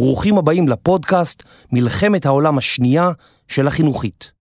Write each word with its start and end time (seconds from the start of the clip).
ברוכים 0.00 0.38
הבאים 0.38 0.68
לפודקאסט 0.68 1.42
מלחמת 1.72 2.26
העולם 2.26 2.58
השנייה 2.58 3.10
של 3.48 3.66
החינוכית. 3.66 4.32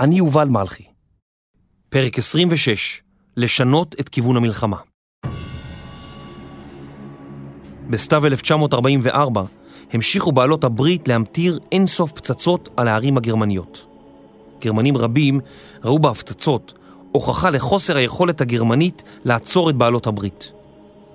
אני 0.00 0.14
יובל 0.14 0.48
מלכי. 0.48 0.84
פרק 1.88 2.18
26, 2.18 3.02
לשנות 3.36 3.94
את 4.00 4.08
כיוון 4.08 4.36
המלחמה. 4.36 4.76
בסתיו 7.90 8.26
1944 8.26 9.42
המשיכו 9.92 10.32
בעלות 10.32 10.64
הברית 10.64 11.08
להמטיר 11.08 11.58
אינסוף 11.72 12.12
פצצות 12.12 12.68
על 12.76 12.88
הערים 12.88 13.16
הגרמניות. 13.16 13.86
גרמנים 14.60 14.96
רבים 14.96 15.40
ראו 15.84 15.98
בהפצצות 15.98 16.74
הוכחה 17.12 17.50
לחוסר 17.50 17.96
היכולת 17.96 18.40
הגרמנית 18.40 19.02
לעצור 19.24 19.70
את 19.70 19.74
בעלות 19.74 20.06
הברית. 20.06 20.52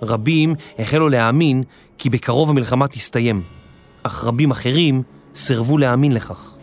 רבים 0.02 0.56
החלו 0.80 1.10
להאמין 1.10 1.64
כי 1.98 2.10
בקרוב 2.10 2.50
המלחמה 2.50 2.88
תסתיים, 2.88 3.59
אך 4.04 4.24
רבים 4.24 4.52
אחרים 4.52 5.04
סירבו 5.36 5.78
להאמין 5.78 6.12
לכך. 6.12 6.56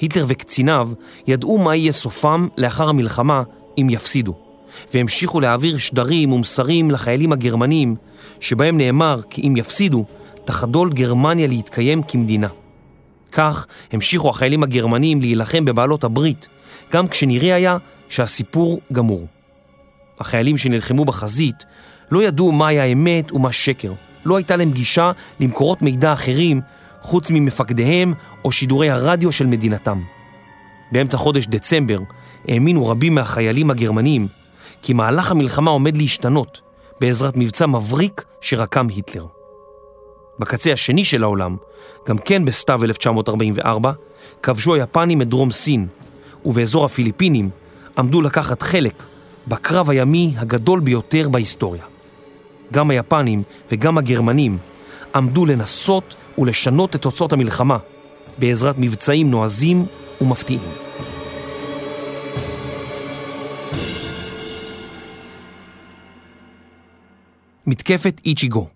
היטלר 0.00 0.24
וקציניו 0.28 0.90
ידעו 1.26 1.58
מה 1.58 1.76
יהיה 1.76 1.92
סופם 1.92 2.48
לאחר 2.56 2.88
המלחמה 2.88 3.42
אם 3.78 3.86
יפסידו, 3.90 4.34
והמשיכו 4.94 5.40
להעביר 5.40 5.78
שדרים 5.78 6.32
ומסרים 6.32 6.90
לחיילים 6.90 7.32
הגרמנים, 7.32 7.96
שבהם 8.40 8.78
נאמר 8.78 9.20
כי 9.30 9.42
אם 9.42 9.56
יפסידו, 9.56 10.04
תחדול 10.44 10.92
גרמניה 10.92 11.46
להתקיים 11.46 12.02
כמדינה. 12.02 12.48
כך 13.32 13.66
המשיכו 13.92 14.30
החיילים 14.30 14.62
הגרמנים 14.62 15.20
להילחם 15.20 15.64
בבעלות 15.64 16.04
הברית, 16.04 16.48
גם 16.92 17.08
כשנראה 17.08 17.54
היה 17.54 17.76
שהסיפור 18.08 18.80
גמור. 18.92 19.26
החיילים 20.20 20.56
שנלחמו 20.56 21.04
בחזית 21.04 21.64
לא 22.10 22.22
ידעו 22.22 22.52
מהי 22.52 22.80
האמת 22.80 23.32
ומה 23.32 23.52
שקר. 23.52 23.92
לא 24.24 24.36
הייתה 24.36 24.56
להם 24.56 24.70
גישה 24.70 25.12
למקורות 25.40 25.82
מידע 25.82 26.12
אחרים 26.12 26.60
חוץ 27.02 27.30
ממפקדיהם 27.30 28.14
או 28.44 28.52
שידורי 28.52 28.90
הרדיו 28.90 29.32
של 29.32 29.46
מדינתם. 29.46 30.00
באמצע 30.92 31.16
חודש 31.16 31.46
דצמבר 31.46 31.98
האמינו 32.48 32.86
רבים 32.86 33.14
מהחיילים 33.14 33.70
הגרמנים 33.70 34.28
כי 34.82 34.92
מהלך 34.92 35.30
המלחמה 35.30 35.70
עומד 35.70 35.96
להשתנות 35.96 36.60
בעזרת 37.00 37.36
מבצע 37.36 37.66
מבריק 37.66 38.24
שרקם 38.40 38.88
היטלר. 38.88 39.26
בקצה 40.38 40.72
השני 40.72 41.04
של 41.04 41.22
העולם, 41.22 41.56
גם 42.08 42.18
כן 42.18 42.44
בסתיו 42.44 42.84
1944, 42.84 43.92
כבשו 44.42 44.74
היפנים 44.74 45.22
את 45.22 45.28
דרום 45.28 45.50
סין, 45.50 45.86
ובאזור 46.44 46.84
הפיליפינים 46.84 47.50
עמדו 47.98 48.22
לקחת 48.22 48.62
חלק 48.62 49.02
בקרב 49.48 49.90
הימי 49.90 50.34
הגדול 50.36 50.80
ביותר 50.80 51.28
בהיסטוריה. 51.28 51.82
גם 52.72 52.90
היפנים 52.90 53.42
וגם 53.72 53.98
הגרמנים 53.98 54.58
עמדו 55.14 55.46
לנסות 55.46 56.14
ולשנות 56.38 56.96
את 56.96 57.02
תוצאות 57.02 57.32
המלחמה 57.32 57.78
בעזרת 58.38 58.74
מבצעים 58.78 59.30
נועזים 59.30 59.86
ומפתיעים. 60.20 60.70
מתקפת 67.66 68.20
איצ'יגו 68.24 68.68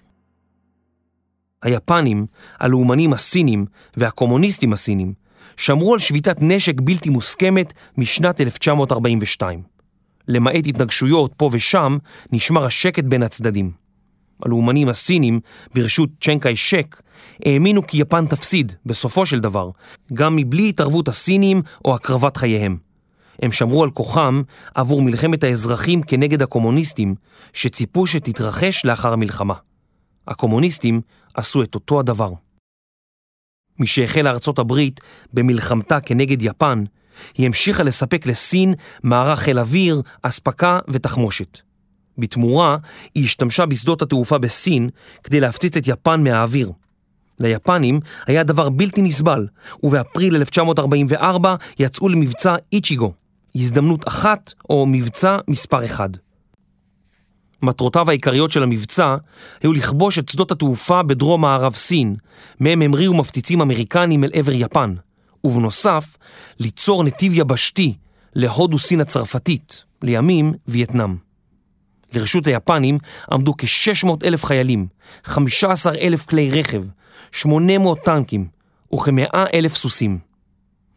היפנים, 1.62 2.26
הלאומנים 2.60 3.12
הסינים 3.12 3.66
והקומוניסטים 3.97 4.72
הסינים 4.72 5.12
שמרו 5.56 5.92
על 5.92 5.98
שביתת 5.98 6.36
נשק 6.41 6.81
בלתי 6.81 7.10
מוסכמת 7.10 7.72
משנת 7.98 8.41
1942. 8.41 9.62
למעט 10.28 10.66
התנגשויות 10.66 11.34
פה 11.36 11.50
ושם, 11.52 11.98
נשמר 12.32 12.64
השקט 12.64 13.04
בין 13.04 13.22
הצדדים. 13.22 13.81
הלאומנים 14.47 14.88
הסינים, 14.88 15.41
ברשות 15.75 16.10
צ'נקאי 16.20 16.56
שק, 16.56 17.03
האמינו 17.44 17.86
כי 17.86 18.00
יפן 18.00 18.26
תפסיד, 18.26 18.72
בסופו 18.86 19.26
של 19.26 19.41
דבר, 19.41 19.70
גם 20.12 20.36
מבלי 20.36 20.69
התערבות 20.69 21.08
הסינים 21.08 21.62
או 21.84 21.94
הקרבת 21.94 22.36
חייהם. 22.36 22.76
הם 23.42 23.52
שמרו 23.52 23.82
על 23.84 23.91
כוחם 23.91 24.42
עבור 24.75 25.02
מלחמת 25.02 25.44
האזרחים 25.44 26.02
כנגד 26.02 26.42
הקומוניסטים, 26.42 27.14
שציפו 27.52 28.06
שתתרחש 28.06 28.84
לאחר 28.84 29.12
המלחמה. 29.12 29.54
הקומוניסטים 30.28 31.00
עשו 31.34 31.62
את 31.62 31.75
אותו 31.75 32.00
הדבר. 32.00 32.32
משהחלה 33.81 34.31
ארצות 34.31 34.58
הברית 34.58 35.00
במלחמתה 35.32 36.00
כנגד 36.00 36.42
יפן, 36.42 36.84
היא 37.34 37.47
המשיכה 37.47 37.82
לספק 37.82 38.26
לסין 38.26 38.75
מערך 39.02 39.38
חיל 39.38 39.58
אוויר, 39.58 40.02
אספקה 40.22 40.78
ותחמושת. 40.88 41.58
בתמורה, 42.19 42.77
היא 43.15 43.25
השתמשה 43.25 43.67
בשדות 43.67 44.03
התעופה 44.03 44.39
בסין 44.39 44.89
כדי 45.25 45.41
להפציץ 45.41 45.77
את 45.77 45.89
יפן 45.89 46.25
מהאוויר. 46.25 46.73
ליפנים 47.39 48.00
היה 48.27 48.43
דבר 48.43 48.69
בלתי 48.69 49.03
נסבל, 49.03 49.47
ובאפריל 49.83 50.37
1944 50.37 51.55
יצאו 51.78 52.09
למבצע 52.09 52.55
איצ'יגו, 52.73 53.12
הזדמנות 53.56 54.09
אחת 54.09 54.53
או 54.71 54.87
מבצע 54.87 55.37
מספר 55.49 55.84
אחד. 55.84 56.09
מטרותיו 57.62 58.09
העיקריות 58.11 58.53
של 58.53 58.62
המבצע 58.62 59.17
היו 59.62 59.73
לכבוש 59.73 60.19
את 60.19 60.29
שדות 60.29 60.53
התעופה 60.53 61.03
בדרום 61.03 61.41
מערב 61.41 61.75
סין, 61.75 62.17
מהם 62.61 62.83
המריאו 62.83 63.15
מפציצים 63.15 63.61
אמריקנים 63.61 64.25
אל 64.25 64.31
עבר 64.33 64.53
יפן, 64.53 64.94
ובנוסף, 65.44 66.17
ליצור 66.59 67.05
נתיב 67.05 67.33
יבשתי 67.34 67.94
להודו 68.34 68.79
סין 68.79 69.00
הצרפתית, 69.00 69.84
לימים 70.03 70.53
וייטנאם. 70.69 71.31
לרשות 72.15 72.47
היפנים 72.47 72.99
עמדו 73.33 73.55
כ-600 73.59 74.11
אלף 74.25 74.45
חיילים, 74.45 74.87
15 75.25 75.95
אלף 75.95 76.27
כלי 76.27 76.50
רכב, 76.50 76.83
800 77.33 77.99
טנקים 78.05 78.47
וכ-100 78.95 79.37
אלף 79.55 79.77
סוסים. 79.77 80.19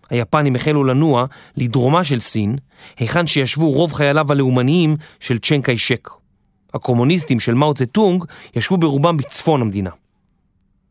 היפנים 0.10 0.56
החלו 0.56 0.84
לנוע 0.84 1.26
לדרומה 1.58 2.04
של 2.04 2.20
סין, 2.20 2.56
היכן 2.98 3.28
שישבו 3.28 3.72
רוב 3.72 3.94
חייליו 3.94 4.32
הלאומניים 4.32 4.96
של 5.20 5.38
צ'יאנג 5.38 5.66
קאי 5.66 5.78
שק. 5.78 6.10
הקומוניסטים 6.74 7.40
של 7.40 7.54
מאו 7.54 7.74
צטונג 7.74 8.26
ישבו 8.56 8.78
ברובם 8.78 9.18
בצפון 9.18 9.62
המדינה. 9.62 9.90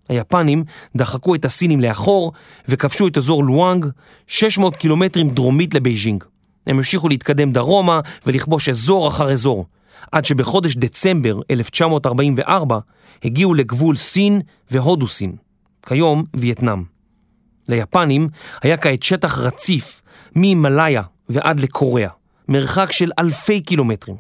היפנים 0.09 0.65
דחקו 0.97 1.35
את 1.35 1.45
הסינים 1.45 1.81
לאחור 1.81 2.33
וכבשו 2.69 3.09
את 3.09 3.17
אזור 3.17 3.45
לואויאנג 3.45 3.87
600 4.27 4.77
קילומטרים 4.77 5.29
דרומית 5.31 5.75
לבייג'ינג. 5.75 6.25
הם 6.67 6.77
המשיכו 6.77 7.09
להתקדם 7.09 7.53
דרומה 7.53 8.01
ולכבוש 8.27 8.69
אזור 8.69 9.09
אחר 9.09 9.33
אזור, 9.33 9.67
עד 10.13 10.25
שבחודש 10.25 10.77
דצמבר 10.77 11.41
1944 11.51 12.79
הגיעו 13.25 13.55
לגבול 13.55 13.97
סין 13.97 14.41
והודו 14.71 15.09
סין, 15.09 15.37
כיום 15.87 16.25
וייטנאם. 16.37 16.83
ליפנים 17.69 18.29
היה 18.63 18.77
כעת 18.77 19.03
שטח 19.03 19.39
רציף 19.39 20.03
מהימאליה 20.35 21.03
ועד 21.29 21.61
לקוריאה, 21.61 22.11
מרחק 22.49 22.93
של 22.93 23.11
אלפי 23.19 23.61
קילומטרים. 23.61 24.17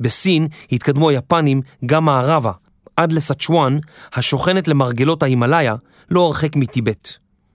בסין 0.00 0.48
התקדמו 0.72 1.10
היפנים 1.10 1.60
גם 1.86 2.04
מערבה, 2.04 2.52
עד 2.96 3.12
לסצ'ואן, 3.12 3.78
השוכנת 4.14 4.68
למרגלות 4.68 5.22
ההימאליה, 5.22 5.74
לא 6.10 6.20
הרחק 6.20 6.56
מטיבט. 6.56 7.08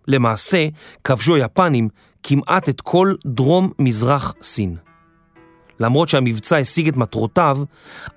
למעשה, 0.07 0.67
כבשו 1.03 1.35
היפנים 1.35 1.89
כמעט 2.23 2.69
את 2.69 2.81
כל 2.81 3.13
דרום-מזרח 3.25 4.33
סין. 4.41 4.86
למרות 5.79 6.09
שהמבצע 6.09 6.57
השיג 6.57 6.87
את 6.87 6.97
מטרותיו, 6.97 7.57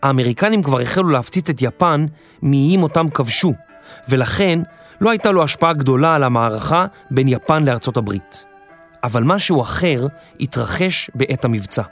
האמריקנים 0.02 0.62
כבר 0.62 0.80
החלו 0.80 1.08
להפציץ 1.08 1.50
את 1.50 1.62
יפן 1.62 2.06
מאיים 2.42 2.82
אותם 2.82 3.08
כבשו, 3.08 3.54
ולכן 4.08 4.60
לא 5.00 5.10
הייתה 5.10 5.30
לו 5.30 5.42
השפעה 5.42 5.72
גדולה 5.72 6.14
על 6.14 6.22
המערכה 6.24 6.86
בין 7.10 7.28
יפן 7.28 7.64
לארצות 7.64 7.96
הברית. 7.96 8.44
אבל 9.04 9.22
משהו 9.22 9.62
אחר 9.62 10.06
התרחש 10.40 11.10
בעת 11.14 11.44
המבצע. 11.44 11.82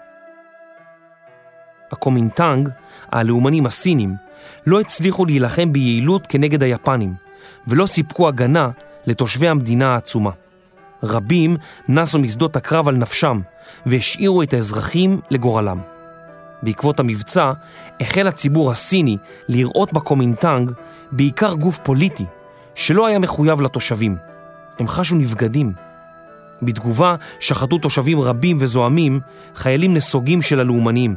הקומינטנג, 1.92 2.68
הלאומנים 3.12 3.66
הסינים, 3.66 4.14
לא 4.66 4.80
הצליחו 4.80 5.24
להילחם 5.24 5.72
ביעילות 5.72 6.26
כנגד 6.26 6.62
היפנים, 6.62 7.14
ולא 7.66 7.86
סיפקו 7.86 8.28
הגנה 8.28 8.70
לתושבי 9.06 9.48
המדינה 9.48 9.94
העצומה. 9.94 10.30
רבים 11.02 11.56
נסו 11.88 12.18
משדות 12.18 12.56
הקרב 12.56 12.88
על 12.88 12.96
נפשם, 12.96 13.40
והשאירו 13.86 14.42
את 14.42 14.54
האזרחים 14.54 15.20
לגורלם. 15.30 15.78
בעקבות 16.62 17.00
המבצע, 17.00 17.52
החל 18.00 18.28
הציבור 18.28 18.70
הסיני 18.70 19.16
לראות 19.48 19.92
בקומינטנג 19.92 20.72
בעיקר 21.12 21.54
גוף 21.54 21.78
פוליטי, 21.82 22.24
שלא 22.74 23.06
היה 23.06 23.18
מחויב 23.18 23.60
לתושבים. 23.60 24.16
הם 24.78 24.88
חשו 24.88 25.16
נבגדים. 25.16 25.72
בתגובה 26.62 27.14
שחטו 27.40 27.78
תושבים 27.78 28.20
רבים 28.20 28.56
וזועמים 28.60 29.20
חיילים 29.54 29.94
נסוגים 29.94 30.42
של 30.42 30.60
הלאומנים. 30.60 31.16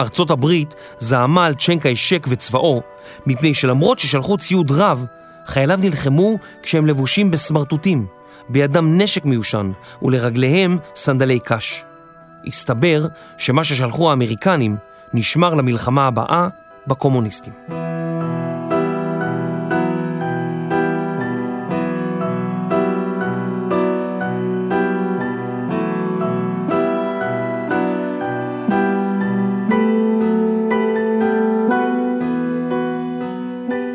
ארצות 0.00 0.30
הברית 0.30 0.74
זעמה 0.98 1.46
על 1.46 1.54
צ'נקאי 1.54 1.96
שק 1.96 2.26
וצבאו, 2.28 2.82
מפני 3.26 3.54
שלמרות 3.54 3.98
ששלחו 3.98 4.36
ציוד 4.36 4.70
רב, 4.70 5.06
חייליו 5.46 5.78
נלחמו 5.82 6.38
כשהם 6.62 6.86
לבושים 6.86 7.30
בסמרטוטים, 7.30 8.06
בידם 8.48 8.98
נשק 9.00 9.24
מיושן 9.24 9.72
ולרגליהם 10.02 10.78
סנדלי 10.96 11.38
קש. 11.44 11.84
הסתבר 12.46 13.06
שמה 13.38 13.64
ששלחו 13.64 14.10
האמריקנים 14.10 14.76
נשמר 15.14 15.54
למלחמה 15.54 16.06
הבאה 16.06 16.48
בקומוניסטים. 16.86 17.52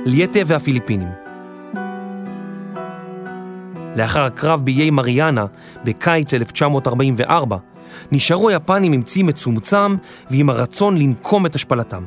ליטה 0.05 0.39
והפיליפינים. 0.45 1.26
לאחר 3.97 4.23
הקרב 4.23 4.61
באיי 4.65 4.89
מריאנה 4.89 5.45
בקיץ 5.83 6.33
1944, 6.33 7.57
נשארו 8.11 8.49
היפנים 8.49 8.93
עם 8.93 9.01
צי 9.01 9.23
מצומצם 9.23 9.95
ועם 10.31 10.49
הרצון 10.49 10.97
לנקום 10.97 11.45
את 11.45 11.55
השפלתם. 11.55 12.03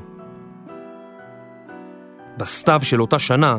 בסתיו 2.36 2.80
של 2.82 3.00
אותה 3.00 3.18
שנה 3.18 3.56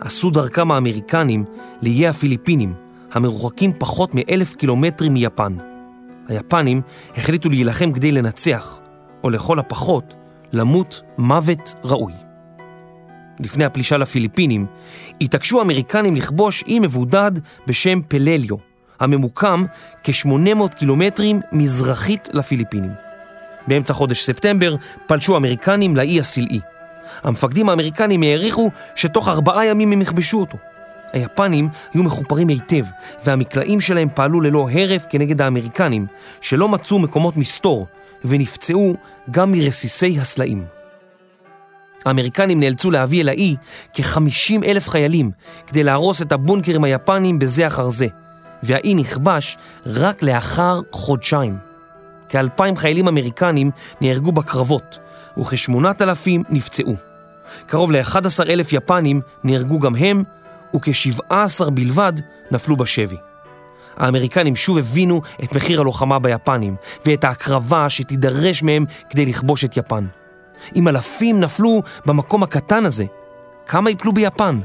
עשו 0.00 0.30
דרכם 0.30 0.70
האמריקנים 0.70 1.44
לאיי 1.82 2.08
הפיליפינים, 2.08 2.74
המרוחקים 3.12 3.72
פחות 3.78 4.14
מאלף 4.14 4.54
קילומטרים 4.54 5.14
מיפן. 5.14 5.56
היפנים 6.28 6.82
החליטו 7.16 7.48
להילחם 7.48 7.92
כדי 7.92 8.12
לנצח, 8.12 8.80
או 9.24 9.30
לכל 9.30 9.58
הפחות, 9.58 10.14
למות 10.52 11.02
מוות 11.18 11.74
ראוי. 11.84 12.29
לפני 13.40 13.64
הפלישה 13.64 13.96
לפיליפינים, 13.96 14.66
התעקשו 15.20 15.58
האמריקנים 15.58 16.16
לכבוש 16.16 16.64
אי 16.66 16.78
מבודד 16.78 17.32
בשם 17.66 18.00
פלליו, 18.08 18.56
הממוקם 19.00 19.64
כ-800 20.04 20.74
קילומטרים 20.78 21.40
מזרחית 21.52 22.28
לפיליפינים. 22.32 22.90
באמצע 23.66 23.94
חודש 23.94 24.22
ספטמבר 24.22 24.76
פלשו 25.06 25.34
האמריקנים 25.34 25.96
לאי 25.96 26.20
הסלעי. 26.20 26.60
המפקדים 27.22 27.68
האמריקנים 27.68 28.22
העריכו 28.22 28.70
שתוך 28.94 29.28
ארבעה 29.28 29.66
ימים 29.66 29.92
הם 29.92 30.02
יכבשו 30.02 30.40
אותו. 30.40 30.58
היפנים 31.12 31.68
היו 31.94 32.02
מחופרים 32.02 32.48
היטב, 32.48 32.84
והמקלעים 33.24 33.80
שלהם 33.80 34.08
פעלו 34.14 34.40
ללא 34.40 34.68
הרף 34.72 35.06
כנגד 35.10 35.40
האמריקנים, 35.40 36.06
שלא 36.40 36.68
מצאו 36.68 36.98
מקומות 36.98 37.36
מסתור, 37.36 37.86
ונפצעו 38.24 38.96
גם 39.30 39.52
מרסיסי 39.52 40.20
הסלעים. 40.20 40.79
האמריקנים 42.04 42.60
נאלצו 42.60 42.90
להביא 42.90 43.20
אל 43.20 43.28
האי 43.28 43.56
כ-50 43.94 44.64
אלף 44.64 44.88
חיילים 44.88 45.30
כדי 45.66 45.82
להרוס 45.82 46.22
את 46.22 46.32
הבונקרים 46.32 46.84
היפנים 46.84 47.38
בזה 47.38 47.66
אחר 47.66 47.88
זה, 47.88 48.06
והאי 48.62 48.94
נכבש 48.94 49.56
רק 49.86 50.22
לאחר 50.22 50.80
חודשיים. 50.92 51.56
כאלפיים 52.28 52.76
חיילים 52.76 53.08
אמריקנים 53.08 53.70
נהרגו 54.00 54.32
בקרבות, 54.32 54.98
וכ-8,000 55.38 56.28
נפצעו. 56.50 56.94
קרוב 57.66 57.92
ל-11 57.92 58.42
אלף 58.48 58.72
יפנים 58.72 59.20
נהרגו 59.44 59.78
גם 59.78 59.94
הם, 59.94 60.22
וכ-17 60.76 61.70
בלבד 61.70 62.12
נפלו 62.50 62.76
בשבי. 62.76 63.16
האמריקנים 63.96 64.56
שוב 64.56 64.78
הבינו 64.78 65.20
את 65.44 65.52
מחיר 65.52 65.80
הלוחמה 65.80 66.18
ביפנים, 66.18 66.76
ואת 67.06 67.24
ההקרבה 67.24 67.88
שתידרש 67.88 68.62
מהם 68.62 68.84
כדי 69.10 69.26
לכבוש 69.26 69.64
את 69.64 69.76
יפן. 69.76 70.06
אם 70.76 70.88
אלפים 70.88 71.40
נפלו 71.40 71.82
במקום 72.06 72.42
הקטן 72.42 72.84
הזה, 72.84 73.04
כמה 73.66 73.90
יפלו 73.90 74.12
ביפן? 74.12 74.60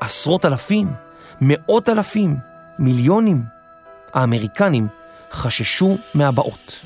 עשרות 0.00 0.44
אלפים? 0.44 0.88
מאות 1.40 1.88
אלפים? 1.88 2.36
מיליונים? 2.78 3.42
האמריקנים 4.14 4.88
חששו 5.32 5.96
מהבאות. 6.14 6.80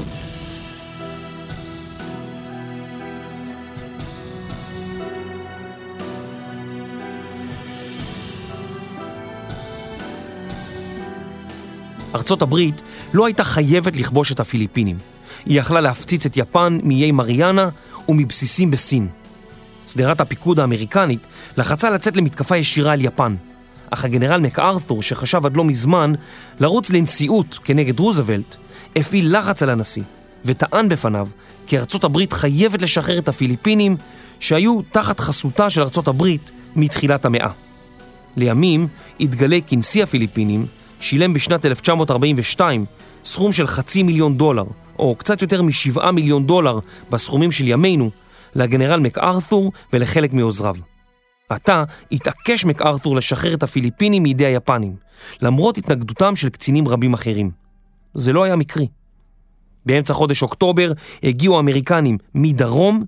ארצות 12.14 12.42
הברית 12.42 12.82
לא 13.14 13.26
הייתה 13.26 13.44
חייבת 13.44 13.96
לכבוש 13.96 14.32
את 14.32 14.40
הפיליפינים. 14.40 15.15
היא 15.46 15.60
יכלה 15.60 15.80
להפציץ 15.80 16.26
את 16.26 16.36
יפן 16.36 16.78
מאיי 16.82 17.12
מריאנה 17.12 17.68
ומבסיסים 18.08 18.70
בסין. 18.70 19.08
שדרת 19.86 20.20
הפיקוד 20.20 20.60
האמריקנית 20.60 21.26
לחצה 21.56 21.90
לצאת 21.90 22.16
למתקפה 22.16 22.56
ישירה 22.56 22.92
על 22.92 23.04
יפן, 23.04 23.36
אך 23.90 24.04
הגנרל 24.04 24.40
מקארתור, 24.40 25.02
שחשב 25.02 25.46
עד 25.46 25.56
לא 25.56 25.64
מזמן 25.64 26.12
לרוץ 26.60 26.90
לנשיאות 26.90 27.58
כנגד 27.64 27.98
רוזוולט, 27.98 28.56
הפעיל 28.96 29.38
לחץ 29.38 29.62
על 29.62 29.70
הנשיא, 29.70 30.02
וטען 30.44 30.88
בפניו 30.88 31.28
כי 31.66 31.78
ארצות 31.78 32.04
הברית 32.04 32.32
חייבת 32.32 32.82
לשחרר 32.82 33.18
את 33.18 33.28
הפיליפינים 33.28 33.96
שהיו 34.40 34.80
תחת 34.82 35.20
חסותה 35.20 35.70
של 35.70 35.80
ארצות 35.80 36.08
הברית 36.08 36.50
מתחילת 36.76 37.24
המאה. 37.24 37.50
לימים 38.36 38.88
התגלה 39.20 39.58
כי 39.66 39.76
נשיא 39.76 40.02
הפיליפינים 40.02 40.66
שילם 41.00 41.34
בשנת 41.34 41.66
1942 41.66 42.84
סכום 43.24 43.52
של 43.52 43.66
חצי 43.66 44.02
מיליון 44.02 44.36
דולר, 44.36 44.64
או 44.98 45.14
קצת 45.14 45.42
יותר 45.42 45.62
משבעה 45.62 46.12
מיליון 46.12 46.46
דולר 46.46 46.78
בסכומים 47.10 47.52
של 47.52 47.68
ימינו, 47.68 48.10
לגנרל 48.54 49.00
מקארתור 49.00 49.72
ולחלק 49.92 50.32
מעוזריו. 50.32 50.76
עתה 51.48 51.84
התעקש 52.12 52.64
מקארתור 52.64 53.16
לשחרר 53.16 53.54
את 53.54 53.62
הפיליפינים 53.62 54.22
מידי 54.22 54.46
היפנים, 54.46 54.96
למרות 55.42 55.78
התנגדותם 55.78 56.36
של 56.36 56.48
קצינים 56.48 56.88
רבים 56.88 57.14
אחרים. 57.14 57.50
זה 58.14 58.32
לא 58.32 58.44
היה 58.44 58.56
מקרי. 58.56 58.88
באמצע 59.86 60.14
חודש 60.14 60.42
אוקטובר 60.42 60.92
הגיעו 61.22 61.56
האמריקנים 61.56 62.18
מדרום 62.34 63.04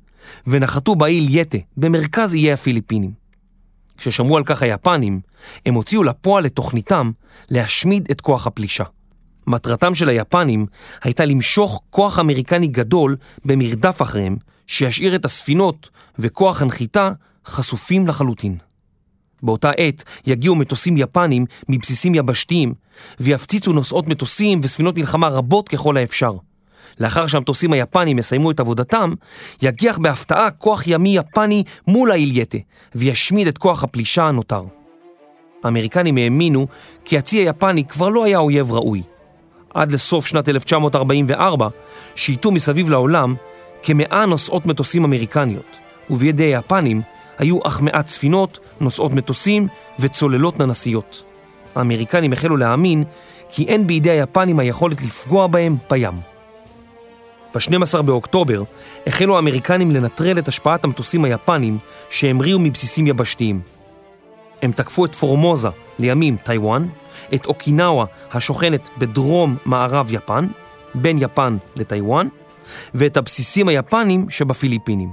ונחתו 0.46 0.96
באיל 0.96 1.26
יטה, 1.38 1.58
במרכז 1.76 2.34
איי 2.34 2.52
הפיליפינים. 2.52 3.10
כששמעו 3.96 4.36
על 4.36 4.44
כך 4.44 4.62
היפנים, 4.62 5.20
הם 5.66 5.74
הוציאו 5.74 6.02
לפועל 6.02 6.46
את 6.46 6.52
תוכניתם 6.52 7.10
להשמיד 7.50 8.08
את 8.10 8.20
כוח 8.20 8.46
הפלישה. 8.46 8.84
מטרתם 9.48 9.94
של 9.94 10.08
היפנים 10.08 10.66
הייתה 11.02 11.24
למשוך 11.24 11.80
כוח 11.90 12.18
אמריקני 12.18 12.66
גדול 12.66 13.16
במרדף 13.44 14.02
אחריהם, 14.02 14.36
שישאיר 14.66 15.14
את 15.14 15.24
הספינות 15.24 15.90
וכוח 16.18 16.62
הנחיתה 16.62 17.12
חשופים 17.46 18.06
לחלוטין. 18.06 18.56
באותה 19.42 19.70
עת 19.70 20.04
יגיעו 20.26 20.54
מטוסים 20.54 20.96
יפנים 20.96 21.44
מבסיסים 21.68 22.14
יבשתיים 22.14 22.74
ויפציצו 23.20 23.72
נוסעות 23.72 24.06
מטוסים 24.06 24.60
וספינות 24.62 24.96
מלחמה 24.96 25.28
רבות 25.28 25.68
ככל 25.68 25.96
האפשר. 25.96 26.32
לאחר 27.00 27.26
שהמטוסים 27.26 27.72
היפנים 27.72 28.18
יסיימו 28.18 28.50
את 28.50 28.60
עבודתם, 28.60 29.12
יגיח 29.62 29.98
בהפתעה 29.98 30.50
כוח 30.50 30.86
ימי 30.86 31.16
יפני 31.16 31.62
מול 31.86 32.10
האילייטה 32.10 32.58
וישמיד 32.94 33.46
את 33.46 33.58
כוח 33.58 33.84
הפלישה 33.84 34.24
הנותר. 34.24 34.64
האמריקנים 35.64 36.16
האמינו 36.16 36.66
כי 37.04 37.18
הצי 37.18 37.36
היפני 37.36 37.84
כבר 37.84 38.08
לא 38.08 38.24
היה 38.24 38.38
אויב 38.38 38.72
ראוי. 38.72 39.02
עד 39.74 39.92
לסוף 39.92 40.26
שנת 40.26 40.48
1944 40.48 41.68
שייטו 42.14 42.50
מסביב 42.50 42.90
לעולם 42.90 43.34
כמאה 43.82 44.26
נוסעות 44.26 44.66
מטוסים 44.66 45.04
אמריקניות, 45.04 45.76
ובידי 46.10 46.44
היפנים 46.44 47.02
היו 47.38 47.58
אך 47.64 47.80
מעט 47.80 48.08
ספינות, 48.08 48.58
נוסעות 48.80 49.12
מטוסים 49.12 49.68
וצוללות 49.98 50.58
ננסיות. 50.58 51.22
האמריקנים 51.74 52.32
החלו 52.32 52.56
להאמין 52.56 53.04
כי 53.48 53.64
אין 53.64 53.86
בידי 53.86 54.10
היפנים 54.10 54.58
היכולת 54.58 55.02
לפגוע 55.02 55.46
בהם 55.46 55.76
בים. 55.90 56.14
ב-12 57.54 58.02
באוקטובר 58.02 58.62
החלו 59.06 59.36
האמריקנים 59.36 59.90
לנטרל 59.90 60.38
את 60.38 60.48
השפעת 60.48 60.84
המטוסים 60.84 61.24
היפנים 61.24 61.78
שהמריאו 62.10 62.58
מבסיסים 62.58 63.06
יבשתיים. 63.06 63.60
הם 64.62 64.72
תקפו 64.72 65.04
את 65.04 65.14
פורמוזה, 65.14 65.68
לימים 65.98 66.36
טיוואן, 66.44 66.86
את 67.34 67.46
אוקינאווה 67.46 68.04
השוכנת 68.32 68.88
בדרום 68.98 69.56
מערב 69.64 70.12
יפן, 70.12 70.46
בין 70.94 71.18
יפן 71.20 71.56
לטיוואן, 71.76 72.28
ואת 72.94 73.16
הבסיסים 73.16 73.68
היפנים 73.68 74.30
שבפיליפינים. 74.30 75.10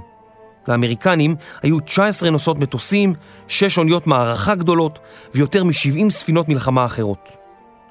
לאמריקנים 0.68 1.36
היו 1.62 1.80
19 1.80 2.30
נוסעות 2.30 2.58
מטוסים, 2.58 3.14
6 3.48 3.78
אוניות 3.78 4.06
מערכה 4.06 4.54
גדולות 4.54 4.98
ויותר 5.34 5.64
מ-70 5.64 6.10
ספינות 6.10 6.48
מלחמה 6.48 6.84
אחרות. 6.84 7.28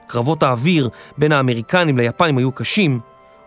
קרבות 0.07 0.43
האוויר 0.43 0.89
בין 1.17 1.31
האמריקנים 1.31 1.97
ליפנים 1.97 2.37
היו 2.37 2.51
קשים, 2.51 2.99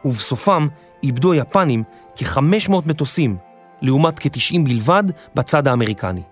ובסופם 0.04 0.68
איבדו 1.02 1.32
היפנים 1.32 1.82
כ-500 2.16 2.72
מטוסים, 2.86 3.36
לעומת 3.82 4.18
כ-90 4.18 4.58
בלבד 4.64 5.04
בצד 5.34 5.68
האמריקני. 5.68 6.22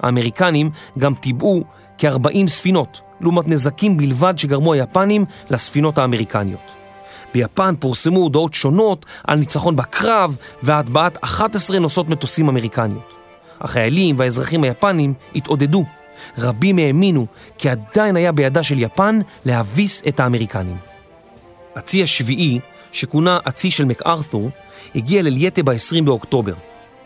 האמריקנים 0.00 0.70
גם 0.98 1.14
טיבעו 1.14 1.64
כ-40 1.98 2.48
ספינות, 2.48 3.00
לעומת 3.20 3.48
נזקים 3.48 3.96
בלבד 3.96 4.34
שגרמו 4.36 4.72
היפנים 4.72 5.24
לספינות 5.50 5.98
האמריקניות. 5.98 6.60
ביפן 7.34 7.74
פורסמו 7.80 8.20
הודעות 8.20 8.54
שונות 8.54 9.06
על 9.26 9.38
ניצחון 9.38 9.76
בקרב 9.76 10.36
והטבעת 10.62 11.18
11 11.20 11.78
נוסעות 11.78 12.08
מטוסים 12.08 12.48
אמריקניות. 12.48 13.14
החיילים 13.60 14.18
והאזרחים 14.18 14.64
היפנים 14.64 15.14
התעודדו. 15.34 15.84
רבים 16.38 16.78
האמינו 16.78 17.26
כי 17.58 17.68
עדיין 17.68 18.16
היה 18.16 18.32
בידה 18.32 18.62
של 18.62 18.78
יפן 18.78 19.20
להביס 19.44 20.02
את 20.08 20.20
האמריקנים. 20.20 20.76
הצי 21.76 22.02
השביעי, 22.02 22.58
שכונה 22.92 23.38
הצי 23.46 23.70
של 23.70 23.84
מקארתור, 23.84 24.50
הגיע 24.94 25.22
ללייטה 25.22 25.62
ב-20 25.62 26.04
באוקטובר. 26.04 26.54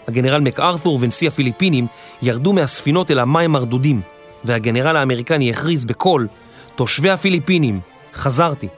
הגנרל 0.09 0.40
מקארתור 0.40 0.99
ונשיא 1.00 1.29
הפיליפינים 1.29 1.87
ירדו 2.23 2.52
מהספינות 2.52 3.11
אל 3.11 3.19
המים 3.19 3.57
הרדודים, 3.57 4.00
והגנרל 4.44 4.97
האמריקני 4.97 5.50
הכריז 5.50 5.85
בקול, 5.85 6.28
תושבי 6.75 7.11
הפיליפינים, 7.11 7.80
חזרתי. 8.14 8.68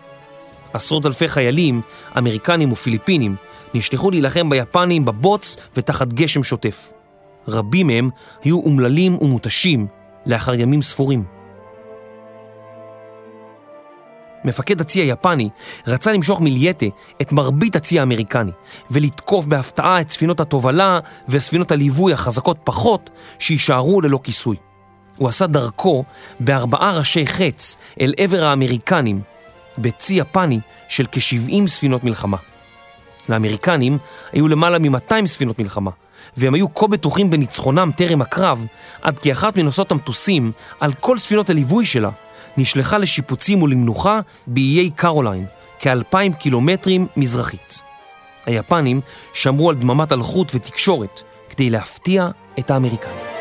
עשרות 0.72 1.06
אלפי 1.06 1.28
חיילים, 1.28 1.80
אמריקנים 2.18 2.72
ופיליפינים, 2.72 3.36
נשלחו 3.74 4.10
להילחם 4.10 4.50
ביפנים 4.50 5.04
בבוץ 5.04 5.56
ותחת 5.76 6.12
גשם 6.12 6.42
שוטף. 6.42 6.92
רבים 7.48 7.86
מהם 7.86 8.10
היו 8.44 8.60
אומללים 8.60 9.18
ומותשים 9.20 9.86
לאחר 10.26 10.54
ימים 10.54 10.82
ספורים. 10.82 11.24
מפקד 14.44 14.80
הצי 14.80 15.00
היפני 15.00 15.48
רצה 15.86 16.12
למשוך 16.12 16.40
מלייטה 16.40 16.86
את 17.22 17.32
מרבית 17.32 17.76
הצי 17.76 18.00
האמריקני 18.00 18.50
ולתקוף 18.90 19.44
בהפתעה 19.44 20.00
את 20.00 20.10
ספינות 20.10 20.40
התובלה 20.40 20.98
וספינות 21.28 21.72
הליווי 21.72 22.12
החזקות 22.12 22.58
פחות 22.64 23.10
שיישארו 23.38 24.00
ללא 24.00 24.20
כיסוי. 24.22 24.56
הוא 25.22 25.28
עשה 25.28 25.46
דרכו 25.46 26.04
בארבעה 26.40 26.98
ראשי 26.98 27.26
חץ 27.26 27.76
אל 28.00 28.14
עבר 28.18 28.44
האמריקנים 28.44 29.20
בצי 29.78 30.14
יפני 30.14 30.60
של 30.88 31.06
כ-70 31.12 31.66
ספינות 31.68 32.04
מלחמה. 32.04 32.36
לאמריקנים 33.28 33.98
היו 34.32 34.48
למעלה 34.48 34.78
מ-200 34.78 35.26
ספינות 35.26 35.58
מלחמה, 35.58 35.90
והם 36.36 36.54
היו 36.54 36.74
כה 36.74 36.86
בטוחים 36.86 37.30
בניצחונם 37.30 37.90
טרם 37.96 38.22
הקרב, 38.22 38.66
עד 39.02 39.18
כי 39.18 39.32
אחת 39.32 39.56
מנוסעות 39.56 39.92
המטוסים, 39.92 40.52
על 40.80 40.92
כל 40.92 41.18
ספינות 41.18 41.50
הליווי 41.50 41.86
שלה, 41.86 42.10
נשלחה 42.56 42.98
לשיפוצים 42.98 43.62
ולמנוחה 43.62 44.20
באיי 44.46 44.90
קרוליין, 44.90 45.46
כאלפיים 45.78 46.32
קילומטרים 46.32 47.06
מזרחית. 47.16 47.78
היפנים 48.46 49.00
שמרו 49.32 49.70
על 49.70 49.76
דממת 49.76 50.12
אלחוט 50.12 50.54
ותקשורת 50.54 51.22
כדי 51.50 51.70
להפתיע 51.70 52.28
את 52.58 52.70
האמריקנים. 52.70 53.31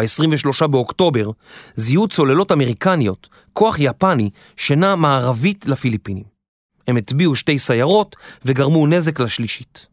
ב-23 0.00 0.66
באוקטובר 0.66 1.30
זיהו 1.74 2.08
צוללות 2.08 2.52
אמריקניות, 2.52 3.28
כוח 3.52 3.76
יפני, 3.78 4.30
שנע 4.56 4.94
מערבית 4.94 5.66
לפיליפינים. 5.66 6.24
הם 6.88 6.96
הטביעו 6.96 7.34
שתי 7.34 7.58
סיירות 7.58 8.16
וגרמו 8.44 8.86
נזק 8.86 9.20
לשלישית. 9.20 9.86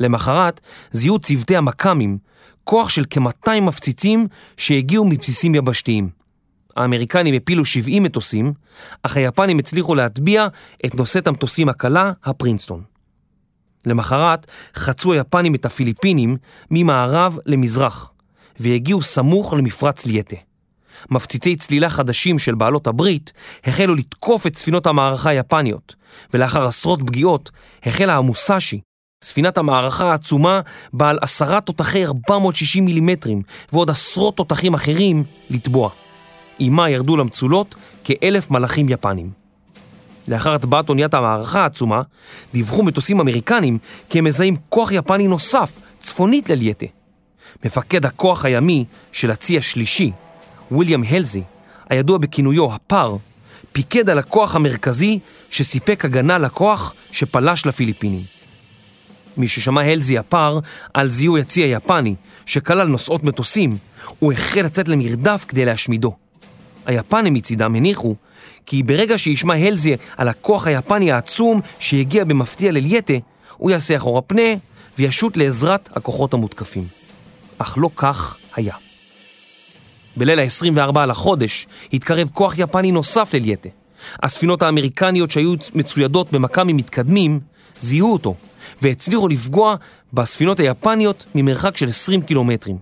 למחרת 0.00 0.60
זיהו 0.92 1.18
צוותי 1.18 1.56
המכ"מים, 1.56 2.18
כוח 2.64 2.88
של 2.88 3.04
כ-200 3.10 3.60
מפציצים 3.60 4.28
שהגיעו 4.56 5.04
מבסיסים 5.04 5.54
יבשתיים. 5.54 6.08
האמריקנים 6.76 7.34
הפילו 7.34 7.64
70 7.64 8.02
מטוסים, 8.02 8.52
אך 9.02 9.16
היפנים 9.16 9.58
הצליחו 9.58 9.94
להטביע 9.94 10.46
את 10.86 10.94
נושאת 10.94 11.26
המטוסים 11.26 11.68
הקלה, 11.68 12.12
הפרינסטון. 12.24 12.82
למחרת 13.86 14.46
חצו 14.76 15.12
היפנים 15.12 15.54
את 15.54 15.64
הפיליפינים 15.64 16.36
ממערב 16.70 17.38
למזרח, 17.46 18.12
והגיעו 18.60 19.02
סמוך 19.02 19.54
למפרץ 19.54 20.06
ליאטה. 20.06 20.36
מפציצי 21.10 21.56
צלילה 21.56 21.90
חדשים 21.90 22.38
של 22.38 22.54
בעלות 22.54 22.86
הברית 22.86 23.32
החלו 23.64 23.94
לתקוף 23.94 24.46
את 24.46 24.56
ספינות 24.56 24.86
המערכה 24.86 25.30
היפניות, 25.30 25.94
ולאחר 26.34 26.66
עשרות 26.66 27.00
פגיעות 27.06 27.50
החלה 27.82 28.16
המוסאשי, 28.16 28.80
ספינת 29.22 29.58
המערכה 29.58 30.10
העצומה 30.10 30.60
בעל 30.92 31.18
עשרה 31.20 31.60
תותחי 31.60 32.06
460 32.06 32.84
מילימטרים 32.84 33.42
ועוד 33.72 33.90
עשרות 33.90 34.36
תותחים 34.36 34.74
אחרים 34.74 35.24
לטבוע. 35.50 35.90
עימה 36.58 36.90
ירדו 36.90 37.16
למצולות 37.16 37.74
כאלף 38.04 38.50
מלאכים 38.50 38.88
יפנים. 38.88 39.30
לאחר 40.28 40.54
הטבעת 40.54 40.88
אוניית 40.88 41.14
המערכה 41.14 41.62
העצומה, 41.62 42.02
דיווחו 42.52 42.82
מטוסים 42.82 43.20
אמריקנים 43.20 43.78
כי 44.10 44.18
הם 44.18 44.24
מזהים 44.24 44.56
כוח 44.68 44.92
יפני 44.92 45.28
נוסף 45.28 45.78
צפונית 46.00 46.50
לליאטה. 46.50 46.86
מפקד 47.64 48.06
הכוח 48.06 48.44
הימי 48.44 48.84
של 49.12 49.30
הצי 49.30 49.58
השלישי, 49.58 50.10
ויליאם 50.70 51.02
הלזי, 51.08 51.42
הידוע 51.88 52.18
בכינויו 52.18 52.74
הפר, 52.74 53.16
פיקד 53.72 54.10
על 54.10 54.18
הכוח 54.18 54.56
המרכזי 54.56 55.18
שסיפק 55.50 56.04
הגנה 56.04 56.38
לכוח 56.38 56.94
שפלש 57.12 57.66
לפיליפינים. 57.66 58.22
מששמע 59.36 59.82
הלזי 59.82 60.18
הפר 60.18 60.58
על 60.94 61.08
זיהוי 61.08 61.40
הצי 61.40 61.62
היפני, 61.62 62.14
שכלל 62.46 62.88
נוסעות 62.88 63.24
מטוסים, 63.24 63.76
הוא 64.18 64.32
החל 64.32 64.62
לצאת 64.62 64.88
למרדף 64.88 65.44
כדי 65.48 65.64
להשמידו. 65.64 66.14
היפנים 66.86 67.34
מצידם 67.34 67.74
הניחו 67.74 68.14
כי 68.66 68.82
ברגע 68.82 69.18
שישמע 69.18 69.54
הלזי 69.54 69.96
על 70.16 70.28
הכוח 70.28 70.66
היפני 70.66 71.12
העצום 71.12 71.60
שהגיע 71.78 72.24
במפתיע 72.24 72.72
ללייטה, 72.72 73.14
הוא 73.56 73.70
יעשה 73.70 73.96
אחורה 73.96 74.22
פנה 74.22 74.52
וישוט 74.98 75.36
לעזרת 75.36 75.88
הכוחות 75.96 76.34
המותקפים. 76.34 77.01
אך 77.58 77.78
לא 77.80 77.90
כך 77.96 78.36
היה. 78.56 78.74
בליל 80.16 80.38
ה-24 80.38 81.06
לחודש 81.06 81.66
התקרב 81.92 82.30
כוח 82.34 82.54
יפני 82.58 82.92
נוסף 82.92 83.34
ללייטה. 83.34 83.68
הספינות 84.22 84.62
האמריקניות 84.62 85.30
שהיו 85.30 85.54
מצוידות 85.74 86.32
במכ"מים 86.32 86.76
מתקדמים 86.76 87.40
זיהו 87.80 88.12
אותו 88.12 88.34
והצליחו 88.82 89.28
לפגוע 89.28 89.76
בספינות 90.12 90.60
היפניות 90.60 91.24
ממרחק 91.34 91.76
של 91.76 91.88
20 91.88 92.22
קילומטרים. 92.22 92.78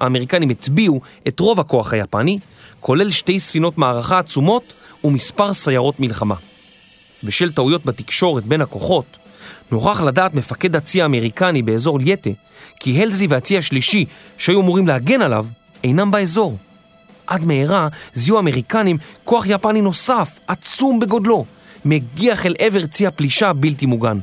האמריקנים 0.00 0.50
הטביעו 0.50 1.00
את 1.28 1.40
רוב 1.40 1.60
הכוח 1.60 1.92
היפני, 1.92 2.38
כולל 2.80 3.10
שתי 3.10 3.40
ספינות 3.40 3.78
מערכה 3.78 4.18
עצומות 4.18 4.72
ומספר 5.04 5.54
סיירות 5.54 6.00
מלחמה. 6.00 6.34
בשל 7.24 7.52
טעויות 7.52 7.84
בתקשורת 7.84 8.44
בין 8.44 8.60
הכוחות, 8.60 9.16
נוכח 9.72 10.00
לדעת 10.00 10.34
מפקד 10.34 10.76
הצי 10.76 11.02
האמריקני 11.02 11.62
באזור 11.62 11.98
ליאטה 11.98 12.30
כי 12.80 13.02
הלזי 13.02 13.26
והצי 13.26 13.58
השלישי 13.58 14.04
שהיו 14.38 14.60
אמורים 14.60 14.86
להגן 14.86 15.22
עליו 15.22 15.46
אינם 15.84 16.10
באזור. 16.10 16.56
עד 17.26 17.44
מהרה 17.44 17.88
זיהו 18.14 18.36
האמריקנים 18.36 18.96
כוח 19.24 19.44
יפני 19.46 19.80
נוסף, 19.80 20.38
עצום 20.46 21.00
בגודלו, 21.00 21.44
מגיח 21.84 22.46
אל 22.46 22.54
עבר 22.58 22.86
צי 22.86 23.06
הפלישה 23.06 23.48
הבלתי 23.48 23.86
מוגן. 23.86 24.18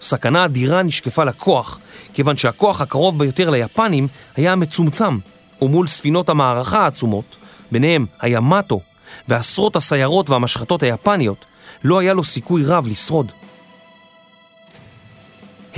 סכנה 0.00 0.44
אדירה 0.44 0.82
נשקפה 0.82 1.24
לכוח, 1.24 1.78
כיוון 2.14 2.36
שהכוח 2.36 2.80
הקרוב 2.80 3.18
ביותר 3.18 3.50
ליפנים 3.50 4.08
היה 4.36 4.52
המצומצם, 4.52 5.18
ומול 5.62 5.88
ספינות 5.88 6.28
המערכה 6.28 6.84
העצומות, 6.84 7.36
ביניהם 7.72 8.06
הימטו 8.20 8.80
ועשרות 9.28 9.76
הסיירות 9.76 10.30
והמשחטות 10.30 10.82
היפניות, 10.82 11.44
לא 11.84 11.98
היה 11.98 12.12
לו 12.12 12.24
סיכוי 12.24 12.64
רב 12.64 12.88
לשרוד. 12.88 13.32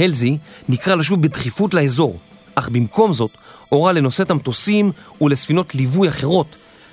הלזי 0.00 0.38
נקרא 0.68 0.94
לשוב 0.94 1.22
בדחיפות 1.22 1.74
לאזור, 1.74 2.18
אך 2.54 2.68
במקום 2.68 3.12
זאת 3.12 3.30
הורה 3.68 3.92
לנושאת 3.92 4.30
המטוסים 4.30 4.92
ולספינות 5.20 5.74
ליווי 5.74 6.08
אחרות, 6.08 6.46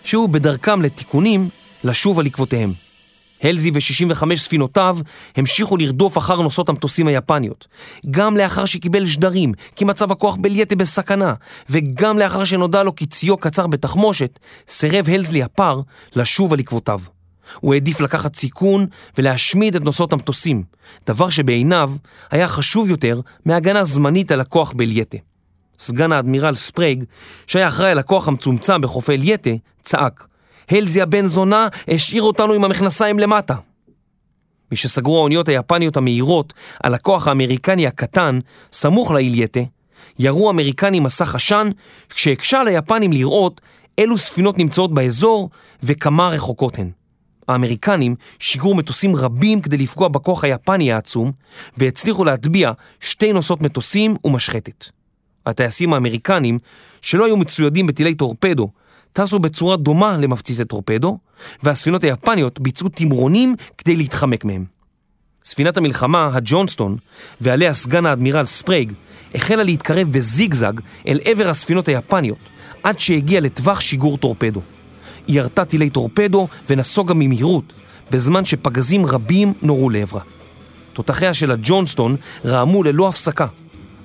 שהיו 0.04 0.28
בדרכם 0.28 0.82
לתיקונים 0.82 1.50
לשוב 1.84 2.20
על 2.20 2.26
עקבותיהם. 2.26 2.74
הלזי 3.44 3.72
ו-65 3.72 4.36
ספינותיו 4.36 4.98
המשיכו 5.36 5.78
לרדוף 5.78 6.18
אחר 6.18 6.42
נוסעות 6.42 6.70
המטוסים 6.70 7.08
היפניות, 7.08 7.68
גם 8.12 8.38
לאחר 8.38 8.66
שקיבל 8.66 9.06
שדרים 9.06 9.54
כי 9.76 9.86
מצב 9.86 10.12
הכוח 10.12 10.36
בלייטה 10.36 10.76
בסכנה, 10.76 11.34
וגם 11.70 12.20
לאחר 12.20 12.44
שנודע 12.44 12.84
לו 12.84 12.96
כי 12.96 13.06
ציו 13.06 13.38
קצר 13.38 13.68
בתחמושת, 13.68 14.40
סירב 14.68 15.10
הלזלי 15.10 15.44
הפר 15.44 15.82
לשוב 16.16 16.54
על 16.54 16.60
עקבותיו. 16.60 17.00
הוא 17.60 17.74
העדיף 17.74 18.00
לקחת 18.00 18.36
סיכון 18.36 18.86
ולהשמיד 19.18 19.76
את 19.76 19.82
נוסעות 19.82 20.14
המטוסים, 20.14 20.64
דבר 21.08 21.30
שבעיניו 21.30 21.92
היה 22.32 22.48
חשוב 22.48 22.90
יותר 22.90 23.20
מהגנה 23.46 23.84
זמנית 23.84 24.32
על 24.32 24.42
הכוח 24.42 24.74
בלייטה. 24.74 25.18
סגן 25.80 26.12
האדמירל 26.12 26.56
ספרייג, 26.56 27.04
שהיה 27.48 27.68
אחראי 27.68 27.92
על 27.92 28.00
הכוח 28.00 28.28
המצומצם 28.28 28.82
בחופי 28.82 29.14
אלייטה, 29.14 29.50
צעק 29.82 30.28
הלזי 30.70 31.02
הבן 31.02 31.26
זונה 31.26 31.68
השאיר 31.88 32.24
אותנו 32.24 32.54
עם 32.54 32.64
המכנסיים 32.64 33.20
למטה. 33.20 33.56
משסגרו 34.72 35.18
האוניות 35.18 35.50
היפניות 35.50 35.98
המהירות 35.98 36.54
על 36.84 36.94
הכוח 36.94 37.28
האמריקני 37.28 37.88
הקטן, 37.88 38.40
סמוך 38.72 39.12
לאילייטה, 39.12 39.60
ירו 40.20 40.48
האמריקנים 40.48 41.04
מסך 41.04 41.36
עשן, 41.36 41.70
כשהקשה 42.10 42.62
על 42.62 42.68
היפנים 42.68 43.12
לראות 43.12 43.62
אילו 43.98 44.18
ספינות 44.18 44.58
נמצאות 44.58 44.94
באזור 44.94 45.50
וכמה 45.84 46.30
רחוקות 46.30 46.80
הן. 46.80 46.90
האמריקנים 47.48 48.16
שיגרו 48.40 48.76
מטוסים 48.76 49.16
רבים 49.16 49.62
כדי 49.62 49.78
לפגוע 49.78 50.08
בכוח 50.08 50.44
היפני 50.44 50.94
העצום, 50.94 51.32
והצליחו 51.78 52.26
להטביע 52.26 52.72
שתי 53.00 53.34
נוסעות 53.34 53.62
מטוסים 53.62 54.16
ומשחטת. 54.24 54.86
הטייסים 55.46 55.94
האמריקנים, 55.94 56.60
שלא 57.02 57.26
היו 57.26 57.38
מצוידים 57.38 57.88
בטילי 57.88 58.16
טורפדו, 58.16 58.70
טסו 59.14 59.40
בצורה 59.40 59.78
דומה 59.78 60.18
למפציצי 60.18 60.66
טורפדו, 60.66 61.18
והספינות 61.64 62.04
היפניות 62.04 62.60
ביצעו 62.60 62.90
תמרונים 62.90 63.56
כדי 63.78 63.96
להתחמק 63.96 64.46
מהם. 64.46 64.66
ספינת 65.46 65.78
המלחמה, 65.78 66.30
הג'ונסטון, 66.34 66.98
ועליה 67.42 67.74
סגן 67.74 68.06
האדמירל 68.06 68.46
ספרייג, 68.46 68.94
החלה 69.36 69.64
להתקרב 69.64 70.08
בזיגזג 70.12 70.74
אל 71.08 71.20
עבר 71.26 71.50
הספינות 71.50 71.88
היפניות, 71.88 72.38
עד 72.84 73.00
שהגיעה 73.00 73.42
לטווח 73.42 73.80
שיגור 73.80 74.18
טורפדו. 74.18 74.62
היא 75.28 75.38
ירתה 75.38 75.66
טילי 75.66 75.90
טורפדו 75.90 76.48
ונסוגה 76.70 77.14
ממהירות, 77.14 77.74
בזמן 78.12 78.46
שפגזים 78.46 79.06
רבים 79.06 79.54
נורו 79.62 79.90
לעברה. 79.90 80.22
תותחיה 80.94 81.34
של 81.34 81.52
הג'ונסטון 81.52 82.16
רעמו 82.46 82.84
ללא 82.84 83.08
הפסקה, 83.08 83.48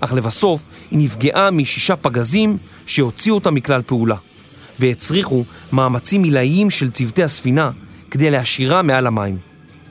אך 0.00 0.12
לבסוף 0.12 0.69
היא 0.91 0.99
נפגעה 0.99 1.50
משישה 1.50 1.97
פגזים 1.97 2.57
שהוציאו 2.87 3.35
אותה 3.35 3.50
מכלל 3.50 3.83
פעולה, 3.87 4.17
והצריכו 4.81 5.45
מאמצים 5.73 6.23
עילאיים 6.23 6.71
של 6.71 6.91
צוותי 6.91 7.23
הספינה 7.23 7.71
כדי 8.11 8.31
להשאירה 8.31 8.83
מעל 8.83 9.07
המים. 9.07 9.38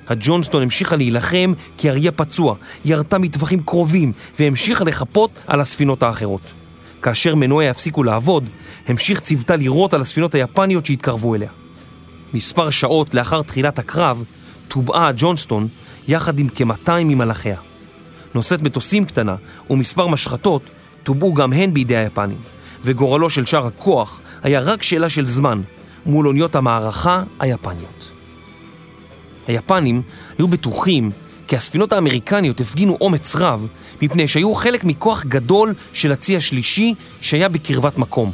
הג'ונסטון 0.08 0.62
המשיכה 0.62 0.96
להילחם 0.96 1.54
כאריה 1.78 2.12
פצוע, 2.12 2.56
ירתה 2.86 3.18
מטווחים 3.18 3.64
קרובים 3.64 4.12
והמשיכה 4.40 4.84
לחפות 4.84 5.32
על 5.48 5.62
הספינות 5.62 6.04
האחרות. 6.04 6.42
כאשר 7.02 7.36
מנועיה 7.36 7.72
הפסיקו 7.72 8.04
לעבוד, 8.04 8.46
המשיך 8.88 9.20
צוותה 9.20 9.56
לירות 9.56 9.94
על 9.94 10.02
הספינות 10.02 10.36
היפניות 10.36 10.86
שהתקרבו 10.86 11.36
אליה. 11.36 11.50
מספר 12.34 12.70
שעות 12.70 13.14
לאחר 13.14 13.42
תחילת 13.42 13.80
הקרב, 13.80 14.24
טובעה 14.68 15.12
ג'ונסטון 15.18 15.68
יחד 16.08 16.40
עם 16.40 16.48
כ-200 16.56 16.92
ממלאכיה. 17.04 17.58
נושאת 18.36 18.62
מטוסים 18.62 19.06
קטנה 19.06 19.36
ומספר 19.70 20.08
משחטות 20.08 20.62
טובעו 21.04 21.34
גם 21.34 21.54
הן 21.54 21.74
בידי 21.74 21.96
היפנים, 21.96 22.38
וגורלו 22.84 23.30
של 23.30 23.46
שאר 23.46 23.68
הכוח 23.68 24.22
היה 24.44 24.60
רק 24.60 24.84
שאלה 24.84 25.10
של 25.10 25.28
זמן 25.28 25.62
מול 26.06 26.28
אוניות 26.28 26.56
המערכה 26.56 27.24
היפניות. 27.40 28.12
היפנים 29.48 30.02
היו 30.38 30.48
בטוחים 30.48 31.12
כי 31.48 31.56
הספינות 31.56 31.94
האמריקניות 31.94 32.60
הפגינו 32.62 32.98
אומץ 33.02 33.36
רב 33.36 33.68
מפני 34.02 34.28
שהיו 34.28 34.56
חלק 34.56 34.84
מכוח 34.84 35.26
גדול 35.26 35.74
של 35.94 36.12
הצי 36.12 36.38
השלישי 36.38 36.94
שהיה 37.22 37.50
בקרבת 37.50 37.98
מקום. 37.98 38.32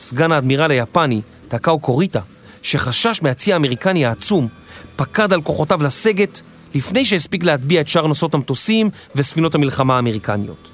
סגן 0.00 0.32
האדמירל 0.32 0.70
היפני, 0.70 1.20
טקאו 1.48 1.78
קוריטה, 1.78 2.20
שחשש 2.62 3.22
מהצי 3.22 3.52
האמריקני 3.52 4.06
העצום, 4.06 4.48
פקד 4.96 5.32
על 5.32 5.42
כוחותיו 5.42 5.82
לסגת 5.82 6.40
לפני 6.74 7.04
שהספיק 7.04 7.44
להטביע 7.44 7.80
את 7.80 7.88
שאר 7.88 8.06
נוסעות 8.06 8.34
המטוסים 8.34 8.90
וספינות 9.14 9.54
המלחמה 9.54 9.96
האמריקניות. 9.96 10.68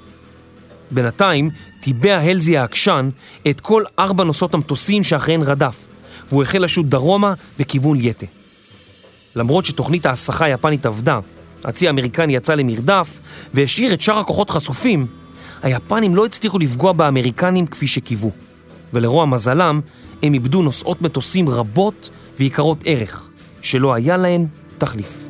בינתיים 0.91 1.49
טיבע 1.81 2.17
הלזי 2.17 2.57
העקשן 2.57 3.09
את 3.49 3.61
כל 3.61 3.83
ארבע 3.99 4.23
נוסעות 4.23 4.53
המטוסים 4.53 5.03
שאחריהן 5.03 5.41
רדף, 5.41 5.87
והוא 6.29 6.43
החל 6.43 6.63
לשוט 6.63 6.85
דרומה 6.85 7.33
בכיוון 7.59 7.97
יטה. 8.01 8.25
למרות 9.35 9.65
שתוכנית 9.65 10.05
ההסחה 10.05 10.45
היפנית 10.45 10.85
עבדה, 10.85 11.19
הצי 11.63 11.87
האמריקני 11.87 12.35
יצא 12.35 12.55
למרדף 12.55 13.19
והשאיר 13.53 13.93
את 13.93 14.01
שאר 14.01 14.19
הכוחות 14.19 14.49
חשופים, 14.49 15.07
היפנים 15.63 16.15
לא 16.15 16.25
הצליחו 16.25 16.59
לפגוע 16.59 16.91
באמריקנים 16.91 17.67
כפי 17.67 17.87
שקיוו. 17.87 18.46
ולרוע 18.93 19.25
מזלם, 19.25 19.81
הם 20.23 20.33
איבדו 20.33 20.61
נוסעות 20.61 21.01
מטוסים 21.01 21.49
רבות 21.49 22.09
ויקרות 22.37 22.77
ערך, 22.85 23.29
שלא 23.61 23.93
היה 23.93 24.17
להן 24.17 24.45
תחליף. 24.77 25.27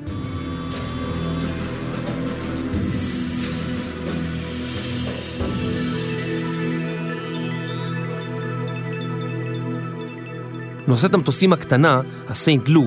נושאת 10.87 11.13
המטוסים 11.13 11.53
הקטנה, 11.53 12.01
הסיינט 12.27 12.69
לו, 12.69 12.83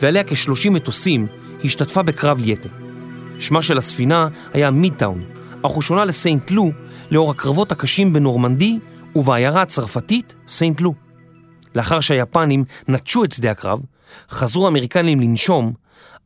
ועליה 0.00 0.24
כ-30 0.24 0.70
מטוסים, 0.70 1.26
השתתפה 1.64 2.02
בקרב 2.02 2.48
לייטה. 2.48 2.68
שמה 3.38 3.62
של 3.62 3.78
הספינה 3.78 4.28
היה 4.52 4.70
מידוויי, 4.70 5.24
אך 5.62 5.70
הוא 5.70 5.82
שונה 5.82 6.04
לסיינט 6.04 6.50
לו 6.50 6.70
לאור 7.10 7.30
הקרבות 7.30 7.72
הקשים 7.72 8.12
בנורמנדי 8.12 8.78
ובעיירה 9.16 9.62
הצרפתית 9.62 10.34
סיינט 10.48 10.80
לו. 10.80 10.94
לאחר 11.74 12.00
שהיפנים 12.00 12.64
נטשו 12.88 13.24
את 13.24 13.32
שדה 13.32 13.50
הקרב, 13.50 13.82
חזרו 14.30 14.64
האמריקנים 14.64 15.20
לנשום 15.20 15.72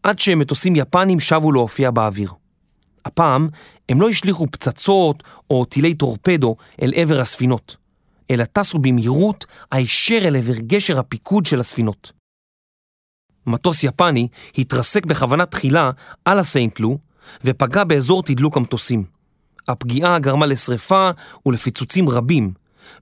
עד 0.03 0.19
שמטוסים 0.19 0.77
יפנים 0.77 1.21
שבו 1.21 1.53
להופיע 1.53 1.91
באוויר. 1.91 2.33
הפעם 3.05 3.49
הם 3.89 4.01
לא 4.01 4.09
השליכו 4.09 4.47
פצצות 4.51 5.23
או 5.51 5.65
טילי 5.65 5.95
טורפדו 5.95 6.57
אל 6.83 6.93
עבר 6.97 7.21
הספינות, 7.21 7.77
אלא 8.31 8.45
טסו 8.45 8.79
במהירות 8.79 9.47
הישר 9.73 10.19
אל 10.25 10.37
עבר 10.37 10.57
גשר 10.57 10.99
הפיקוד 10.99 11.47
של 11.47 11.61
הספינות. 11.61 12.13
מטוס 13.47 13.85
יפני 13.85 14.29
התרסק 14.59 15.07
בכוונה 15.07 15.47
תחילה 15.47 15.91
על 16.25 16.39
הסיינט 16.39 16.81
לו 16.81 16.99
ופגע 17.45 17.85
באזור 17.85 18.23
תדלוק 18.23 18.57
המטוסים. 18.57 19.05
הפגיעה 19.69 20.19
גרמה 20.19 20.47
לשרפה 20.47 21.11
ולפיצוצים 21.47 22.09
רבים, 22.09 22.53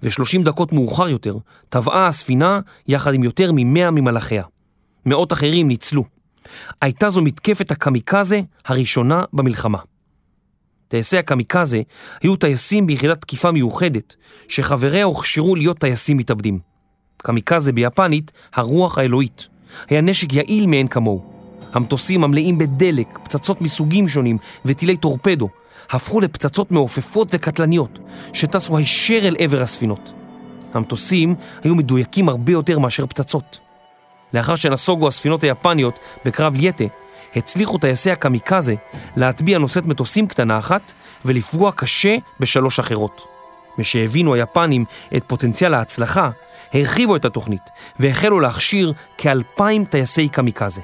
ו-30 0.02 0.44
דקות 0.44 0.72
מאוחר 0.72 1.08
יותר 1.08 1.36
טבעה 1.68 2.06
הספינה 2.06 2.60
יחד 2.88 3.14
עם 3.14 3.24
יותר 3.24 3.52
מ-100 3.52 3.90
ממלאכיה. 3.90 4.42
מאות 5.06 5.32
אחרים 5.32 5.68
ניצלו. 5.68 6.04
הייתה 6.82 7.10
זו 7.10 7.22
מתקפת 7.22 7.70
הקמיקזה 7.70 8.40
הראשונה 8.66 9.22
במלחמה. 9.32 9.78
טייסי 10.88 11.18
הקמיקזה 11.18 11.82
היו 12.22 12.36
טייסים 12.36 12.86
ביחידת 12.86 13.20
תקיפה 13.20 13.50
מיוחדת, 13.50 14.14
שחבריה 14.48 15.04
הוכשרו 15.04 15.56
להיות 15.56 15.78
טייסים 15.78 16.16
מתאבדים. 16.16 16.58
קמיקזה 17.16 17.72
ביפנית, 17.72 18.32
הרוח 18.54 18.98
האלוהית. 18.98 19.48
היה 19.88 20.00
נשק 20.00 20.32
יעיל 20.32 20.66
מאין 20.66 20.88
כמוהו. 20.88 21.32
המטוסים 21.72 22.24
המלאים 22.24 22.58
בדלק, 22.58 23.18
פצצות 23.22 23.60
מסוגים 23.60 24.08
שונים 24.08 24.38
וטילי 24.64 24.96
טורפדו 24.96 25.48
הפכו 25.90 26.20
לפצצות 26.20 26.70
מעופפות 26.70 27.28
וקטלניות 27.30 27.98
שטסו 28.32 28.76
הישר 28.76 29.18
אל 29.22 29.36
עבר 29.38 29.62
הספינות. 29.62 30.12
המטוסים 30.74 31.34
היו 31.64 31.74
מדויקים 31.74 32.28
הרבה 32.28 32.52
יותר 32.52 32.78
מאשר 32.78 33.06
פצצות. 33.06 33.58
לאחר 34.34 34.54
שנסוגו 34.54 35.08
הספינות 35.08 35.42
היפניות 35.42 35.98
בקרב 36.24 36.52
יטה, 36.56 36.84
הצליחו 37.36 37.78
טייסי 37.78 38.10
הקמיקזה 38.10 38.74
להטביע 39.16 39.58
נושאת 39.58 39.86
מטוסים 39.86 40.26
קטנה 40.26 40.58
אחת 40.58 40.92
ולפגוע 41.24 41.72
קשה 41.72 42.16
בשלוש 42.40 42.78
אחרות. 42.78 43.22
משהבינו 43.78 44.34
היפנים 44.34 44.84
את 45.16 45.24
פוטנציאל 45.26 45.74
ההצלחה, 45.74 46.30
הרחיבו 46.74 47.16
את 47.16 47.24
התוכנית 47.24 47.62
והחלו 48.00 48.40
להכשיר 48.40 48.92
כאלפיים 49.18 49.84
טייסי 49.84 50.28
קמיקזה. 50.28 50.80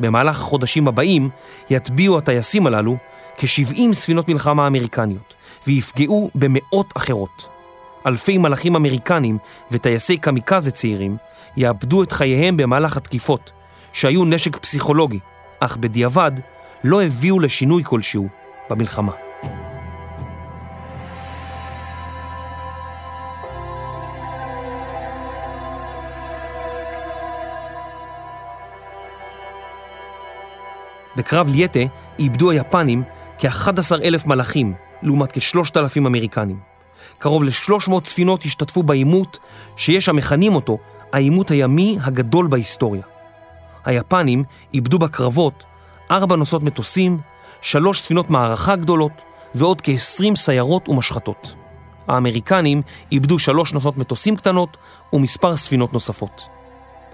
במהלך 0.00 0.40
החודשים 0.40 0.88
הבאים 0.88 1.30
יטביעו 1.70 2.18
הטייסים 2.18 2.66
הללו 2.66 2.96
כ-70 3.38 3.92
ספינות 3.92 4.28
מלחמה 4.28 4.66
אמריקניות 4.66 5.34
ויפגעו 5.66 6.30
במאות 6.34 6.92
אחרות. 6.96 7.48
אלפי 8.06 8.38
מלאכים 8.38 8.76
אמריקנים 8.76 9.38
וטייסי 9.70 10.16
קמיקזה 10.16 10.70
צעירים 10.70 11.16
יאבדו 11.56 12.02
את 12.02 12.12
חייהם 12.12 12.56
במהלך 12.56 12.96
התקיפות, 12.96 13.50
שהיו 13.92 14.24
נשק 14.24 14.56
פסיכולוגי, 14.56 15.18
אך 15.60 15.76
בדיעבד 15.76 16.32
לא 16.84 17.02
הביאו 17.02 17.40
לשינוי 17.40 17.82
כלשהו 17.84 18.28
במלחמה. 18.70 19.12
בקרב 31.16 31.48
ליאטה 31.48 31.80
איבדו 32.18 32.50
היפנים 32.50 33.02
כ-11 33.38 34.02
אלף 34.04 34.26
מלאכים, 34.26 34.74
לעומת 35.02 35.32
כ-3,000 35.32 35.98
אמריקנים. 35.98 36.58
קרוב 37.18 37.44
ל-300 37.44 37.92
ספינות 38.04 38.44
השתתפו 38.44 38.82
בעימות, 38.82 39.38
שיש 39.76 40.08
המכנים 40.08 40.54
אותו 40.54 40.78
העימות 41.12 41.50
הימי 41.50 41.98
הגדול 42.02 42.46
בהיסטוריה. 42.46 43.02
היפנים 43.84 44.44
איבדו 44.74 44.98
בקרבות 44.98 45.64
ארבע 46.10 46.36
נוסעות 46.36 46.62
מטוסים, 46.62 47.18
שלוש 47.60 48.00
ספינות 48.00 48.30
מערכה 48.30 48.76
גדולות 48.76 49.12
ועוד 49.54 49.80
כ-20 49.80 50.36
סיירות 50.36 50.88
ומשחטות. 50.88 51.54
האמריקנים 52.08 52.82
איבדו 53.12 53.38
שלוש 53.38 53.72
נוסעות 53.72 53.98
מטוסים 53.98 54.36
קטנות 54.36 54.76
ומספר 55.12 55.56
ספינות 55.56 55.92
נוספות. 55.92 56.48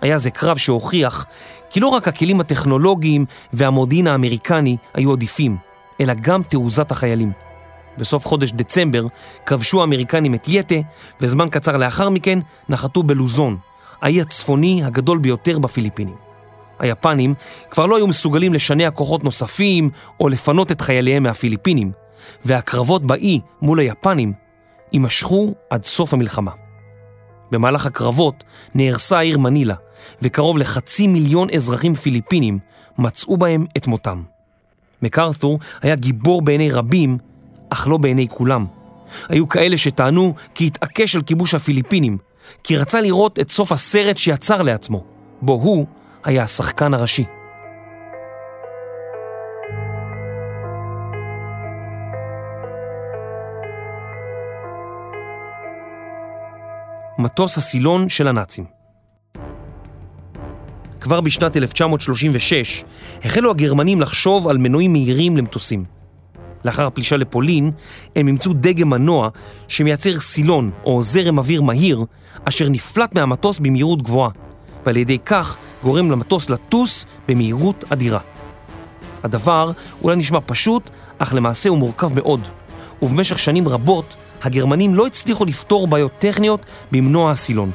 היה 0.01 0.19
זה 0.19 0.31
קרב 0.31 0.57
שהוכיח 0.57 1.27
כי 1.71 1.81
לא 1.81 1.89
רק 1.89 2.09
הכלים 2.09 2.41
הטכנולוגיים 2.41 3.25
והמודיעין 3.53 4.07
האמריקני 4.07 4.77
היו 4.95 5.13
עדיפים, 5.13 5.57
אלא 6.01 6.15
גם 6.21 6.43
תעוזת 6.43 6.91
החיילים. 6.91 7.33
בסוף 7.99 8.27
חודש 8.27 8.53
דצמבר 8.53 9.07
כבשו 9.47 9.81
האמריקנים 9.81 10.35
את 10.35 10.49
ליאטה, 10.49 10.75
וזמן 11.21 11.49
קצר 11.51 11.77
לאחר 11.77 12.11
מכן 12.11 12.39
נחתו 12.69 13.03
בלוזון, 13.03 13.57
האי 14.03 14.21
הצפוני 14.21 14.85
הגדול 14.85 15.19
ביותר 15.19 15.59
בפיליפינים. 15.59 16.15
היפנים 16.79 17.35
כבר 17.71 17.87
לא 17.87 17.97
היו 17.97 18.07
מסוגלים 18.07 18.55
לשנע 18.55 18.91
כוחות 18.91 19.25
נוספים 19.25 19.91
או 20.21 20.29
לפנות 20.29 20.73
את 20.73 20.81
חייליהם 20.81 21.23
מהפיליפינים, 21.23 21.93
והקרבות 22.45 23.07
באי 23.07 23.41
מול 23.63 23.79
היפנים 23.79 24.33
יימשכו 24.93 25.55
עד 25.71 25.85
סוף 25.85 26.15
המלחמה. 26.15 26.51
במהלך 27.51 27.87
הקרבות 27.87 28.45
נהרסה 28.75 29.19
העיר 29.19 29.39
מנילה, 29.39 29.75
וקרוב 30.23 30.59
לחצי 30.59 31.07
מיליון 31.07 31.51
אזרחים 31.51 31.95
פיליפינים 31.95 32.59
מצאו 32.99 33.37
בהם 33.37 33.67
את 33.77 33.87
מותם. 33.87 34.23
מקארת'ור 35.03 35.59
היה 35.83 35.95
גיבור 35.95 36.43
בעיני 36.43 36.71
רבים, 36.71 37.19
אך 37.71 37.89
לא 37.89 37.97
בעיני 37.97 38.29
כולם. 38.29 38.67
היו 39.29 39.49
כאלה 39.49 39.77
שטענו 39.77 40.35
כי 40.55 40.67
התעקש 40.67 41.17
על 41.17 41.23
כיבוש 41.23 41.55
הפיליפינים, 41.55 42.19
כי 42.65 42.77
רצה 42.77 43.01
לראות 43.01 43.39
את 43.39 43.51
סוף 43.51 43.73
הסרט 43.73 44.19
שיצר 44.19 44.63
לעצמו, 44.63 45.05
בו 45.43 45.53
הוא 45.53 45.87
היה 46.25 46.43
השחקן 46.43 46.95
הראשי. 46.95 47.25
מטוס 57.19 57.59
הסילון 57.59 58.09
של 58.09 58.29
הנאצים. 58.29 58.84
כבר 61.05 61.21
בשנת 61.21 61.57
1936 61.57 62.85
החלו 63.25 63.51
הגרמנים 63.51 64.01
לחשוב 64.01 64.49
על 64.49 64.59
מנועים 64.59 64.93
מהירים 64.93 65.37
למטוסים. 65.37 65.85
לאחר 66.65 66.87
הפלישה 66.87 67.17
לפולין, 67.17 67.71
הם 68.17 68.29
אימצו 68.29 68.53
דגם 68.53 68.91
מנוע 68.91 69.29
שמייצר 69.69 70.21
סילון 70.21 70.71
או 70.85 71.03
זרם 71.03 71.39
אוויר 71.39 71.63
מהיר, 71.63 72.05
אשר 72.45 72.69
נפלט 72.69 73.15
מהמטוס 73.15 73.59
במהירות 73.59 74.03
גבוהה, 74.03 74.31
ועל 74.87 74.97
ידי 74.97 75.19
כך 75.19 75.57
גורם 75.83 76.11
למטוס 76.11 76.51
לטוס 76.51 77.07
במהירות 77.29 77.85
אדירה. 77.89 78.21
הדבר 79.23 79.73
אולי 80.03 80.17
נשמע 80.17 80.39
פשוט, 80.47 80.91
אך 81.19 81.35
למעשה 81.35 81.69
הוא 81.69 81.79
מורכב 81.79 82.11
מאוד, 82.15 82.41
ובמשך 83.03 83.39
שנים 83.39 83.69
רבות 83.69 84.15
הגרמנים 84.43 84.95
לא 84.95 85.07
הצליחו 85.07 85.45
לפתור 85.45 85.87
בעיות 85.87 86.13
טכניות 86.19 86.61
במנוע 86.93 87.31
הסילון. 87.31 87.71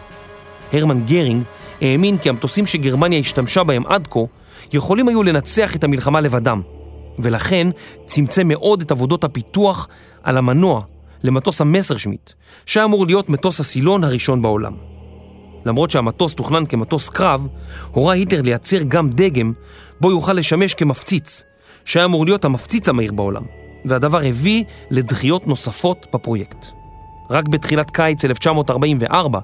הרמן 0.74 1.06
גרינג 1.06 1.44
האמין 1.82 2.18
כי 2.18 2.30
המטוסים 2.30 2.66
שגרמניה 2.66 3.20
השתמשה 3.20 3.64
בהם 3.64 3.84
עד 3.88 4.08
כה 4.08 4.20
יכולים 4.74 5.08
היו 5.08 5.24
לנצח 5.24 5.76
את 5.76 5.84
המלחמה 5.84 6.22
לבדם, 6.22 6.62
ולכן 7.20 7.68
צמצם 8.06 8.48
מאוד 8.48 8.82
את 8.82 8.92
עבודות 8.92 9.24
הפיתוח 9.24 9.88
על 10.24 10.38
המנוע 10.38 10.82
למטוס 11.24 11.62
המסרשמיט, 11.62 12.32
שהיה 12.66 12.86
אמור 12.86 13.06
להיות 13.06 13.30
מטוס 13.30 13.60
הסילון 13.60 14.04
הראשון 14.04 14.42
בעולם. 14.42 14.74
למרות 15.66 15.92
שהמטוס 15.92 16.36
תוכנן 16.36 16.66
כמטוס 16.66 17.10
קרב, 17.10 17.48
הורה 17.92 18.14
היטלר 18.14 18.42
לייצר 18.42 18.78
גם 18.88 19.10
דגם 19.10 19.54
בו 20.02 20.12
יוכל 20.12 20.34
לשמש 20.34 20.74
כמפציץ, 20.74 21.44
שהיה 21.86 22.06
אמור 22.06 22.26
להיות 22.26 22.46
המפציץ 22.46 22.90
המהיר 22.90 23.12
בעולם, 23.12 23.44
והדבר 23.86 24.22
הביא 24.26 24.64
לדחיות 24.92 25.48
נוספות 25.48 26.08
בפרויקט. 26.14 26.79
רק 27.30 27.48
בתחילת 27.48 27.92
קיץ 27.92 28.26
1944 28.26 29.40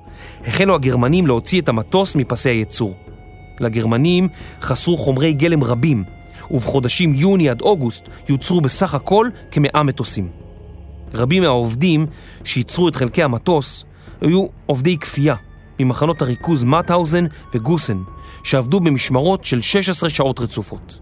החלו 0.47 0.75
הגרמנים 0.75 1.27
להוציא 1.27 1.61
את 1.61 1.69
המטוס 1.69 2.15
מפסי 2.15 2.49
הייצור. 2.49 2.95
לגרמנים 3.59 4.27
חסרו 4.61 4.97
חומרי 4.97 5.33
גלם 5.33 5.63
רבים, 5.63 6.03
ובחודשים 6.51 7.15
יוני 7.15 7.49
עד 7.49 7.61
אוגוסט 7.61 8.09
יוצרו 8.29 8.61
בסך 8.61 8.95
הכל 8.95 9.27
כמאה 9.51 9.83
מטוסים. 9.83 10.29
רבים 11.13 11.43
מהעובדים 11.43 12.05
שייצרו 12.43 12.87
את 12.87 12.95
חלקי 12.95 13.23
המטוס 13.23 13.85
היו 14.21 14.45
עובדי 14.65 14.97
כפייה 14.97 15.35
ממחנות 15.79 16.21
הריכוז 16.21 16.63
מאטהאוזן 16.63 17.25
וגוסן, 17.53 17.97
שעבדו 18.43 18.79
במשמרות 18.79 19.43
של 19.43 19.61
16 19.61 20.09
שעות 20.09 20.39
רצופות. 20.39 20.99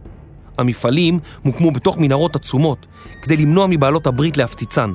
המפעלים 0.58 1.20
מוקמו 1.46 1.72
בתוך 1.72 1.98
מנהרות 1.98 2.36
עצומות 2.36 2.86
כדי 3.22 3.38
למנוע 3.38 3.68
מבעלות 3.70 4.08
הברית 4.08 4.38
להפציצן, 4.38 4.94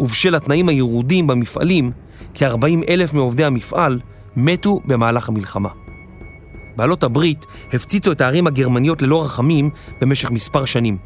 ובשל 0.00 0.34
התנאים 0.34 0.68
הירודים 0.68 1.26
במפעלים, 1.26 1.90
כ-40 2.34 2.88
אלף 2.88 3.14
מעובדי 3.14 3.44
המפעל 3.44 4.00
מתו 4.36 4.80
במהלך 4.84 5.28
המלחמה. 5.28 5.68
בעלות 6.76 7.02
הברית 7.04 7.46
הפציצו 7.72 8.12
את 8.12 8.20
הערים 8.20 8.46
הגרמניות 8.46 9.02
ללא 9.02 9.24
רחמים 9.24 9.70
במשך 10.00 10.30
מספר 10.30 10.64
שנים. 10.64 10.98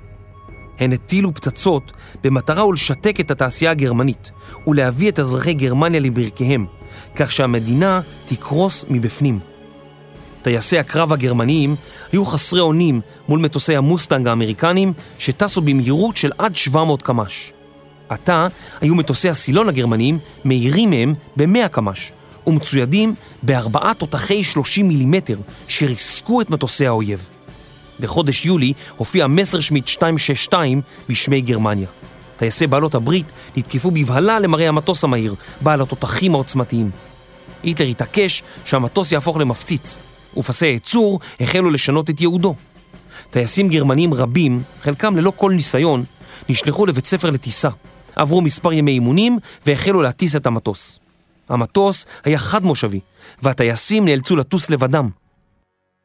הן 0.79 0.93
הטילו 0.93 1.35
פצצות 1.35 1.93
במטרה 2.25 2.67
ולשתק 2.67 3.21
את 3.21 3.31
התעשייה 3.31 3.71
הגרמנית 3.71 4.31
ולהביא 4.67 5.09
את 5.09 5.19
אזרחי 5.19 5.55
גרמניה 5.55 6.01
לברכיהם, 6.01 6.67
כך 7.17 7.33
שהמדינה 7.33 8.01
תקרוס 8.27 8.85
מבפנים. 8.89 9.39
טייסי 10.43 10.79
הקרב 10.79 11.13
הגרמניים 11.13 11.77
היו 12.13 12.25
חסרי 12.25 12.61
אונים 12.61 13.01
מול 13.29 13.41
מטוסי 13.41 13.77
המוסטנג 13.77 14.29
האמריקנים 14.29 14.93
שטסו 15.19 15.61
במהירות 15.61 16.17
של 16.17 16.31
עד 16.39 16.57
700 16.57 17.03
קמ"ש. 17.03 17.53
עתה 18.09 18.47
היו 18.81 18.95
מטוסי 18.95 19.29
הסילון 19.29 19.69
הגרמניים 19.69 20.19
מהירים 20.45 20.91
מהם 20.91 21.15
ב-100 21.37 21.69
קמ"ש 21.69 22.13
ומצוידים 22.47 23.15
בארבעה 23.43 23.95
תותחי 23.95 24.45
30 24.45 24.89
מילימטר 24.89 25.37
שריסקו 25.69 26.41
את 26.41 26.51
מטוסי 26.51 26.87
האויב. 26.87 27.29
בחודש 28.01 28.47
יולי 28.47 28.73
הופיע 28.97 29.27
מסרשמיט 29.27 29.85
262 29.85 30.83
בשמי 31.09 31.41
גרמניה. 31.41 31.89
טייסי 32.37 32.67
בעלות 32.67 32.95
הברית 32.95 33.27
נתקפו 33.57 33.91
בבהלה 33.91 34.39
למראה 34.39 34.69
המטוס 34.69 35.05
המהיר, 35.05 35.35
בעל 35.61 35.83
התותחים 35.83 36.35
העוצמתיים. 36.35 36.91
היטלר 37.63 37.87
התעקש 37.87 38.43
שהמטוס 38.65 39.13
יהפוך 39.13 39.37
למפציץ, 39.37 39.99
ופסי 40.37 40.67
הייצור 40.67 41.21
החלו 41.41 41.71
לשנות 41.71 42.11
את 42.11 42.21
ייעודו. 42.21 42.55
טייסים 43.31 43.69
גרמנים 43.69 44.15
רבים, 44.15 44.63
חלקם 44.83 45.17
ללא 45.17 45.33
כל 45.37 45.53
ניסיון, 45.53 46.05
נשלחו 46.49 46.87
לבית 46.87 47.07
ספר 47.07 47.31
לטיסה, 47.31 47.69
עברו 48.17 48.41
מספר 48.41 48.73
ימי 48.73 48.91
אימונים 48.91 49.39
והחלו 49.67 50.03
להטיס 50.03 50.37
את 50.37 50.47
המטוס. 50.47 51.01
המטוס 51.49 52.07
היה 52.25 52.39
חד 52.39 52.65
מושבי, 52.65 53.01
והטייסים 53.43 54.05
נאלצו 54.05 54.37
לטוס 54.37 54.71
לבדם. 54.71 55.11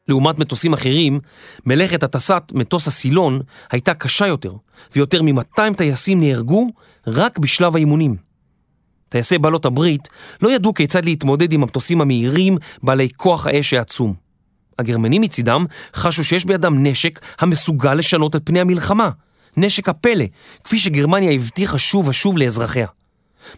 לעומת 0.08 0.38
מטוסים 0.38 0.72
אחרים, 0.72 1.20
מלאכת 1.66 2.02
הטסת 2.02 2.42
מטוס 2.52 2.88
הסילון 2.88 3.40
הייתה 3.70 3.94
קשה 3.94 4.26
יותר, 4.26 4.52
ויותר 4.94 5.22
מ-200 5.22 5.74
טייסים 5.76 6.20
נהרגו 6.20 6.70
רק 7.06 7.38
בשלב 7.38 7.76
האימונים. 7.76 8.16
טייסי 9.08 9.38
בעלות 9.38 9.64
הברית 9.64 10.08
לא 10.42 10.50
ידעו 10.52 10.74
כיצד 10.74 11.04
להתמודד 11.04 11.52
עם 11.52 11.62
המטוסים 11.62 12.00
המהירים 12.00 12.56
בעלי 12.82 13.08
כוח 13.16 13.46
האש 13.46 13.74
העצום. 13.74 14.14
הגרמנים 14.78 15.22
מצידם 15.22 15.66
חשו 15.94 16.24
שיש 16.24 16.44
בידם 16.44 16.86
נשק 16.86 17.20
המסוגל 17.38 17.94
לשנות 17.94 18.36
את 18.36 18.42
פני 18.44 18.60
המלחמה, 18.60 19.10
נשק 19.56 19.88
הפלא, 19.88 20.24
כפי 20.64 20.78
שגרמניה 20.78 21.32
הבטיחה 21.32 21.78
שוב 21.78 22.08
ושוב 22.08 22.38
לאזרחיה. 22.38 22.86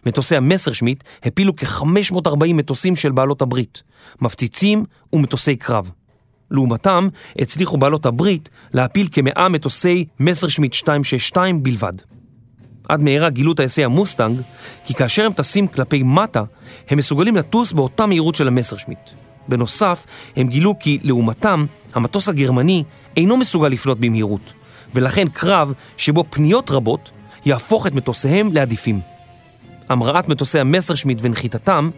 מטוסי 0.05 0.35
המסרשמיט 0.35 1.03
הפילו 1.23 1.55
כ-540 1.55 2.53
מטוסים 2.53 2.95
של 2.95 3.11
בעלות 3.11 3.41
הברית, 3.41 3.83
מפציצים 4.21 4.85
ומטוסי 5.13 5.55
קרב. 5.55 5.91
לעומתם, 6.51 7.07
הצליחו 7.39 7.77
בעלות 7.77 8.05
הברית 8.05 8.49
להפיל 8.73 9.07
כמאה 9.11 9.49
מטוסי 9.49 10.05
מסרשמיט 10.19 10.73
262 10.73 11.63
בלבד. 11.63 11.93
עד 12.89 13.01
מהרה 13.01 13.29
גילו 13.29 13.53
טייסי 13.53 13.83
המוסטנג, 13.83 14.41
כי 14.85 14.93
כאשר 14.93 15.25
הם 15.25 15.33
טסים 15.33 15.67
כלפי 15.67 16.03
מטה, 16.03 16.43
הם 16.89 16.97
מסוגלים 16.97 17.35
לטוס 17.35 17.73
באותה 17.73 18.05
מהירות 18.05 18.35
של 18.35 18.47
המסרשמיט. 18.47 18.99
בנוסף, 19.47 20.05
הם 20.35 20.47
גילו 20.47 20.79
כי 20.79 20.99
לעומתם, 21.03 21.65
המטוס 21.93 22.29
הגרמני 22.29 22.83
אינו 23.17 23.37
מסוגל 23.37 23.67
לפנות 23.67 23.99
במהירות, 23.99 24.53
ולכן 24.95 25.27
קרב 25.27 25.73
שבו 25.97 26.23
פניות 26.29 26.71
רבות 26.71 27.11
יהפוך 27.45 27.87
את 27.87 27.93
מטוסיהם 27.93 28.53
לעדיפים. 28.53 28.99
המראת 29.89 30.29
מטוסי 30.29 30.59
המסרשמיט 30.59 31.17
ונחיתתם 31.21 31.89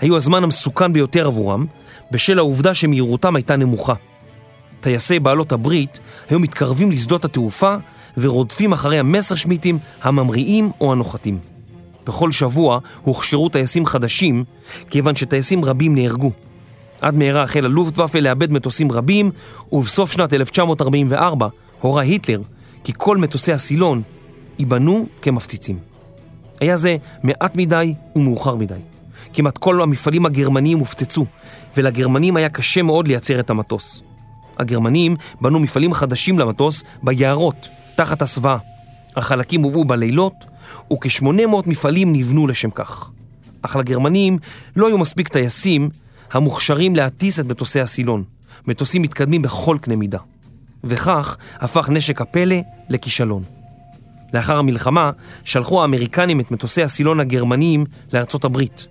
היו 0.00 0.16
הזמן 0.16 0.44
המסוכן 0.44 0.92
ביותר 0.92 1.26
עבורם, 1.26 1.66
בשל 2.10 2.38
העובדה 2.38 2.74
שמהירותם 2.74 3.36
הייתה 3.36 3.56
נמוכה. 3.56 3.94
טייסי 4.80 5.18
בעלות 5.18 5.52
הברית 5.52 6.00
היו 6.30 6.40
מתקרבים 6.40 6.90
לשדות 6.90 7.24
התעופה 7.24 7.76
ורודפים 8.18 8.72
אחרי 8.72 8.98
המסרשמיטים 8.98 9.78
הממריאים 10.02 10.70
או 10.80 10.92
הנוחתים. 10.92 11.38
בכל 12.06 12.32
שבוע 12.32 12.78
הוכשרו 13.02 13.48
טייסים 13.48 13.86
חדשים, 13.86 14.44
כיוון 14.90 15.16
שטייסים 15.16 15.64
רבים 15.64 15.94
נהרגו. 15.94 16.30
עד 17.00 17.14
מהרה 17.14 17.42
החל 17.42 17.64
הלופטוואפה 17.64 18.20
לאבד 18.20 18.52
מטוסים 18.52 18.92
רבים, 18.92 19.30
ובסוף 19.72 20.12
שנת 20.12 20.32
1944 20.32 21.48
הורה 21.80 22.02
היטלר 22.02 22.42
כי 22.84 22.92
כל 22.96 23.16
מטוסי 23.16 23.52
הסילון 23.52 24.02
ייבנו 24.58 25.06
כמפציצים. 25.22 25.78
היה 26.60 26.76
זה 26.76 26.96
מעט 27.22 27.56
מדי 27.56 27.94
ומאוחר 28.16 28.54
מדי. 28.54 28.74
כמעט 29.32 29.58
כל 29.58 29.82
המפעלים 29.82 30.26
הגרמניים 30.26 30.78
הופצצו, 30.78 31.26
ולגרמנים 31.76 32.36
היה 32.36 32.48
קשה 32.48 32.82
מאוד 32.82 33.08
לייצר 33.08 33.40
את 33.40 33.50
המטוס. 33.50 34.02
הגרמנים 34.58 35.16
בנו 35.40 35.60
מפעלים 35.60 35.94
חדשים 35.94 36.38
למטוס 36.38 36.84
ביערות, 37.02 37.68
תחת 37.96 38.22
הסוואה. 38.22 38.56
החלקים 39.16 39.62
הובאו 39.62 39.84
בלילות, 39.84 40.34
וכ-800 40.92 41.26
מפעלים 41.66 42.12
נבנו 42.12 42.46
לשם 42.46 42.70
כך. 42.70 43.10
אך 43.62 43.76
לגרמנים 43.76 44.38
לא 44.76 44.88
היו 44.88 44.98
מספיק 44.98 45.28
טייסים 45.28 45.90
המוכשרים 46.32 46.96
להטיס 46.96 47.40
את 47.40 47.46
מטוסי 47.46 47.80
הסילון, 47.80 48.24
מטוסים 48.66 49.02
מתקדמים 49.02 49.42
בכל 49.42 49.78
קנה 49.80 49.96
מידה. 49.96 50.18
וכך 50.84 51.36
הפך 51.60 51.88
נשק 51.88 52.20
הפלא 52.20 52.56
לכישלון. 52.88 53.42
לאחר 54.34 54.58
המלחמה 54.58 55.10
שלחו 55.44 55.82
האמריקנים 55.82 56.40
את 56.40 56.50
מטוסי 56.50 56.82
הסילון 56.82 57.20
הגרמניים 57.20 57.84
לארצות 58.12 58.44
הברית. 58.44 58.86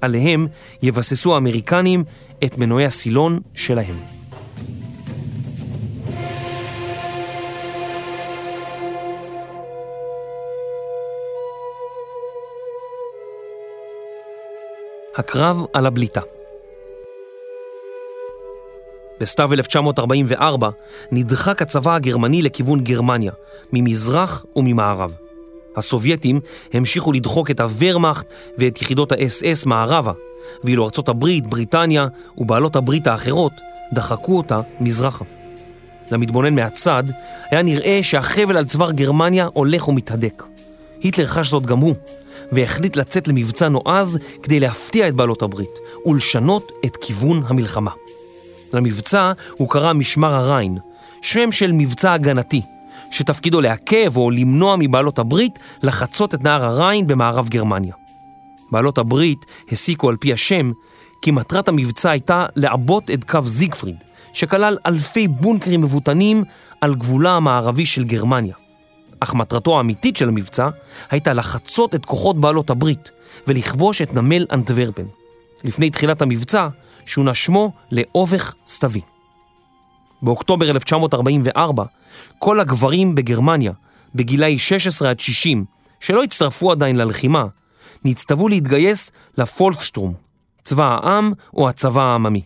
עליהם 0.00 0.46
יבססו 0.82 1.34
האמריקנים 1.34 2.04
את 2.44 2.58
מנועי 2.58 2.84
הסילון 2.84 3.40
שלהם. 3.54 3.96
הקרב 15.16 15.64
על 15.72 15.86
הבליטה 15.86 16.20
בסתיו 19.20 19.52
1944 19.52 20.70
נדחק 21.12 21.62
הצבא 21.62 21.94
הגרמני 21.94 22.42
לכיוון 22.42 22.84
גרמניה, 22.84 23.32
ממזרח 23.72 24.44
וממערב. 24.56 25.14
הסובייטים 25.76 26.40
המשיכו 26.72 27.12
לדחוק 27.12 27.50
את 27.50 27.60
הוורמאכט 27.60 28.26
ואת 28.58 28.82
יחידות 28.82 29.12
האס-אס 29.12 29.66
מערבה, 29.66 30.12
ואילו 30.64 30.84
ארצות 30.84 31.08
הברית, 31.08 31.46
בריטניה 31.46 32.06
ובעלות 32.38 32.76
הברית 32.76 33.06
האחרות 33.06 33.52
דחקו 33.92 34.36
אותה 34.36 34.60
מזרחה. 34.80 35.24
למתבונן 36.10 36.54
מהצד 36.54 37.04
היה 37.50 37.62
נראה 37.62 38.00
שהחבל 38.02 38.56
על 38.56 38.64
צוואר 38.64 38.92
גרמניה 38.92 39.48
הולך 39.52 39.88
ומתהדק. 39.88 40.42
היטלר 41.00 41.26
חש 41.26 41.50
זאת 41.50 41.66
גם 41.66 41.78
הוא, 41.78 41.94
והחליט 42.52 42.96
לצאת 42.96 43.28
למבצע 43.28 43.68
נועז 43.68 44.18
כדי 44.42 44.60
להפתיע 44.60 45.08
את 45.08 45.14
בעלות 45.14 45.42
הברית 45.42 45.78
ולשנות 46.06 46.72
את 46.84 46.96
כיוון 46.96 47.42
המלחמה. 47.46 47.90
למבצע 48.74 49.32
הוא 49.56 49.68
קרא 49.68 49.92
משמר 49.92 50.34
הריין, 50.34 50.78
שם 51.22 51.52
של 51.52 51.72
מבצע 51.72 52.12
הגנתי, 52.12 52.62
שתפקידו 53.10 53.60
לעכב 53.60 54.16
או 54.16 54.30
למנוע 54.30 54.76
מבעלות 54.78 55.18
הברית 55.18 55.58
לחצות 55.82 56.34
את 56.34 56.44
נהר 56.44 56.64
הריין 56.64 57.06
במערב 57.06 57.48
גרמניה. 57.48 57.94
בעלות 58.70 58.98
הברית 58.98 59.46
הסיקו 59.72 60.08
על 60.08 60.16
פי 60.16 60.32
השם 60.32 60.72
כי 61.22 61.30
מטרת 61.30 61.68
המבצע 61.68 62.10
הייתה 62.10 62.46
לעבות 62.56 63.10
את 63.10 63.24
קו 63.24 63.42
זיגפריד, 63.42 63.96
שכלל 64.32 64.78
אלפי 64.86 65.28
בונקרים 65.28 65.80
מבוטנים 65.80 66.44
על 66.80 66.94
גבולה 66.94 67.30
המערבי 67.30 67.86
של 67.86 68.04
גרמניה. 68.04 68.54
אך 69.20 69.34
מטרתו 69.34 69.76
האמיתית 69.76 70.16
של 70.16 70.28
המבצע 70.28 70.68
הייתה 71.10 71.32
לחצות 71.32 71.94
את 71.94 72.04
כוחות 72.04 72.40
בעלות 72.40 72.70
הברית 72.70 73.10
ולכבוש 73.46 74.02
את 74.02 74.14
נמל 74.14 74.46
אנטוורפן. 74.52 75.04
לפני 75.64 75.90
תחילת 75.90 76.22
המבצע 76.22 76.68
שונה 77.08 77.34
שמו 77.34 77.72
לאובך 77.92 78.54
סתווי. 78.66 79.00
באוקטובר 80.22 80.70
1944, 80.70 81.84
כל 82.38 82.60
הגברים 82.60 83.14
בגרמניה, 83.14 83.72
בגילאי 84.14 84.58
16 84.58 85.10
עד 85.10 85.20
60, 85.20 85.64
שלא 86.00 86.22
הצטרפו 86.22 86.72
עדיין 86.72 86.96
ללחימה, 86.96 87.46
נצטוו 88.04 88.48
להתגייס 88.48 89.12
לפולקסטרום, 89.38 90.14
צבא 90.64 90.84
העם 90.84 91.32
או 91.54 91.68
הצבא 91.68 92.02
העממי. 92.02 92.42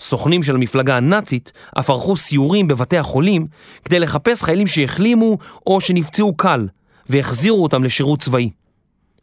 סוכנים 0.00 0.42
של 0.42 0.54
המפלגה 0.54 0.96
הנאצית 0.96 1.52
אף 1.78 1.90
ערכו 1.90 2.16
סיורים 2.16 2.68
בבתי 2.68 2.98
החולים 2.98 3.46
כדי 3.84 4.00
לחפש 4.00 4.42
חיילים 4.42 4.66
שהחלימו 4.66 5.38
או 5.66 5.80
שנפצעו 5.80 6.36
קל 6.36 6.68
והחזירו 7.08 7.62
אותם 7.62 7.84
לשירות 7.84 8.20
צבאי. 8.20 8.50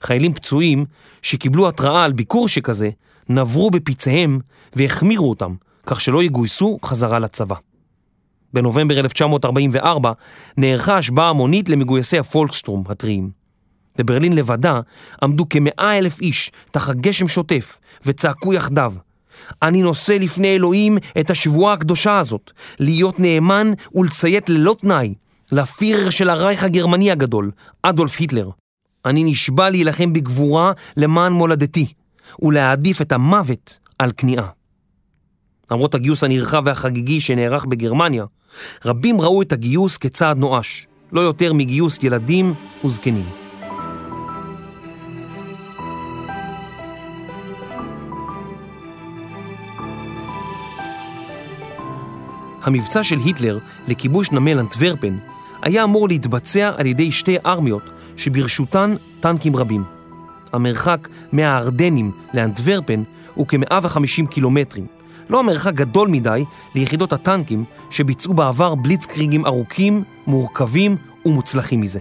חיילים 0.01 0.33
פצועים 0.33 0.85
שקיבלו 1.21 1.67
התראה 1.67 2.03
על 2.03 2.11
ביקור 2.11 2.47
שכזה 2.47 2.89
נברו 3.29 3.71
בפיציהם 3.71 4.39
והחמירו 4.75 5.29
אותם 5.29 5.55
כך 5.85 6.01
שלא 6.01 6.23
יגויסו 6.23 6.77
חזרה 6.85 7.19
לצבא. 7.19 7.55
בנובמבר 8.53 8.99
1944 8.99 10.11
נערכה 10.57 10.97
השבעה 10.97 11.29
המונית 11.29 11.69
למגויסי 11.69 12.17
הפולקסטרום 12.17 12.83
הטריים. 12.89 13.29
בברלין 13.97 14.35
לבדה 14.35 14.79
עמדו 15.23 15.49
כמאה 15.49 15.97
אלף 15.97 16.21
איש 16.21 16.51
תחת 16.71 16.95
גשם 16.95 17.27
שוטף 17.27 17.79
וצעקו 18.05 18.53
יחדיו 18.53 18.93
אני 19.61 19.81
נושא 19.81 20.11
לפני 20.11 20.55
אלוהים 20.55 20.97
את 21.19 21.29
השבועה 21.29 21.73
הקדושה 21.73 22.17
הזאת, 22.17 22.51
להיות 22.79 23.19
נאמן 23.19 23.71
ולציית 23.95 24.49
ללא 24.49 24.75
תנאי 24.79 25.13
לפירר 25.51 26.09
של 26.09 26.29
הרייך 26.29 26.63
הגרמני 26.63 27.11
הגדול, 27.11 27.51
אדולף 27.83 28.19
היטלר. 28.19 28.49
אני 29.05 29.23
נשבע 29.23 29.69
להילחם 29.69 30.13
בגבורה 30.13 30.71
למען 30.97 31.33
מולדתי, 31.33 31.93
ולהעדיף 32.41 33.01
את 33.01 33.11
המוות 33.11 33.79
על 33.99 34.11
כניעה. 34.17 34.47
למרות 35.71 35.95
הגיוס 35.95 36.23
הנרחב 36.23 36.61
והחגיגי 36.65 37.19
שנערך 37.19 37.65
בגרמניה, 37.65 38.25
רבים 38.85 39.21
ראו 39.21 39.41
את 39.41 39.51
הגיוס 39.51 39.97
כצעד 39.97 40.37
נואש, 40.37 40.87
לא 41.11 41.21
יותר 41.21 41.53
מגיוס 41.53 42.03
ילדים 42.03 42.53
וזקנים. 42.85 43.25
המבצע 52.61 53.03
של 53.03 53.17
היטלר 53.25 53.59
לכיבוש 53.87 54.31
נמל 54.31 54.59
אנטוורפן 54.59 55.17
היה 55.61 55.83
אמור 55.83 56.07
להתבצע 56.07 56.71
על 56.77 56.85
ידי 56.85 57.11
שתי 57.11 57.37
ארמיות 57.45 57.89
שברשותן 58.17 58.95
טנקים 59.19 59.55
רבים. 59.55 59.98
המרחק 60.53 61.07
מהארדנים 61.31 62.11
לאנטוורפן 62.33 63.03
הוא 63.35 63.45
כ-150 63.47 64.27
קילומטרים, 64.29 64.85
לא 65.29 65.39
המרחק 65.39 65.73
גדול 65.73 66.07
מדי 66.07 66.45
ליחידות 66.75 67.13
הטנקים 67.13 67.63
שביצעו 67.89 68.33
בעבר 68.33 68.75
בליצקריגים 68.75 69.45
ארוכים, 69.45 70.03
מורכבים 70.27 70.95
ומוצלחים 71.25 71.81
מזה. 71.81 71.99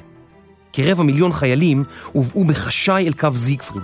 כרבע 0.72 1.02
מיליון 1.02 1.32
חיילים 1.32 1.84
הובאו 2.12 2.44
בחשאי 2.44 3.06
אל 3.06 3.12
קו 3.12 3.30
זיגפריד, 3.34 3.82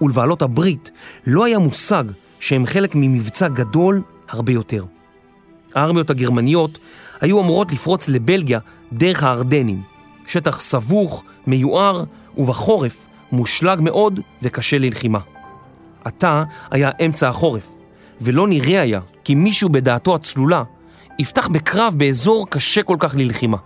ולבעלות 0.00 0.42
הברית 0.42 0.90
לא 1.26 1.44
היה 1.44 1.58
מושג 1.58 2.04
שהם 2.40 2.66
חלק 2.66 2.94
ממבצע 2.94 3.48
גדול 3.48 4.02
הרבה 4.28 4.52
יותר. 4.52 4.84
הארמיות 5.74 6.10
הגרמניות 6.10 6.78
היו 7.20 7.40
אמורות 7.40 7.72
לפרוץ 7.72 8.08
לבלגיה 8.08 8.58
דרך 8.92 9.22
הארדנים, 9.22 9.82
שטח 10.26 10.60
סבוך, 10.60 11.24
מיוער 11.46 12.04
ובחורף 12.36 13.06
מושלג 13.32 13.78
מאוד 13.80 14.20
וקשה 14.42 14.78
ללחימה. 14.78 15.18
עתה 16.04 16.44
היה 16.70 16.90
אמצע 17.04 17.28
החורף, 17.28 17.70
ולא 18.20 18.48
נראה 18.48 18.80
היה 18.80 19.00
כי 19.24 19.34
מישהו 19.34 19.68
בדעתו 19.68 20.14
הצלולה 20.14 20.62
יפתח 21.18 21.48
בקרב 21.48 21.94
באזור 21.96 22.46
קשה 22.50 22.82
כל 22.82 22.96
כך 22.98 23.14
ללחימה. 23.18 23.56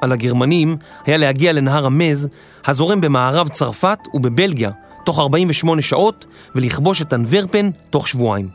על 0.00 0.12
הגרמנים 0.12 0.76
היה 1.06 1.16
להגיע 1.16 1.52
לנהר 1.52 1.86
המז, 1.86 2.28
הזורם 2.64 3.00
במערב 3.00 3.48
צרפת 3.48 3.98
ובבלגיה, 4.14 4.70
תוך 5.04 5.18
48 5.18 5.82
שעות, 5.82 6.24
ולכבוש 6.54 7.02
את 7.02 7.12
אנוורפן 7.12 7.70
תוך 7.90 8.08
שבועיים. 8.08 8.48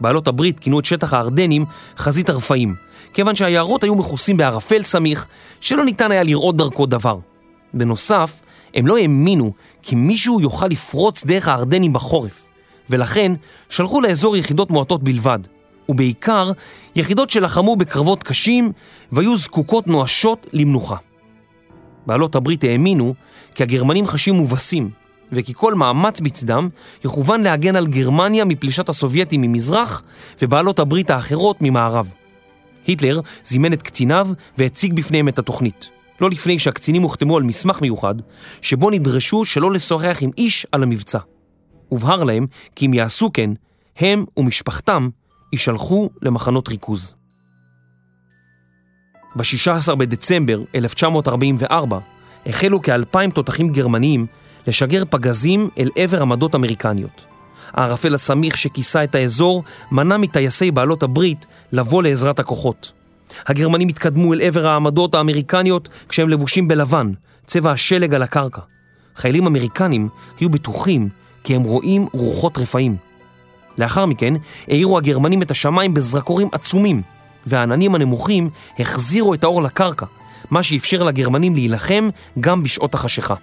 בעלות 0.00 0.28
הברית 0.28 0.60
כינו 0.60 0.80
את 0.80 0.84
שטח 0.84 1.14
הארדנים 1.14 1.64
חזית 1.96 2.28
הרפאים, 2.28 2.74
כיוון 3.12 3.36
שהיערות 3.36 3.84
היו 3.84 3.94
מכוסים 3.94 4.36
בערפל 4.36 4.82
סמיך, 4.82 5.26
שלא 5.60 5.84
ניתן 5.84 6.10
היה 6.10 6.22
לראות 6.22 6.56
דרכו 6.56 6.86
דבר. 6.86 7.18
בנוסף, 7.74 8.40
הם 8.74 8.86
לא 8.86 8.98
האמינו 8.98 9.52
כי 9.82 9.96
מישהו 9.96 10.40
יוכל 10.40 10.66
לפרוץ 10.66 11.24
דרך 11.24 11.48
הארדנים 11.48 11.92
בחורף, 11.92 12.50
ולכן 12.90 13.32
שלחו 13.68 14.00
לאזור 14.00 14.36
יחידות 14.36 14.70
מועטות 14.70 15.02
בלבד, 15.02 15.38
ובעיקר 15.88 16.52
יחידות 16.96 17.30
שלחמו 17.30 17.76
בקרבות 17.76 18.22
קשים 18.22 18.72
והיו 19.12 19.36
זקוקות 19.36 19.86
נואשות 19.86 20.46
למנוחה. 20.52 20.96
בעלות 22.06 22.34
הברית 22.34 22.64
האמינו 22.64 23.14
כי 23.54 23.62
הגרמנים 23.62 24.06
חשים 24.06 24.34
מובסים, 24.34 24.90
וכי 25.32 25.52
כל 25.56 25.74
מאמץ 25.74 26.20
מצדם 26.20 26.68
יכוון 27.04 27.40
להגן 27.42 27.76
על 27.76 27.86
גרמניה 27.86 28.44
מפלישת 28.44 28.88
הסובייטים 28.88 29.40
ממזרח 29.40 30.02
ובעלות 30.42 30.78
הברית 30.78 31.10
האחרות 31.10 31.56
ממערב. 31.60 32.14
היטלר 32.86 33.20
זימן 33.44 33.72
את 33.72 33.82
קציניו 33.82 34.28
והציג 34.58 34.92
בפניהם 34.94 35.28
את 35.28 35.38
התוכנית. 35.38 35.90
לא 36.20 36.30
לפני 36.30 36.58
שהקצינים 36.58 37.02
הוחתמו 37.02 37.36
על 37.36 37.42
מסמך 37.42 37.80
מיוחד, 37.80 38.14
שבו 38.60 38.90
נדרשו 38.90 39.44
שלא 39.44 39.72
לשוחח 39.72 40.18
עם 40.20 40.30
איש 40.38 40.66
על 40.72 40.82
המבצע. 40.82 41.18
הובהר 41.88 42.24
להם 42.24 42.46
כי 42.76 42.86
אם 42.86 42.94
יעשו 42.94 43.30
כן, 43.32 43.50
הם 43.96 44.24
ומשפחתם 44.36 45.08
יישלחו 45.52 46.10
למחנות 46.22 46.68
ריכוז. 46.68 47.14
ב-16 49.36 49.94
בדצמבר 49.94 50.60
1944 50.74 51.98
החלו 52.46 52.82
כאלפיים 52.82 53.30
תותחים 53.30 53.72
גרמניים 53.72 54.26
לשגר 54.66 55.02
פגזים 55.10 55.68
אל 55.78 55.90
עבר 55.96 56.22
עמדות 56.22 56.54
אמריקניות. 56.54 57.24
הערפל 57.72 58.14
הסמיך 58.14 58.56
שכיסה 58.56 59.04
את 59.04 59.14
האזור 59.14 59.64
מנע 59.92 60.16
מטייסי 60.16 60.70
בעלות 60.70 61.02
הברית 61.02 61.46
לבוא 61.72 62.02
לעזרת 62.02 62.38
הכוחות. 62.38 62.99
הגרמנים 63.46 63.88
התקדמו 63.88 64.34
אל 64.34 64.40
עבר 64.40 64.68
העמדות 64.68 65.14
האמריקניות 65.14 65.88
כשהם 66.08 66.28
לבושים 66.28 66.68
בלבן, 66.68 67.12
צבע 67.46 67.70
השלג 67.70 68.14
על 68.14 68.22
הקרקע. 68.22 68.60
חיילים 69.16 69.46
אמריקנים 69.46 70.08
היו 70.40 70.50
בטוחים 70.50 71.08
כי 71.44 71.56
הם 71.56 71.62
רואים 71.62 72.06
רוחות 72.12 72.58
רפאים. 72.58 72.96
לאחר 73.78 74.06
מכן 74.06 74.34
האירו 74.68 74.98
הגרמנים 74.98 75.42
את 75.42 75.50
השמיים 75.50 75.94
בזרקורים 75.94 76.48
עצומים, 76.52 77.02
והעננים 77.46 77.94
הנמוכים 77.94 78.50
החזירו 78.78 79.34
את 79.34 79.44
האור 79.44 79.62
לקרקע, 79.62 80.06
מה 80.50 80.62
שאפשר 80.62 81.02
לגרמנים 81.02 81.54
להילחם 81.54 82.08
גם 82.40 82.62
בשעות 82.62 82.94
החשיכה. 82.94 83.34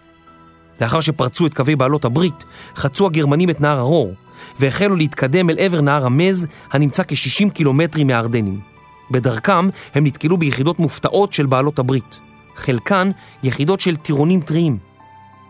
לאחר 0.82 1.02
שפרצו 1.02 1.46
את 1.48 1.54
קווי 1.54 1.76
בעלות 1.76 2.06
הברית, 2.06 2.46
חצו 2.76 3.06
הגרמנים 3.06 3.50
את 3.50 3.62
נהר 3.62 3.78
הרור, 3.78 4.14
והחלו 4.60 4.96
להתקדם 4.96 5.50
אל 5.50 5.56
עבר 5.60 5.82
נהר 5.82 6.06
המז, 6.06 6.48
הנמצא 6.72 7.04
כ-60 7.08 7.50
קילומטרים 7.50 8.08
מהארדנים. 8.08 8.77
בדרכם 9.12 9.70
הם 9.96 10.06
נתקלו 10.06 10.38
ביחידות 10.38 10.80
מופתעות 10.80 11.34
של 11.34 11.46
בעלות 11.46 11.80
הברית, 11.80 12.20
חלקן 12.56 13.12
יחידות 13.44 13.80
של 13.80 13.96
טירונים 13.96 14.42
טריים. 14.42 14.78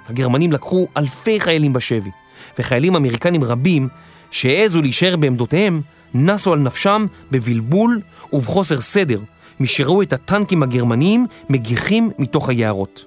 הגרמנים 0.09 0.51
לקחו 0.51 0.87
אלפי 0.97 1.39
חיילים 1.39 1.73
בשבי, 1.73 2.11
וחיילים 2.59 2.95
אמריקנים 2.95 3.43
רבים 3.43 3.87
שהעזו 4.31 4.81
להישאר 4.81 5.15
בעמדותיהם, 5.15 5.81
נסו 6.13 6.53
על 6.53 6.59
נפשם 6.59 7.05
בבלבול 7.31 8.01
ובחוסר 8.33 8.81
סדר, 8.81 9.19
משראו 9.59 10.01
את 10.01 10.13
הטנקים 10.13 10.63
הגרמניים 10.63 11.25
מגיחים 11.49 12.11
מתוך 12.19 12.49
היערות. 12.49 13.05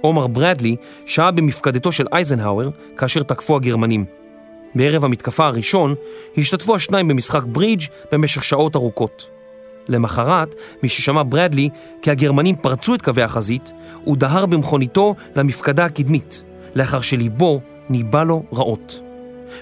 עומר 0.00 0.26
ברדלי 0.26 0.76
שהה 1.06 1.30
במפקדתו 1.30 1.92
של 1.92 2.06
אייזנהאואר 2.12 2.70
כאשר 2.96 3.22
תקפו 3.22 3.56
הגרמנים. 3.56 4.04
בערב 4.74 5.04
המתקפה 5.04 5.46
הראשון 5.46 5.94
השתתפו 6.36 6.76
השניים 6.76 7.08
במשחק 7.08 7.42
ברידג' 7.42 7.82
במשך 8.12 8.44
שעות 8.44 8.76
ארוכות. 8.76 9.26
למחרת, 9.92 10.54
מששמע 10.82 11.22
ברדלי 11.28 11.68
כי 12.02 12.10
הגרמנים 12.10 12.56
פרצו 12.56 12.94
את 12.94 13.02
קווי 13.02 13.22
החזית, 13.22 13.72
הוא 14.04 14.16
דהר 14.16 14.46
במכוניתו 14.46 15.14
למפקדה 15.36 15.84
הקדמית, 15.84 16.42
לאחר 16.74 17.00
שליבו 17.00 17.60
ניבא 17.90 18.24
לו 18.24 18.42
רעות. 18.52 19.00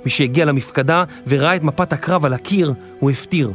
משהגיע 0.07 0.45
למפקדה 0.45 1.05
וראה 1.27 1.57
את 1.57 1.63
מפת 1.63 1.93
הקרב 1.93 2.25
על 2.25 2.33
הקיר, 2.33 2.75
הוא 3.01 3.11
הפטיר. 3.11 3.53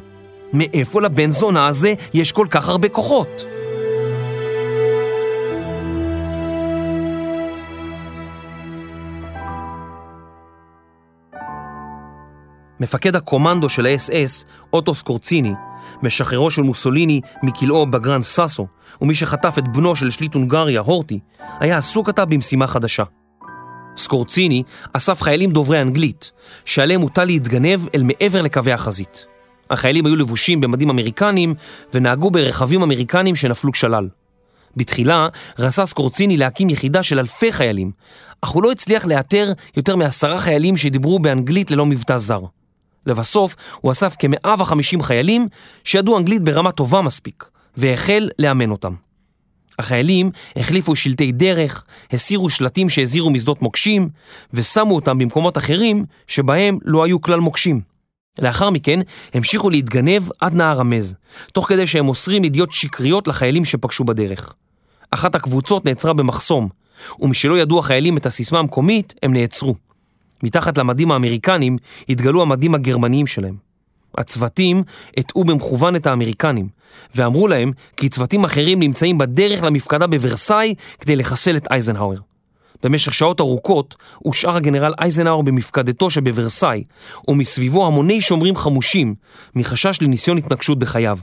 מאיפה 0.53 1.01
לבן 1.01 1.31
זונה 1.31 1.67
הזה 1.67 1.93
יש 2.13 2.31
כל 2.31 2.47
כך 2.49 2.69
הרבה 2.69 2.89
כוחות? 2.89 3.45
מפקד 12.79 13.15
הקומנדו 13.15 13.69
של 13.69 13.85
האס-אס, 13.85 14.45
אוטו 14.73 14.95
סקורציני, 14.95 15.53
משחררו 16.03 16.49
של 16.49 16.61
מוסוליני 16.61 17.21
מכלאו 17.43 17.87
בגרן 17.87 18.21
סאסו, 18.21 18.67
ומי 19.01 19.15
שחטף 19.15 19.55
את 19.57 19.67
בנו 19.67 19.95
של 19.95 20.11
שליט 20.11 20.33
הונגריה, 20.33 20.81
הורטי, 20.81 21.19
היה 21.59 21.77
עסוק 21.77 22.09
עתה 22.09 22.25
במשימה 22.25 22.67
חדשה. 22.67 23.03
סקורציני 23.97 24.63
אסף 24.93 25.21
חיילים 25.21 25.51
דוברי 25.51 25.81
אנגלית, 25.81 26.31
שעליהם 26.65 27.01
הוטל 27.01 27.25
להתגנב 27.25 27.79
אל 27.95 28.03
מעבר 28.03 28.41
לקווי 28.41 28.73
החזית. 28.73 29.25
החיילים 29.69 30.05
היו 30.05 30.15
לבושים 30.15 30.61
במדים 30.61 30.89
אמריקניים 30.89 31.53
ונהגו 31.93 32.31
ברכבים 32.31 32.81
אמריקניים 32.81 33.35
שנפלו 33.35 33.73
שלל. 33.73 34.09
בתחילה 34.77 35.27
רצה 35.59 35.85
סקורציני 35.85 36.37
להקים 36.37 36.69
יחידה 36.69 37.03
של 37.03 37.19
אלפי 37.19 37.51
חיילים, 37.51 37.91
אך 38.41 38.49
הוא 38.49 38.63
לא 38.63 38.71
הצליח 38.71 39.05
לאתר 39.05 39.53
יותר 39.77 39.95
מעשרה 39.95 40.39
חיילים 40.39 40.77
שדיברו 40.77 41.19
באנגלית 41.19 41.71
ללא 41.71 41.85
מבטא 41.85 42.17
זר. 42.17 42.41
לבסוף 43.05 43.55
הוא 43.81 43.91
אסף 43.91 44.15
כ-150 44.19 45.03
חיילים 45.03 45.47
שידעו 45.83 46.17
אנגלית 46.17 46.41
ברמה 46.41 46.71
טובה 46.71 47.01
מספיק, 47.01 47.45
והחל 47.77 48.29
לאמן 48.39 48.71
אותם. 48.71 48.93
החיילים 49.79 50.31
החליפו 50.55 50.95
שלטי 50.95 51.31
דרך, 51.31 51.85
הסירו 52.11 52.49
שלטים 52.49 52.89
שהזהירו 52.89 53.29
משדות 53.29 53.61
מוקשים, 53.61 54.09
ושמו 54.53 54.95
אותם 54.95 55.17
במקומות 55.17 55.57
אחרים 55.57 56.05
שבהם 56.27 56.77
לא 56.83 57.03
היו 57.03 57.21
כלל 57.21 57.39
מוקשים. 57.39 57.81
לאחר 58.39 58.69
מכן 58.69 58.99
המשיכו 59.33 59.69
להתגנב 59.69 60.23
עד 60.39 60.53
נהר 60.53 60.79
המז, 60.79 61.15
תוך 61.53 61.69
כדי 61.69 61.87
שהם 61.87 62.05
מוסרים 62.05 62.43
ידיעות 62.43 62.71
שקריות 62.71 63.27
לחיילים 63.27 63.65
שפגשו 63.65 64.03
בדרך. 64.03 64.53
אחת 65.11 65.35
הקבוצות 65.35 65.85
נעצרה 65.85 66.13
במחסום, 66.13 66.69
ומשלא 67.19 67.57
ידעו 67.57 67.79
החיילים 67.79 68.17
את 68.17 68.25
הסיסמה 68.25 68.59
המקומית, 68.59 69.13
הם 69.23 69.33
נעצרו. 69.33 69.75
מתחת 70.43 70.77
למדים 70.77 71.11
האמריקנים 71.11 71.77
התגלו 72.09 72.41
המדים 72.41 72.75
הגרמניים 72.75 73.27
שלהם. 73.27 73.55
הצוותים 74.17 74.83
הטעו 75.17 75.43
במכוון 75.43 75.95
את 75.95 76.07
האמריקנים, 76.07 76.67
ואמרו 77.15 77.47
להם 77.47 77.71
כי 77.97 78.09
צוותים 78.09 78.43
אחרים 78.43 78.79
נמצאים 78.79 79.17
בדרך 79.17 79.63
למפקדה 79.63 80.07
בוורסאי 80.07 80.75
כדי 80.99 81.15
לחסל 81.15 81.57
את 81.57 81.67
אייזנהאואר. 81.71 82.17
במשך 82.83 83.13
שעות 83.13 83.39
ארוכות 83.39 83.95
הושאר 84.17 84.55
הגנרל 84.55 84.93
אייזנהאואר 84.99 85.41
במפקדתו 85.41 86.09
שבוורסאי, 86.09 86.83
ומסביבו 87.27 87.87
המוני 87.87 88.21
שומרים 88.21 88.55
חמושים, 88.55 89.15
מחשש 89.55 90.01
לניסיון 90.01 90.37
התנגשות 90.37 90.79
בחייו. 90.79 91.19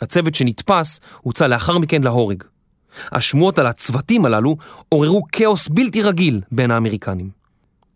הצוות 0.00 0.34
שנתפס 0.34 1.00
הוצא 1.20 1.46
לאחר 1.46 1.78
מכן 1.78 2.02
להורג. 2.02 2.42
השמועות 3.12 3.58
על 3.58 3.66
הצוותים 3.66 4.24
הללו 4.24 4.56
עוררו 4.88 5.22
כאוס 5.32 5.68
בלתי 5.68 6.02
רגיל 6.02 6.40
בין 6.52 6.70
האמריקנים. 6.70 7.37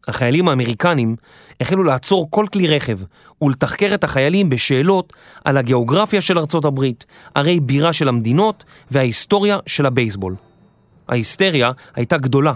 החיילים 0.09 0.49
האמריקנים 0.49 1.17
החלו 1.61 1.83
לעצור 1.83 2.31
כל 2.31 2.47
כלי 2.53 2.77
רכב 2.77 2.99
ולתחקר 3.43 3.95
את 3.95 4.05
החיילים 4.05 4.51
בשאלות 4.51 5.13
על 5.45 5.57
הגיאוגרפיה 5.57 6.21
של 6.21 6.39
ארצות 6.39 6.65
הברית, 6.65 7.07
ערי 7.35 7.61
בירה 7.61 7.93
של 7.93 8.09
המדינות 8.09 8.65
וההיסטוריה 8.91 9.59
של 9.67 9.87
הבייסבול. 9.87 10.35
ההיסטריה 11.09 11.71
הייתה 11.95 12.19
גדולה, 12.19 12.53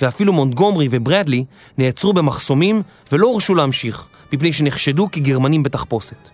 ואפילו 0.00 0.32
מונטגומרי 0.32 0.88
וברדלי 0.90 1.44
נעצרו 1.78 2.12
במחסומים 2.12 2.82
ולא 3.12 3.26
הורשו 3.26 3.54
להמשיך, 3.54 4.08
מפני 4.32 4.52
שנחשדו 4.52 5.08
כגרמנים 5.12 5.62
בתחפושת. 5.62 6.28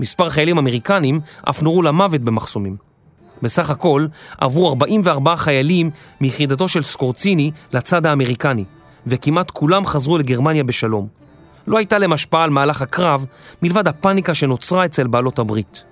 מספר 0.00 0.30
חיילים 0.30 0.58
אמריקנים 0.58 1.20
אף 1.50 1.62
נורו 1.62 1.82
למוות 1.82 2.20
במחסומים. 2.20 2.76
בסך 3.42 3.70
הכל 3.70 4.06
עברו 4.38 4.68
44 4.68 5.36
חיילים 5.36 5.90
מיחידתו 6.20 6.68
של 6.68 6.82
סקורציני 6.82 7.50
לצד 7.72 8.06
האמריקני, 8.06 8.64
וכמעט 9.06 9.50
כולם 9.50 9.86
חזרו 9.86 10.18
לגרמניה 10.18 10.64
בשלום. 10.64 11.08
לא 11.66 11.78
הייתה 11.78 11.98
להם 11.98 12.12
השפעה 12.12 12.44
על 12.44 12.50
מהלך 12.50 12.82
הקרב, 12.82 13.26
מלבד 13.62 13.88
הפאניקה 13.88 14.34
שנוצרה 14.34 14.84
אצל 14.84 15.06
בעלות 15.06 15.38
הברית. 15.38 15.84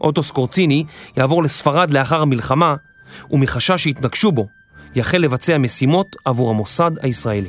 אוטו 0.00 0.22
סקורציני 0.22 0.84
יעבור 1.16 1.42
לספרד 1.42 1.90
לאחר 1.90 2.22
המלחמה, 2.22 2.74
ומחשש 3.30 3.82
שיתנגשו 3.82 4.32
בו, 4.32 4.46
יחל 4.94 5.18
לבצע 5.18 5.58
משימות 5.58 6.16
עבור 6.24 6.50
המוסד 6.50 6.90
הישראלי. 7.02 7.48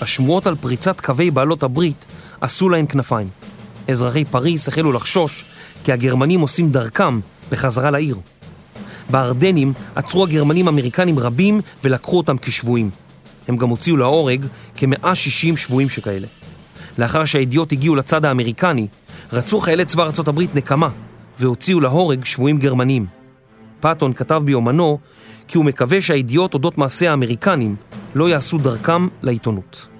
השמועות 0.00 0.46
על 0.46 0.54
פריצת 0.54 1.00
קווי 1.00 1.30
בעלות 1.30 1.62
הברית 1.62 2.06
עשו 2.46 2.68
להם 2.68 2.86
כנפיים. 2.86 3.28
אזרחי 3.88 4.24
פריס 4.24 4.68
החלו 4.68 4.92
לחשוש 4.92 5.44
כי 5.84 5.92
הגרמנים 5.92 6.40
עושים 6.40 6.70
דרכם 6.70 7.20
בחזרה 7.50 7.90
לעיר. 7.90 8.16
בארדנים 9.10 9.72
עצרו 9.94 10.24
הגרמנים 10.24 10.68
אמריקנים 10.68 11.18
רבים 11.18 11.60
ולקחו 11.84 12.16
אותם 12.16 12.38
כשבויים. 12.38 12.90
הם 13.48 13.56
גם 13.56 13.68
הוציאו 13.68 13.96
להורג 13.96 14.46
כ-160 14.76 15.56
שבויים 15.56 15.88
שכאלה. 15.88 16.26
לאחר 16.98 17.24
שהידיעות 17.24 17.72
הגיעו 17.72 17.96
לצד 17.96 18.24
האמריקני, 18.24 18.86
רצו 19.32 19.60
חיילי 19.60 19.84
צבא 19.84 20.02
ארצות 20.02 20.28
הברית 20.28 20.54
נקמה, 20.54 20.88
והוציאו 21.38 21.80
להורג 21.80 22.24
שבויים 22.24 22.58
גרמנים. 22.58 23.06
פאטון 23.80 24.12
כתב 24.12 24.42
ביומנו 24.44 24.98
כי 25.48 25.58
הוא 25.58 25.64
מקווה 25.64 26.00
שהידיעות 26.00 26.54
אודות 26.54 26.78
מעשי 26.78 27.08
האמריקנים 27.08 27.76
לא 28.14 28.28
יעשו 28.28 28.58
דרכם 28.58 29.08
לעיתונות. 29.22 29.95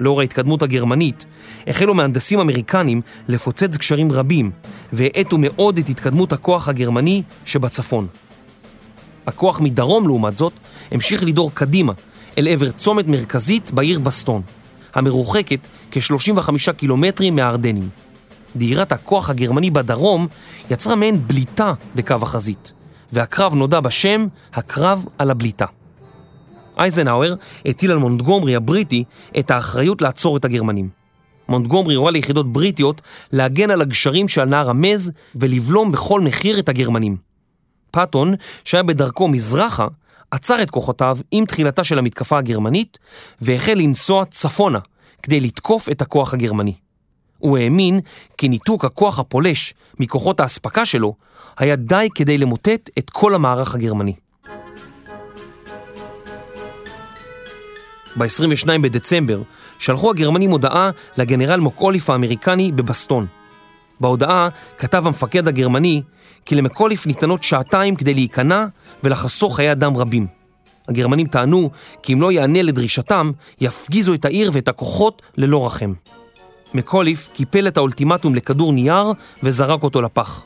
לאור 0.00 0.20
ההתקדמות 0.20 0.62
הגרמנית, 0.62 1.24
החלו 1.66 1.94
מהנדסים 1.94 2.40
אמריקנים 2.40 3.00
לפוצץ 3.28 3.76
גשרים 3.76 4.12
רבים, 4.12 4.50
והאטו 4.92 5.38
מאוד 5.38 5.78
את 5.78 5.88
התקדמות 5.88 6.32
הכוח 6.32 6.68
הגרמני 6.68 7.22
שבצפון. 7.44 8.06
הכוח 9.26 9.60
מדרום, 9.60 10.06
לעומת 10.06 10.36
זאת, 10.36 10.52
המשיך 10.92 11.22
לדור 11.22 11.50
קדימה, 11.54 11.92
אל 12.38 12.48
עבר 12.48 12.70
צומת 12.70 13.06
מרכזית 13.06 13.70
בעיר 13.70 13.98
בסטון, 13.98 14.42
המרוחקת 14.94 15.58
כ-35 15.90 16.72
קילומטרים 16.76 17.36
מהארדנים. 17.36 17.88
דהירת 18.56 18.92
הכוח 18.92 19.30
הגרמני 19.30 19.70
בדרום 19.70 20.28
יצרה 20.70 20.94
מעין 20.94 21.26
בליטה 21.26 21.72
בקו 21.94 22.14
החזית, 22.22 22.72
והקרב 23.12 23.54
נודע 23.54 23.80
בשם 23.80 24.26
הקרב 24.54 25.04
על 25.18 25.30
הבליטה. 25.30 25.77
אייזנהאואר 26.78 27.34
הטיל 27.66 27.92
על 27.92 27.98
מונטגומרי 27.98 28.56
הבריטי 28.56 29.04
את 29.38 29.50
האחריות 29.50 30.02
לעצור 30.02 30.36
את 30.36 30.44
הגרמנים. 30.44 30.88
מונטגומרי 31.48 31.94
הורה 31.94 32.10
ליחידות 32.10 32.52
בריטיות 32.52 33.00
להגן 33.32 33.70
על 33.70 33.80
הגשרים 33.80 34.28
שעל 34.28 34.48
נהר 34.48 34.70
המז 34.70 35.12
ולבלום 35.34 35.92
בכל 35.92 36.20
מחיר 36.20 36.58
את 36.58 36.68
הגרמנים. 36.68 37.16
פאטון, 37.90 38.34
שהיה 38.64 38.82
בדרכו 38.82 39.28
מזרחה, 39.28 39.86
עצר 40.30 40.62
את 40.62 40.70
כוחותיו 40.70 41.18
עם 41.30 41.44
תחילתה 41.44 41.84
של 41.84 41.98
המתקפה 41.98 42.38
הגרמנית 42.38 42.98
והחל 43.40 43.74
לנסוע 43.74 44.24
צפונה 44.24 44.78
כדי 45.22 45.40
לתקוף 45.40 45.88
את 45.88 46.02
הכוח 46.02 46.34
הגרמני. 46.34 46.74
הוא 47.38 47.58
האמין 47.58 48.00
כי 48.38 48.48
ניתוק 48.48 48.84
הכוח 48.84 49.18
הפולש 49.18 49.74
מכוחות 50.00 50.40
האספקה 50.40 50.86
שלו 50.86 51.14
היה 51.58 51.76
די 51.76 52.08
כדי 52.14 52.38
למוטט 52.38 52.90
את 52.98 53.10
כל 53.10 53.34
המערך 53.34 53.74
הגרמני. 53.74 54.14
ב-22 58.16 58.68
בדצמבר 58.82 59.42
שלחו 59.78 60.10
הגרמנים 60.10 60.50
הודעה 60.50 60.90
לגנרל 61.16 61.60
מוקוליף 61.60 62.10
האמריקני 62.10 62.72
בבסטון. 62.72 63.26
בהודעה 64.00 64.48
כתב 64.78 65.06
המפקד 65.06 65.48
הגרמני 65.48 66.02
כי 66.44 66.54
למקוליף 66.54 67.06
ניתנות 67.06 67.42
שעתיים 67.42 67.96
כדי 67.96 68.14
להיכנע 68.14 68.64
ולחסוך 69.04 69.56
חיי 69.56 69.72
אדם 69.72 69.96
רבים. 69.96 70.26
הגרמנים 70.88 71.26
טענו 71.26 71.70
כי 72.02 72.12
אם 72.12 72.22
לא 72.22 72.32
יענה 72.32 72.62
לדרישתם, 72.62 73.32
יפגיזו 73.60 74.14
את 74.14 74.24
העיר 74.24 74.50
ואת 74.54 74.68
הכוחות 74.68 75.22
ללא 75.36 75.66
רחם. 75.66 75.92
מקוליף 76.74 77.28
קיפל 77.34 77.68
את 77.68 77.76
האולטימטום 77.76 78.34
לכדור 78.34 78.72
נייר 78.72 79.12
וזרק 79.42 79.82
אותו 79.82 80.02
לפח. 80.02 80.44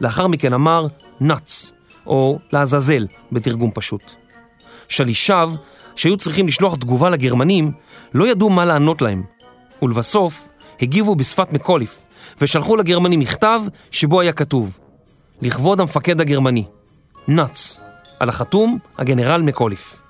לאחר 0.00 0.26
מכן 0.26 0.52
אמר 0.52 0.86
נאץ, 1.20 1.72
או 2.06 2.38
לעזאזל 2.52 3.06
בתרגום 3.32 3.70
פשוט. 3.74 4.02
שלישיו, 4.88 5.52
שהיו 5.96 6.16
צריכים 6.16 6.46
לשלוח 6.46 6.74
תגובה 6.74 7.10
לגרמנים, 7.10 7.72
לא 8.14 8.28
ידעו 8.28 8.50
מה 8.50 8.64
לענות 8.64 9.02
להם, 9.02 9.22
ולבסוף 9.82 10.48
הגיבו 10.82 11.16
בשפת 11.16 11.52
מקוליף, 11.52 12.04
ושלחו 12.40 12.76
לגרמנים 12.76 13.20
מכתב 13.20 13.60
שבו 13.90 14.20
היה 14.20 14.32
כתוב 14.32 14.78
לכבוד 15.42 15.80
המפקד 15.80 16.20
הגרמני, 16.20 16.64
נאץ, 17.28 17.80
על 18.20 18.28
החתום 18.28 18.78
הגנרל 18.98 19.42
מקוליף. 19.42 20.02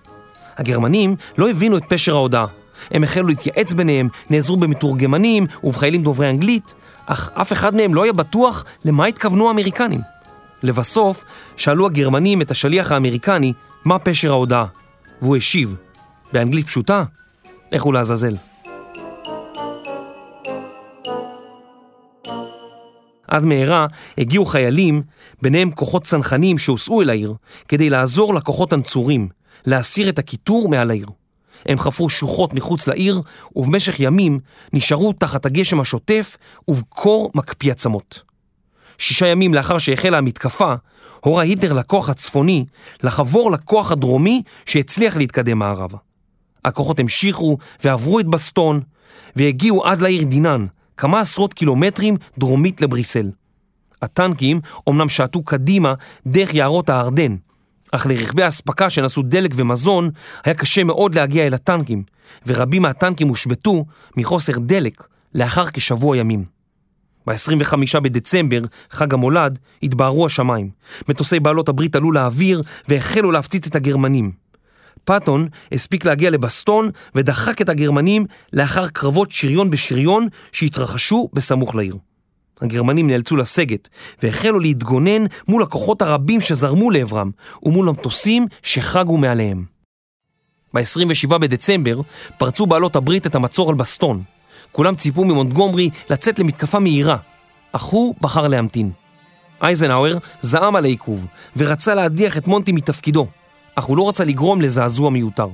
הגרמנים 0.56 1.16
לא 1.38 1.50
הבינו 1.50 1.76
את 1.76 1.82
פשר 1.88 2.14
ההודעה. 2.14 2.46
הם 2.90 3.04
החלו 3.04 3.28
להתייעץ 3.28 3.72
ביניהם, 3.72 4.08
נעזרו 4.30 4.56
במתורגמנים 4.56 5.46
ובחיילים 5.64 6.02
דוברי 6.02 6.30
אנגלית, 6.30 6.74
אך 7.06 7.30
אף 7.34 7.52
אחד 7.52 7.74
מהם 7.74 7.94
לא 7.94 8.04
היה 8.04 8.12
בטוח 8.12 8.64
למה 8.84 9.04
התכוונו 9.04 9.48
האמריקנים. 9.48 10.00
לבסוף, 10.62 11.24
שאלו 11.56 11.86
הגרמנים 11.86 12.42
את 12.42 12.50
השליח 12.50 12.92
האמריקני 12.92 13.52
מה 13.84 13.98
פשר 13.98 14.30
ההודעה, 14.30 14.66
והוא 15.22 15.36
השיב, 15.36 15.74
באנגלית 16.32 16.66
פשוטה, 16.66 17.04
הוא 17.80 17.94
לעזאזל. 17.94 18.36
עד 23.28 23.44
מהרה 23.44 23.86
הגיעו 24.18 24.44
חיילים, 24.44 25.02
ביניהם 25.42 25.70
כוחות 25.70 26.04
צנחנים 26.04 26.58
שהוסעו 26.58 27.02
אל 27.02 27.10
העיר, 27.10 27.34
כדי 27.68 27.90
לעזור 27.90 28.34
לכוחות 28.34 28.72
הנצורים, 28.72 29.28
להסיר 29.66 30.08
את 30.08 30.18
הקיטור 30.18 30.68
מעל 30.68 30.90
העיר. 30.90 31.06
הם 31.66 31.78
חפרו 31.78 32.10
שוחות 32.10 32.54
מחוץ 32.54 32.88
לעיר, 32.88 33.20
ובמשך 33.56 34.00
ימים 34.00 34.38
נשארו 34.72 35.12
תחת 35.12 35.46
הגשם 35.46 35.80
השוטף 35.80 36.36
ובקור 36.68 37.30
מקפיא 37.34 37.72
עצמות. 37.72 38.22
שישה 38.98 39.26
ימים 39.26 39.54
לאחר 39.54 39.78
שהחלה 39.78 40.18
המתקפה, 40.18 40.74
הורה 41.24 41.42
היטלר 41.42 41.72
לכוח 41.72 42.08
הצפוני 42.08 42.64
לחבור 43.02 43.50
לכוח 43.50 43.92
הדרומי 43.92 44.42
שהצליח 44.66 45.16
להתקדם 45.16 45.58
מערבה. 45.58 45.98
הכוחות 46.64 47.00
המשיכו 47.00 47.58
ועברו 47.84 48.20
את 48.20 48.26
בסטון, 48.26 48.80
והגיעו 49.36 49.84
עד 49.84 50.00
לעיר 50.00 50.24
דינן, 50.24 50.66
כמה 50.96 51.20
עשרות 51.20 51.54
קילומטרים 51.54 52.16
דרומית 52.38 52.82
לבריסל. 52.82 53.30
הטנקים 54.02 54.60
אומנם 54.86 55.08
שעטו 55.08 55.42
קדימה 55.42 55.94
דרך 56.26 56.54
יערות 56.54 56.88
הארדן, 56.88 57.36
אך 57.92 58.06
לרכבי 58.06 58.42
האספקה 58.42 58.90
שנשאו 58.90 59.22
דלק 59.22 59.50
ומזון 59.56 60.10
היה 60.44 60.54
קשה 60.54 60.84
מאוד 60.84 61.14
להגיע 61.14 61.46
אל 61.46 61.54
הטנקים, 61.54 62.02
ורבים 62.46 62.82
מהטנקים 62.82 63.28
הושבתו 63.28 63.84
מחוסר 64.16 64.58
דלק 64.58 65.06
לאחר 65.34 65.66
כשבוע 65.66 66.16
ימים. 66.16 66.51
ב-25 67.26 68.00
בדצמבר, 68.00 68.60
חג 68.90 69.14
המולד, 69.14 69.58
התבהרו 69.82 70.26
השמיים. 70.26 70.70
מטוסי 71.08 71.40
בעלות 71.40 71.68
הברית 71.68 71.96
עלו 71.96 72.12
לאוויר 72.12 72.62
והחלו 72.88 73.32
להפציץ 73.32 73.66
את 73.66 73.74
הגרמנים. 73.74 74.32
פאטון 75.04 75.48
הספיק 75.72 76.04
להגיע 76.04 76.30
לבסטון 76.30 76.90
ודחק 77.14 77.62
את 77.62 77.68
הגרמנים 77.68 78.26
לאחר 78.52 78.88
קרבות 78.88 79.30
שריון 79.30 79.70
בשריון 79.70 80.28
שהתרחשו 80.52 81.28
בסמוך 81.32 81.74
לעיר. 81.74 81.96
הגרמנים 82.62 83.06
נאלצו 83.06 83.36
לסגת 83.36 83.88
והחלו 84.22 84.60
להתגונן 84.60 85.26
מול 85.48 85.62
הכוחות 85.62 86.02
הרבים 86.02 86.40
שזרמו 86.40 86.90
לעברם 86.90 87.30
ומול 87.62 87.88
המטוסים 87.88 88.46
שחגו 88.62 89.18
מעליהם. 89.18 89.64
ב-27 90.74 91.38
בדצמבר 91.38 92.00
פרצו 92.38 92.66
בעלות 92.66 92.96
הברית 92.96 93.26
את 93.26 93.34
המצור 93.34 93.68
על 93.68 93.74
בסטון. 93.74 94.22
כולם 94.72 94.94
ציפו 94.94 95.24
ממונטגומרי 95.24 95.90
לצאת 96.10 96.38
למתקפה 96.38 96.78
מהירה, 96.78 97.16
אך 97.72 97.82
הוא 97.82 98.14
בחר 98.20 98.48
להמתין. 98.48 98.90
אייזנהאואר 99.62 100.18
זעם 100.40 100.76
על 100.76 100.84
העיכוב 100.84 101.26
ורצה 101.56 101.94
להדיח 101.94 102.38
את 102.38 102.46
מונטי 102.46 102.72
מתפקידו, 102.72 103.26
אך 103.74 103.84
הוא 103.84 103.96
לא 103.96 104.08
רצה 104.08 104.24
לגרום 104.24 104.60
לזעזוע 104.60 105.10
מיותר. 105.10 105.48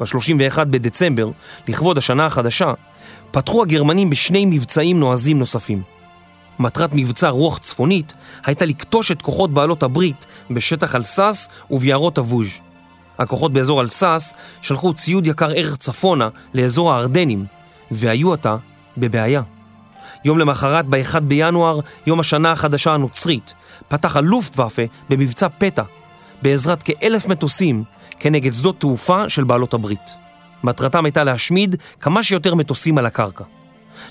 ב-31 0.00 0.64
בדצמבר, 0.64 1.30
לכבוד 1.68 1.98
השנה 1.98 2.26
החדשה, 2.26 2.72
פתחו 3.30 3.62
הגרמנים 3.62 4.10
בשני 4.10 4.46
מבצעים 4.46 5.00
נועזים 5.00 5.38
נוספים. 5.38 5.82
מטרת 6.58 6.90
מבצע 6.92 7.28
רוח 7.28 7.58
צפונית 7.58 8.14
הייתה 8.44 8.64
לקטוש 8.64 9.12
את 9.12 9.22
כוחות 9.22 9.50
בעלות 9.50 9.82
הברית 9.82 10.26
בשטח 10.50 10.94
אלסס 10.94 11.48
וביערות 11.70 12.18
אבוז'. 12.18 12.48
הכוחות 13.18 13.52
באזור 13.52 13.80
אלסס 13.80 14.34
שלחו 14.62 14.94
ציוד 14.94 15.26
יקר 15.26 15.50
ערך 15.50 15.76
צפונה 15.76 16.28
לאזור 16.54 16.92
הארדנים, 16.92 17.46
והיו 17.90 18.32
עתה 18.32 18.56
בבעיה. 18.96 19.42
יום 20.24 20.38
למחרת, 20.38 20.86
ב-1 20.86 21.20
בינואר, 21.20 21.80
יום 22.06 22.20
השנה 22.20 22.52
החדשה 22.52 22.94
הנוצרית, 22.94 23.54
פתח 23.88 24.16
הלופטוואפה 24.16 24.82
במבצע 25.08 25.48
פתע, 25.48 25.82
בעזרת 26.42 26.82
כאלף 26.82 27.26
מטוסים 27.26 27.84
כנגד 28.20 28.54
שדות 28.54 28.80
תעופה 28.80 29.28
של 29.28 29.44
בעלות 29.44 29.74
הברית. 29.74 30.10
מטרתם 30.64 31.04
הייתה 31.04 31.24
להשמיד 31.24 31.76
כמה 32.00 32.22
שיותר 32.22 32.54
מטוסים 32.54 32.98
על 32.98 33.06
הקרקע. 33.06 33.44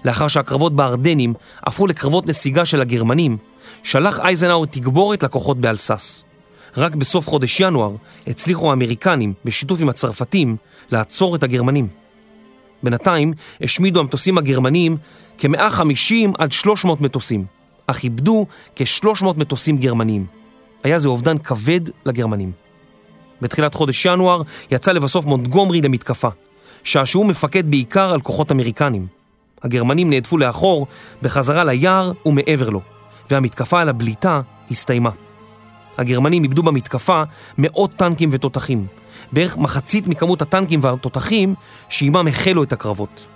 לאחר 0.05 0.27
שהקרבות 0.27 0.75
בארדנים 0.75 1.33
הפכו 1.63 1.87
לקרבות 1.87 2.27
נסיגה 2.27 2.65
של 2.65 2.81
הגרמנים, 2.81 3.37
שלח 3.83 4.19
אייזנאור 4.19 4.65
תגבורת 4.65 5.23
לכוחות 5.23 5.57
באלסס. 5.57 6.23
רק 6.77 6.95
בסוף 6.95 7.29
חודש 7.29 7.59
ינואר 7.59 7.91
הצליחו 8.27 8.69
האמריקנים, 8.69 9.33
בשיתוף 9.45 9.81
עם 9.81 9.89
הצרפתים, 9.89 10.55
לעצור 10.91 11.35
את 11.35 11.43
הגרמנים. 11.43 12.02
בינתיים 12.83 13.33
השמידו 13.61 13.99
המטוסים 13.99 14.37
הגרמניים 14.37 14.97
כ-150 15.37 16.13
עד 16.37 16.51
300 16.51 17.01
מטוסים, 17.01 17.45
אך 17.87 18.03
איבדו 18.03 18.45
כ-300 18.75 19.25
מטוסים 19.37 19.77
גרמניים. 19.77 20.25
היה 20.83 20.99
זה 20.99 21.07
אובדן 21.07 21.37
כבד 21.37 21.81
לגרמנים. 22.05 22.51
בתחילת 23.41 23.73
חודש 23.73 24.05
ינואר 24.05 24.41
יצא 24.71 24.91
לבסוף 24.91 25.25
מונטגומרי 25.25 25.81
למתקפה, 25.81 26.27
שעשועו 26.83 27.23
מפקד 27.23 27.71
בעיקר 27.71 28.13
על 28.13 28.21
כוחות 28.21 28.51
אמריקנים. 28.51 29.07
הגרמנים 29.63 30.09
נהדפו 30.09 30.37
לאחור 30.37 30.87
בחזרה 31.21 31.63
ליער 31.63 32.11
ומעבר 32.25 32.69
לו, 32.69 32.81
והמתקפה 33.29 33.81
על 33.81 33.89
הבליטה 33.89 34.41
הסתיימה. 34.71 35.09
הגרמנים 35.97 36.43
איבדו 36.43 36.63
במתקפה 36.63 37.23
מאות 37.57 37.91
טנקים 37.93 38.29
ותותחים, 38.31 38.87
בערך 39.33 39.57
מחצית 39.57 40.07
מכמות 40.07 40.41
הטנקים 40.41 40.79
והתותחים 40.83 41.55
שעימם 41.89 42.27
החלו 42.27 42.63
את 42.63 42.73
הקרבות. 42.73 43.27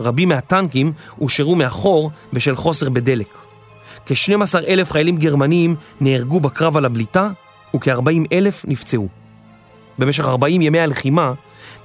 רבים 0.00 0.28
מהטנקים 0.28 0.92
הושארו 1.16 1.54
מאחור 1.54 2.10
בשל 2.32 2.56
חוסר 2.56 2.90
בדלק. 2.90 3.28
כ-12 4.06 4.58
אלף 4.68 4.92
חיילים 4.92 5.16
גרמניים 5.16 5.76
נהרגו 6.00 6.40
בקרב 6.40 6.76
על 6.76 6.84
הבליטה 6.84 7.30
וכ-40 7.76 8.26
אלף 8.32 8.64
נפצעו. 8.68 9.08
במשך 9.98 10.24
40 10.24 10.62
ימי 10.62 10.80
הלחימה 10.80 11.32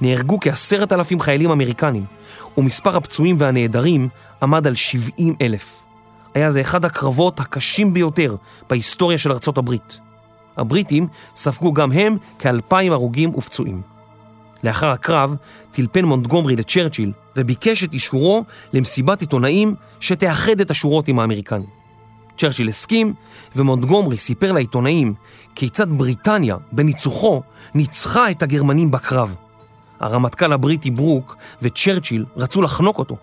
נהרגו 0.02 0.38
כ-10 0.42 0.94
אלפים 0.96 1.20
חיילים 1.20 1.52
אמריקנים, 1.52 2.06
ומספר 2.58 2.98
הפצועים 2.98 3.36
והנעדרים 3.40 4.10
עמד 4.42 4.68
על 4.68 4.76
70 4.76 5.36
אלף. 5.42 5.82
היה 6.34 6.52
זה 6.52 6.62
אחד 6.62 6.86
הקרבות 6.86 7.40
הקשים 7.40 7.94
ביותר 7.94 8.36
בהיסטוריה 8.70 9.18
של 9.18 9.32
ארצות 9.32 9.58
הברית. 9.58 10.00
הבריטים 10.58 11.08
ספגו 11.36 11.74
גם 11.74 11.92
הם 11.92 12.18
כאלפיים 12.40 12.94
הרוגים 12.94 13.36
ופצועים. 13.36 13.82
לאחר 14.64 14.90
הקרב 14.90 15.36
טלפן 15.72 16.06
מונטגומרי 16.06 16.56
לצ'רצ'יל 16.56 17.12
וביקש 17.38 17.84
את 17.84 17.94
אישורו 17.94 18.44
למסיבת 18.74 19.22
עיתונאים 19.22 19.76
שתאחד 20.00 20.62
את 20.62 20.72
השורות 20.72 21.08
עם 21.08 21.20
האמריקנים. 21.20 21.84
צ'רצ'יל 22.38 22.70
הסכים, 22.70 23.14
ומונטגומרי 23.56 24.18
סיפר 24.18 24.52
לעיתונאים 24.52 25.14
כיצד 25.56 25.90
בריטניה, 25.90 26.58
בניצוחו, 26.72 27.42
ניצחה 27.76 28.32
את 28.32 28.44
הגרמנים 28.44 28.92
בקרב. 28.92 29.36
הרמטכ"ל 30.00 30.54
הבריטי 30.54 30.92
ברוק 30.92 31.36
וצ'רצ'יל 31.62 32.26
רצו 32.38 32.62
לחנוק 32.62 33.00
אותו. 33.00 33.18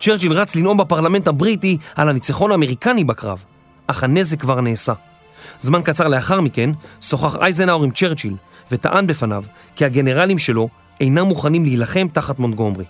צ'רצ'יל 0.00 0.32
רץ 0.32 0.56
לנאום 0.56 0.76
בפרלמנט 0.78 1.28
הבריטי 1.28 1.78
על 1.94 2.08
הניצחון 2.08 2.50
האמריקני 2.50 3.04
בקרב, 3.04 3.44
אך 3.86 4.04
הנזק 4.04 4.40
כבר 4.40 4.60
נעשה. 4.60 4.92
זמן 5.62 5.82
קצר 5.82 6.08
לאחר 6.08 6.40
מכן 6.40 6.70
שוחח 7.00 7.36
אייזנהאור 7.36 7.84
עם 7.84 7.90
צ'רצ'יל 7.90 8.34
וטען 8.70 9.06
בפניו 9.06 9.44
כי 9.76 9.84
הגנרלים 9.84 10.38
שלו 10.38 10.68
אינם 11.00 11.26
מוכנים 11.26 11.64
להילחם 11.64 12.06
תחת 12.12 12.38
מונטגומרי. 12.38 12.84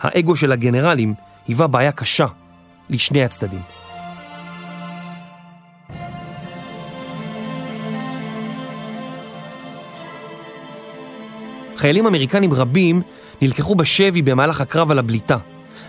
האגו 0.00 0.36
של 0.36 0.52
הגנרלים 0.52 1.14
היווה 1.46 1.66
בעיה 1.66 1.92
קשה 1.92 2.26
לשני 2.90 3.24
הצדדים. 3.24 3.60
חיילים 11.76 12.06
אמריקנים 12.06 12.54
רבים 12.54 13.02
נלקחו 13.42 13.74
בשבי 13.74 14.22
במהלך 14.22 14.60
הקרב 14.60 14.90
על 14.90 14.98
הבליטה, 14.98 15.36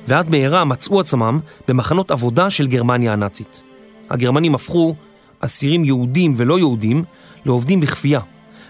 ועד 0.08 0.30
מהרה 0.30 0.66
מצאו 0.66 1.00
עצמם 1.00 1.40
במחנות 1.68 2.12
עבודה 2.12 2.50
של 2.50 2.68
גרמניה 2.68 3.14
הנאצית. 3.14 3.62
הגרמנים 4.10 4.56
הפכו 4.56 4.96
אסירים 5.42 5.86
יהודים 5.86 6.34
ולא 6.38 6.60
יהודים 6.60 7.04
לעובדים 7.46 7.80
בכפייה, 7.82 8.20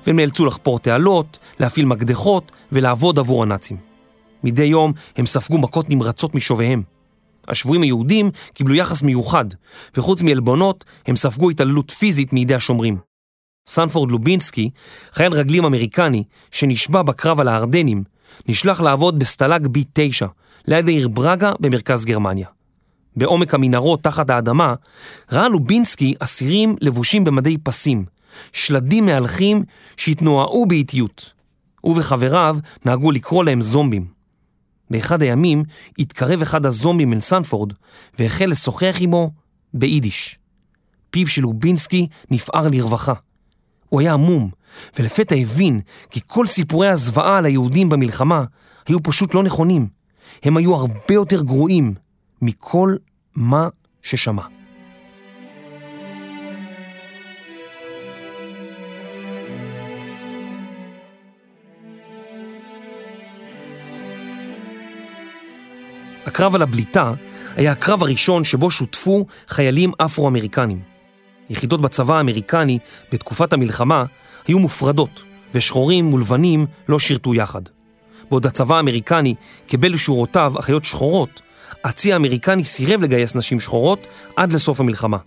והם 0.07 0.15
נאלצו 0.15 0.45
לחפור 0.45 0.80
תעלות, 0.80 1.39
להפעיל 1.59 1.86
מקדחות 1.86 2.51
ולעבוד 2.72 3.19
עבור 3.19 3.43
הנאצים. 3.43 3.78
מדי 4.43 4.63
יום 4.63 4.93
הם 5.17 5.26
ספגו 5.26 5.57
מכות 5.57 5.89
נמרצות 5.89 6.36
משוביהם. 6.36 6.84
השבויים 7.47 7.82
היהודים 7.82 8.32
קיבלו 8.53 8.76
יחס 8.76 9.01
מיוחד, 9.01 9.45
וחוץ 9.97 10.22
מעלבונות 10.22 10.86
הם 11.07 11.15
ספגו 11.15 11.49
התעללות 11.49 11.91
פיזית 11.91 12.34
מידי 12.34 12.55
השומרים. 12.55 12.97
סנפורד 13.67 14.11
לובינסקי, 14.11 14.69
חייל 15.13 15.34
רגלים 15.34 15.65
אמריקני 15.65 16.24
שנשבע 16.51 17.01
בקרב 17.01 17.39
על 17.39 17.47
הארדנים, 17.47 18.03
נשלח 18.47 18.82
לעבוד 18.82 19.19
בסטלג 19.19 19.65
B9, 19.65 20.26
ליד 20.67 20.88
העיר 20.88 21.07
ברגה 21.07 21.51
במרכז 21.59 22.05
גרמניה. 22.05 22.47
בעומק 23.16 23.53
המנהרות 23.53 24.03
תחת 24.03 24.30
האדמה, 24.30 24.74
ראה 25.32 25.49
לובינסקי 25.49 26.14
אסירים 26.20 26.76
לבושים 26.82 27.24
במדי 27.24 27.57
פסים, 27.57 28.05
שלדים 28.53 29.05
מהלכים 29.05 29.64
שהתנועעו 29.97 30.66
באיטיות. 30.66 31.34
הוא 31.82 31.95
וחבריו 31.97 32.57
נהגו 32.86 33.12
לקרוא 33.12 33.43
להם 33.43 33.62
זומבים. 33.62 34.05
באחד 34.89 35.22
הימים 35.22 35.64
התקרב 35.99 36.41
אחד 36.41 36.66
הזומבים 36.66 37.14
אל 37.14 37.20
סנפורד 37.20 37.74
והחל 38.20 38.45
לשוחח 38.45 38.95
עמו 38.99 39.32
ביידיש. 39.74 40.39
פיו 41.09 41.28
של 41.28 41.41
לובינסקי 41.41 42.07
נפער 42.32 42.68
לרווחה. 42.68 43.14
הוא 43.89 44.01
היה 44.01 44.14
עמום, 44.14 44.49
ולפתע 44.99 45.36
הבין 45.36 45.82
כי 46.09 46.20
כל 46.28 46.47
סיפורי 46.47 46.88
הזוועה 46.88 47.38
על 47.38 47.45
היהודים 47.45 47.89
במלחמה 47.89 48.43
היו 48.88 49.03
פשוט 49.03 49.36
לא 49.36 49.43
נכונים. 49.43 49.88
הם 50.43 50.57
היו 50.57 50.76
הרבה 50.76 51.14
יותר 51.14 51.41
גרועים 51.41 51.93
מכל 52.42 52.96
מה 53.36 53.68
ששמע. 54.02 54.44
הקרב 66.26 66.56
על 66.56 66.62
הבליטה 66.62 67.14
היה 67.56 67.72
הקרב 67.72 68.04
הראשון 68.04 68.44
שבו 68.44 68.72
שותפו 68.72 69.26
חיילים 69.48 69.92
אפרו-אמריקנים. 69.98 70.82
יחידות 71.50 71.82
בצבא 71.82 72.18
האמריקני 72.18 72.80
בתקופת 73.12 73.54
המלחמה 73.54 74.06
היו 74.48 74.60
מופרדות, 74.60 75.24
ושחורים 75.54 76.14
ולבנים 76.14 76.66
לא 76.89 77.00
שירתו 77.00 77.34
יחד. 77.34 77.62
בעוד 78.30 78.46
הצבא 78.46 78.76
האמריקני 78.76 79.36
קיבל 79.68 79.94
לשורותיו 79.94 80.54
אחיות 80.60 80.86
שחורות, 80.86 81.42
הצי 81.84 82.13
האמריקני 82.13 82.63
סירב 82.63 83.03
לגייס 83.03 83.36
נשים 83.36 83.59
שחורות 83.59 84.07
עד 84.36 84.53
לסוף 84.53 84.80
המלחמה. 84.80 85.17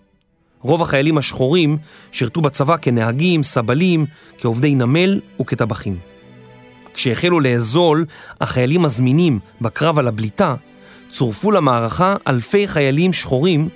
רוב 0.61 0.81
החיילים 0.81 1.17
השחורים 1.17 1.77
שירתו 2.11 2.41
בצבא 2.41 2.75
כנהגים, 2.81 3.43
סבלים, 3.43 4.05
כעובדי 4.37 4.75
נמל 4.75 5.19
וכטבחים. 5.41 5.97
כשהחלו 6.93 7.39
לאזול 7.39 8.05
החיילים 8.41 8.85
הזמינים 8.85 9.39
בקרב 9.61 9.99
על 9.99 10.07
הבליטה, 10.07 10.55
צורפו 11.09 11.51
למערכה 11.51 12.15
אלפי 12.27 12.67
חיילים 12.67 13.13
שחורים 13.13 13.69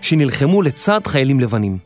שנלחמו 0.00 0.62
לצד 0.62 1.00
חיילים 1.06 1.40
לבנים. 1.40 1.78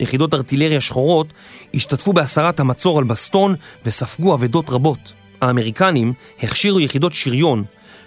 יחידות 0.00 0.34
ארטילריה 0.34 0.80
שחורות 0.80 1.32
השתתפו 1.74 2.12
בהסרת 2.12 2.60
המצור 2.60 2.98
על 2.98 3.04
בסטון 3.04 3.54
וספגו 3.84 4.34
אבדות 4.34 4.70
רבות. 4.70 5.12
האמריקנים 5.40 6.12
הכשירו 6.42 6.80
יחידות 6.80 7.12
שריון 7.12 7.64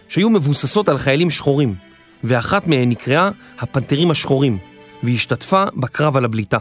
שהיו 0.07 0.29
מבוססות 0.29 0.89
על 0.89 0.97
חיילים 0.97 1.29
שחורים, 1.29 1.75
ואחת 2.23 2.67
מהן 2.67 2.89
נקראה 2.89 3.29
הפנתרים 3.59 4.11
השחורים, 4.11 4.57
והשתתפה 5.03 5.63
בקרב 5.75 6.17
על 6.17 6.25
הבליטה. 6.25 6.57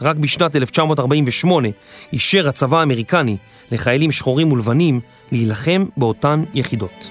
רק 0.00 0.16
בשנת 0.16 0.56
1948 0.56 1.68
אישר 2.12 2.48
הצבא 2.48 2.80
האמריקני 2.80 3.36
לחיילים 3.70 4.12
שחורים 4.12 4.52
ולבנים 4.52 5.00
להילחם 5.32 5.84
באותן 5.96 6.44
יחידות. 6.54 7.10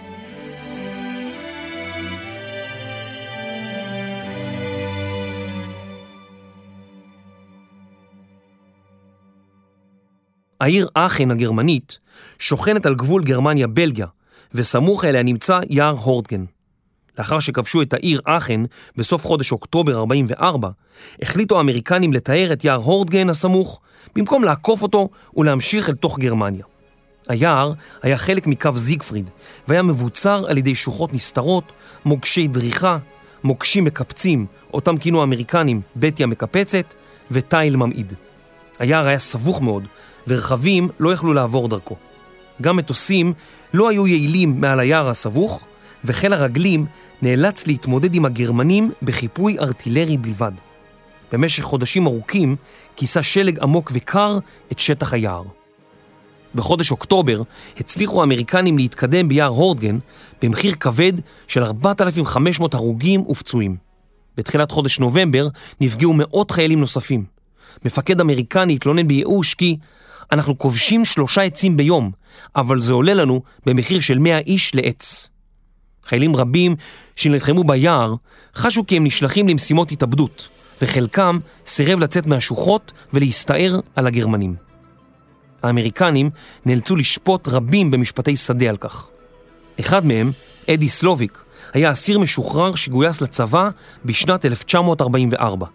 העיר 10.62 10.88
אכן 10.93 11.32
הגרמנית 11.32 11.99
שוכנת 12.39 12.86
על 12.86 12.95
גבול 12.95 13.24
גרמניה-בלגיה, 13.24 14.08
וסמוך 14.54 15.06
אליה 15.06 15.24
נמצא 15.24 15.60
יער 15.70 15.95
הורטגן. 16.04 16.45
לאחר 17.18 17.39
שכבשו 17.39 17.82
את 17.82 17.93
העיר 17.93 18.22
אכן 18.26 18.62
בסוף 18.98 19.26
חודש 19.26 19.52
אוקטובר 19.52 19.98
44, 19.98 20.70
החליטו 21.22 21.58
האמריקנים 21.58 22.14
לתאר 22.14 22.54
את 22.54 22.64
יער 22.64 22.76
הורטגן 22.76 23.30
הסמוך, 23.30 23.82
במקום 24.16 24.43
לעקוף 24.43 24.82
אותו 24.82 25.10
ולהמשיך 25.36 25.89
אל 25.89 25.95
תוך 25.95 26.20
גרמניה. 26.20 26.66
היער 27.28 27.74
היה 28.02 28.18
חלק 28.18 28.48
מקו 28.48 28.72
זיגפריד, 28.76 29.30
והיה 29.68 29.84
מבוצר 29.84 30.45
על 30.48 30.58
ידי 30.58 30.76
שוחות 30.76 31.14
נסתרות, 31.14 31.72
מוקשי 32.06 32.48
דריכה, 32.48 32.98
מוקשים 33.43 33.84
מקפצים, 33.84 34.45
אותם 34.74 34.98
כינו 34.98 35.22
האמריקנים 35.22 35.82
בתיה 35.95 36.28
מקפצת, 36.28 36.93
ותיל 37.32 37.76
ממעיד. 37.76 38.14
היער 38.80 39.08
היה 39.08 39.20
סבוך 39.20 39.62
מאוד, 39.62 39.84
ורכבים 40.28 40.89
לא 41.00 41.14
יכלו 41.14 41.34
לעבור 41.34 41.68
דרכו. 41.68 41.95
גם 42.62 42.76
מטוסים 42.76 43.34
לא 43.74 43.89
היו 43.89 44.07
יעילים 44.07 44.61
מעל 44.61 44.80
היער 44.80 45.09
הסבוך, 45.09 45.65
וחיל 46.05 46.34
הרגלים 46.34 46.86
נאלץ 47.22 47.68
להתמודד 47.68 48.15
עם 48.15 48.26
הגרמנים 48.26 48.91
בחיפוי 49.01 49.59
ארטילרי 49.59 50.18
בלבד. 50.18 50.51
במשך 51.32 51.63
חודשים 51.63 52.07
ארוכים 52.07 52.55
כיסה 52.95 53.24
שלג 53.24 53.59
עמוק 53.59 53.91
וקר 53.93 54.38
את 54.72 54.80
שטח 54.80 55.13
היער. 55.13 55.43
בחודש 56.55 56.91
אוקטובר 56.91 57.41
הצליחו 57.78 58.22
האמריקנים 58.22 58.78
להתקדם 58.78 59.28
ביער 59.28 59.49
הורדגן 59.49 59.97
במחיר 60.41 60.76
כבד 60.76 61.13
של 61.47 61.63
4,500 61.63 62.74
הרוגים 62.74 63.22
ופצועים. 63.22 63.76
בתחילת 64.38 64.72
חודש 64.72 64.99
נובמבר 64.99 65.47
נפגעו 65.82 66.13
מאות 66.13 66.51
חיילים 66.51 66.80
נוספים. 66.80 67.26
מפקד 67.86 68.22
אמריקני 68.22 68.76
התלונן 68.76 69.07
בייאוש 69.07 69.53
כי 69.53 69.78
אנחנו 70.32 70.57
כובשים 70.57 71.05
שלושה 71.05 71.41
עצים 71.41 71.78
ביום, 71.78 72.11
אבל 72.55 72.82
זה 72.82 72.93
עולה 72.93 73.13
לנו 73.13 73.41
במחיר 73.65 73.99
של 73.99 74.19
100 74.19 74.39
איש 74.39 74.75
לעץ. 74.75 75.30
חיילים 76.05 76.36
רבים 76.36 76.75
שנלחמו 77.15 77.63
ביער 77.63 78.15
חשו 78.55 78.88
כי 78.88 78.97
הם 78.97 79.03
נשלחים 79.03 79.47
למשימות 79.47 79.91
התאבדות, 79.91 80.47
וחלקם 80.82 81.39
סירב 81.65 81.99
לצאת 81.99 82.25
מהשוחות 82.25 82.91
ולהסתער 83.13 83.80
על 83.95 84.07
הגרמנים. 84.07 84.55
האמריקנים 85.63 86.30
נאלצו 86.65 86.95
לשפוט 86.95 87.47
רבים 87.47 87.91
במשפטי 87.91 88.38
שדה 88.38 88.69
על 88.69 88.78
כך. 88.78 89.07
אחד 89.80 90.05
מהם, 90.05 90.32
אדי 90.69 90.89
סלוביק, 90.89 91.43
היה 91.73 91.91
אסיר 91.91 92.19
משוחרר 92.19 92.75
שגויס 92.75 93.21
לצבא 93.21 93.69
בשנת 94.05 94.45
1944. 94.45 95.65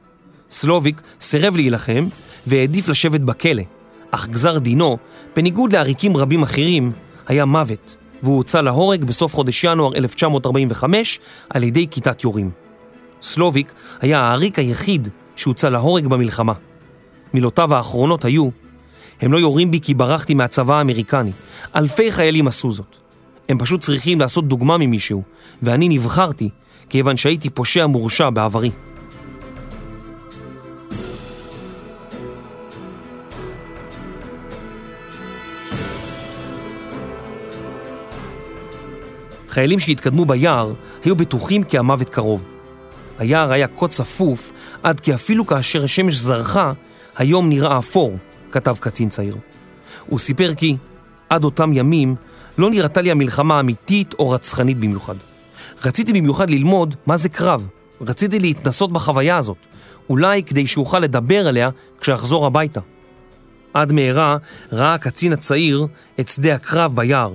סלוביק 0.50 1.00
סירב 1.20 1.56
להילחם 1.56 2.06
והעדיף 2.46 2.88
לשבת 2.88 3.20
בכלא, 3.20 3.62
אך 4.14 4.28
גזר 4.28 4.58
דינו, 4.58 4.98
בניגוד 5.36 5.72
לעריקים 5.72 6.16
רבים 6.16 6.42
אחרים, 6.42 6.92
היה 7.26 7.44
מוות, 7.44 7.96
והוא 8.22 8.36
הוצא 8.36 8.60
להורג 8.60 9.04
בסוף 9.04 9.34
חודש 9.34 9.64
ינואר 9.64 9.96
1945 9.96 11.20
על 11.50 11.62
ידי 11.62 11.86
כיתת 11.90 12.24
יורים. 12.24 12.50
סלוביק 13.22 13.72
היה 14.00 14.20
העריק 14.20 14.58
היחיד 14.58 15.08
שהוצא 15.36 15.68
להורג 15.68 16.06
במלחמה. 16.06 16.52
מילותיו 17.34 17.74
האחרונות 17.74 18.24
היו, 18.24 18.48
הם 19.20 19.32
לא 19.32 19.38
יורים 19.38 19.70
בי 19.70 19.80
כי 19.80 19.94
ברחתי 19.94 20.34
מהצבא 20.34 20.78
האמריקני. 20.78 21.32
אלפי 21.76 22.12
חיילים 22.12 22.46
עשו 22.46 22.70
זאת. 22.70 22.96
הם 23.48 23.58
פשוט 23.58 23.80
צריכים 23.80 24.20
לעשות 24.20 24.48
דוגמה 24.48 24.78
ממישהו, 24.78 25.22
ואני 25.62 25.88
נבחרתי 25.88 26.48
כיוון 26.88 27.16
שהייתי 27.16 27.50
פושע 27.50 27.86
מורשע 27.86 28.30
בעברי. 28.30 28.70
חיילים 39.52 39.78
שהתקדמו 39.78 40.24
ביער 40.24 40.72
היו 41.04 41.16
בטוחים 41.16 41.64
כי 41.64 41.78
המוות 41.78 42.08
קרוב. 42.08 42.44
היער 43.18 43.52
היה 43.52 43.66
כה 43.78 43.88
צפוף 43.88 44.52
עד 44.82 45.00
כי 45.00 45.14
אפילו 45.14 45.46
כאשר 45.46 45.84
השמש 45.84 46.14
זרחה, 46.14 46.72
היום 47.16 47.48
נראה 47.48 47.78
אפור, 47.78 48.16
כתב 48.50 48.76
קצין 48.80 49.08
צעיר. 49.08 49.36
הוא 50.06 50.18
סיפר 50.18 50.54
כי 50.54 50.76
עד 51.28 51.44
אותם 51.44 51.72
ימים 51.72 52.14
לא 52.58 52.70
נראתה 52.70 53.00
לי 53.00 53.10
המלחמה 53.10 53.60
אמיתית 53.60 54.14
או 54.18 54.30
רצחנית 54.30 54.78
במיוחד. 54.78 55.14
רציתי 55.84 56.12
במיוחד 56.12 56.50
ללמוד 56.50 56.94
מה 57.06 57.16
זה 57.16 57.28
קרב, 57.28 57.68
רציתי 58.00 58.38
להתנסות 58.38 58.92
בחוויה 58.92 59.36
הזאת, 59.36 59.58
אולי 60.10 60.42
כדי 60.42 60.66
שאוכל 60.66 60.98
לדבר 60.98 61.46
עליה 61.46 61.70
כשאחזור 62.00 62.46
הביתה. 62.46 62.80
עד 63.74 63.92
מהרה 63.92 64.36
ראה 64.72 64.94
הקצין 64.94 65.32
הצעיר 65.32 65.86
את 66.20 66.28
שדה 66.28 66.54
הקרב 66.54 66.96
ביער. 66.96 67.34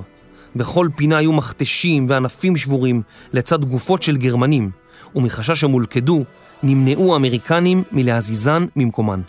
בכל 0.57 0.87
פינה 0.95 1.17
היו 1.17 1.33
מכתשים 1.33 2.05
וענפים 2.09 2.57
שבורים 2.57 3.01
לצד 3.33 3.65
גופות 3.65 4.03
של 4.03 4.17
גרמנים, 4.17 4.71
ומחשש 5.15 5.59
שהם 5.59 5.71
הולכדו, 5.71 6.23
נמנעו 6.63 7.13
האמריקנים 7.13 7.83
מלהזיזן 7.91 8.65
ממקומן. 8.75 9.21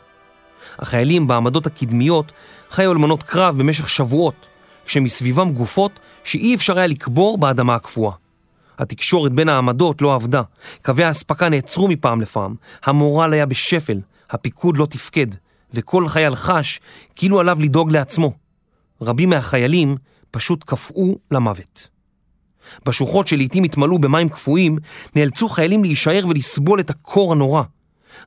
החיילים 0.78 1.26
בעמדות 1.26 1.66
הקדמיות 1.66 2.32
חיו 2.70 2.90
על 2.90 2.96
מנות 2.96 3.22
קרב 3.22 3.58
במשך 3.58 3.88
שבועות, 3.88 4.46
כשמסביבם 4.86 5.52
גופות 5.52 6.00
שאי 6.24 6.54
אפשר 6.54 6.78
היה 6.78 6.86
לקבור 6.86 7.38
באדמה 7.38 7.74
הקפואה. 7.74 8.12
התקשורת 8.78 9.32
בין 9.32 9.48
העמדות 9.48 10.02
לא 10.02 10.14
עבדה, 10.14 10.42
קווי 10.84 11.04
האספקה 11.04 11.48
נעצרו 11.48 11.88
מפעם 11.88 12.20
לפעם, 12.20 12.54
המורל 12.84 13.32
היה 13.32 13.46
בשפל, 13.46 14.00
הפיקוד 14.30 14.76
לא 14.76 14.86
תפקד, 14.86 15.26
וכל 15.74 16.08
חייל 16.08 16.34
חש 16.34 16.80
כאילו 17.16 17.40
עליו 17.40 17.56
לדאוג 17.60 17.92
לעצמו. 17.92 18.32
רבים 19.02 19.30
מהחיילים 19.30 19.96
פשוט 20.30 20.64
קפאו 20.64 21.18
למוות. 21.30 21.88
בשוחות 22.86 23.28
שלעיתים 23.28 23.64
התמלאו 23.64 23.98
במים 23.98 24.28
קפואים, 24.28 24.78
נאלצו 25.16 25.48
חיילים 25.48 25.84
להישאר 25.84 26.24
ולסבול 26.28 26.80
את 26.80 26.90
הקור 26.90 27.32
הנורא. 27.32 27.62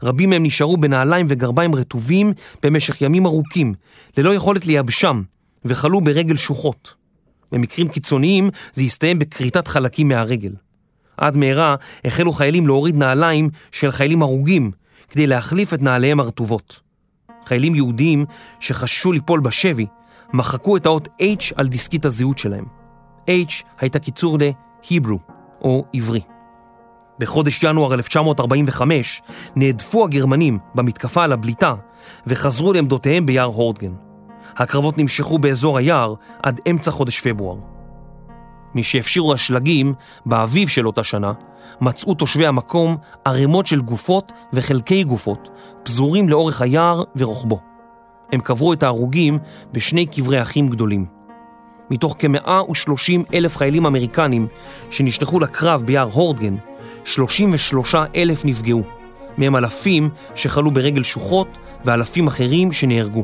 רבים 0.04 0.30
מהם 0.30 0.43
נשארו 0.43 0.78
בנעליים 0.78 1.26
וגרביים 1.30 1.76
רטובים 1.76 2.34
במשך 2.64 3.02
ימים 3.02 3.26
ארוכים, 3.26 3.74
ללא 4.18 4.36
יכולת 4.36 4.66
לייבשם, 4.66 5.22
וחלו 5.66 6.02
ברגל 6.02 6.38
שוחות. 6.38 6.93
במקרים 7.52 7.88
קיצוניים 7.88 8.49
זה 8.74 8.84
הסתיים 8.84 9.20
בכריתת 9.20 9.68
חלקים 9.68 10.08
מהרגל. 10.08 10.54
עד 11.18 11.38
מהרה 11.38 11.76
החלו 12.06 12.34
חיילים 12.34 12.68
להוריד 12.68 12.95
נעליים 12.95 13.49
של 13.72 13.91
חיילים 13.91 14.22
הרוגים 14.22 14.72
כדי 15.10 15.28
להחליף 15.28 15.74
את 15.74 15.82
נעליהם 15.82 16.20
הרטובות. 16.20 16.80
חיילים 17.45 17.76
יהודיים 17.76 18.26
שחששו 18.60 19.12
ליפול 19.12 19.39
בשבי 19.39 19.86
מחקו 20.34 20.78
את 20.78 20.86
האות 20.86 21.08
H 21.22 21.54
על 21.56 21.68
דיסקית 21.68 22.06
הזהות 22.06 22.38
שלהם. 22.38 22.66
H 23.28 23.64
הייתה 23.80 24.00
קיצור 24.00 24.38
ל-Hebrew, 24.40 25.18
או 25.62 25.86
עברי. 25.94 26.22
בחודש 27.20 27.64
ינואר 27.64 27.94
1945 27.94 29.22
נהדפו 29.56 30.06
הגרמנים 30.06 30.60
במתקפה 30.76 31.24
על 31.24 31.32
הבליטה 31.32 31.74
וחזרו 32.28 32.74
לעמדותיהם 32.74 33.26
ביער 33.26 33.46
הורדגן. 33.46 33.94
הקרבות 34.58 34.98
נמשכו 34.98 35.40
באזור 35.40 35.78
היער 35.78 36.14
עד 36.44 36.60
אמצע 36.70 36.92
חודש 36.92 37.20
פברואר. 37.20 37.58
משהפשירו 38.76 39.34
השלגים, 39.34 39.94
באביב 40.26 40.68
של 40.68 40.88
אותה 40.88 41.04
שנה, 41.04 41.34
מצאו 41.82 42.14
תושבי 42.14 42.48
המקום 42.48 42.98
ערימות 43.26 43.68
של 43.68 43.82
גופות 43.82 44.32
וחלקי 44.54 45.04
גופות, 45.04 45.50
פזורים 45.84 46.30
לאורך 46.30 46.62
היער 46.62 47.04
ורוחבו. 47.16 47.71
הם 48.32 48.42
קברו 48.42 48.74
את 48.74 48.84
ההרוגים 48.84 49.38
בשני 49.72 50.06
קברי 50.06 50.42
אחים 50.42 50.68
גדולים. 50.70 51.06
מתוך 51.90 52.16
כ-130 52.20 53.34
אלף 53.34 53.58
חיילים 53.58 53.86
אמריקנים 53.86 54.48
שנשלחו 54.90 55.40
לקרב 55.40 55.84
ביער 55.86 56.10
הורדגן, 56.12 56.56
33 57.04 57.96
אלף 58.16 58.46
נפגעו, 58.46 58.82
מהם 59.38 59.56
אלפים 59.56 60.10
שחלו 60.36 60.72
ברגל 60.72 61.04
שוחות 61.04 61.48
ואלפים 61.86 62.28
אחרים 62.28 62.72
שנהרגו. 62.72 63.24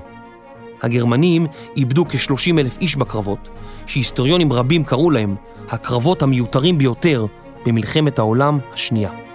הגרמנים 0.81 1.47
איבדו 1.77 2.05
כ-30 2.05 2.59
אלף 2.59 2.77
איש 2.81 2.95
בקרבות, 2.95 3.49
שהיסטוריונים 3.85 4.53
רבים 4.53 4.83
קראו 4.83 5.11
להם 5.11 5.35
הקרבות 5.69 6.21
המיותרים 6.21 6.77
ביותר 6.77 7.25
במלחמת 7.65 8.19
העולם 8.19 8.59
השנייה. 8.73 9.26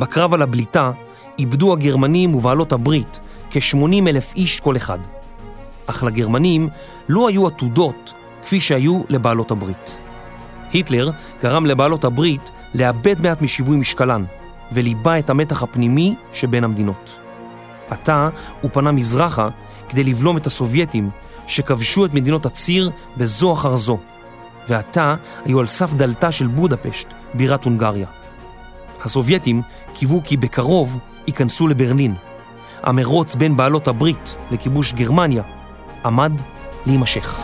בקרב 0.00 0.34
על 0.34 0.42
הבליטה 0.42 0.90
איבדו 1.38 1.72
הגרמנים 1.72 2.34
ובעלות 2.34 2.72
הברית 2.72 3.20
כ-80 3.50 4.08
אלף 4.08 4.32
איש 4.36 4.60
כל 4.60 4.76
אחד. 4.76 4.98
אך 5.86 6.04
לגרמנים 6.04 6.68
לא 7.08 7.28
היו 7.28 7.46
עתודות 7.46 8.12
כפי 8.42 8.60
שהיו 8.60 9.02
לבעלות 9.08 9.50
הברית. 9.50 9.98
היטלר 10.72 11.10
גרם 11.42 11.66
לבעלות 11.66 12.04
הברית 12.04 12.50
לאבד 12.74 13.20
מעט 13.20 13.42
משיווי 13.42 13.76
משקלן, 13.76 14.24
וליבה 14.72 15.18
את 15.18 15.30
המתח 15.30 15.62
הפנימי 15.62 16.14
שבין 16.32 16.64
המדינות. 16.64 17.16
עתה 17.90 18.28
הוא 18.60 18.70
פנה 18.74 18.92
מזרחה 18.92 19.48
כדי 19.88 20.04
לבלום 20.04 20.36
את 20.36 20.46
הסובייטים 20.46 21.10
שכבשו 21.46 22.04
את 22.04 22.14
מדינות 22.14 22.46
הציר 22.46 22.90
בזו 23.16 23.52
אחר 23.52 23.76
זו, 23.76 23.98
ועתה 24.68 25.14
היו 25.44 25.60
על 25.60 25.66
סף 25.66 25.94
דלתה 25.94 26.32
של 26.32 26.46
בודפשט, 26.46 27.06
בירת 27.34 27.64
הונגריה. 27.64 28.19
הסובייטים 29.04 29.62
קיוו 29.94 30.20
כי 30.24 30.36
בקרוב 30.36 30.98
ייכנסו 31.26 31.68
לברלין. 31.68 32.14
המרוץ 32.82 33.34
בין 33.34 33.56
בעלות 33.56 33.88
הברית 33.88 34.36
לכיבוש 34.50 34.92
גרמניה 34.92 35.42
עמד 36.04 36.32
להימשך. 36.86 37.40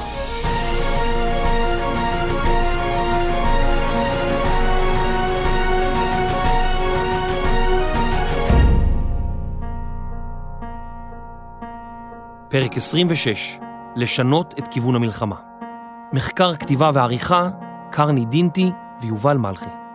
פרק 12.49 12.77
26, 12.77 13.59
לשנות 13.97 14.55
את 14.59 14.69
כיוון 14.69 14.95
המלחמה. 14.97 15.37
מחקר 16.13 16.55
כתיבה 16.55 16.91
ועריכה, 16.95 17.49
קרני 17.91 18.25
דינטי 18.25 18.71
ויובל 19.01 19.37
מלכי. 19.37 19.86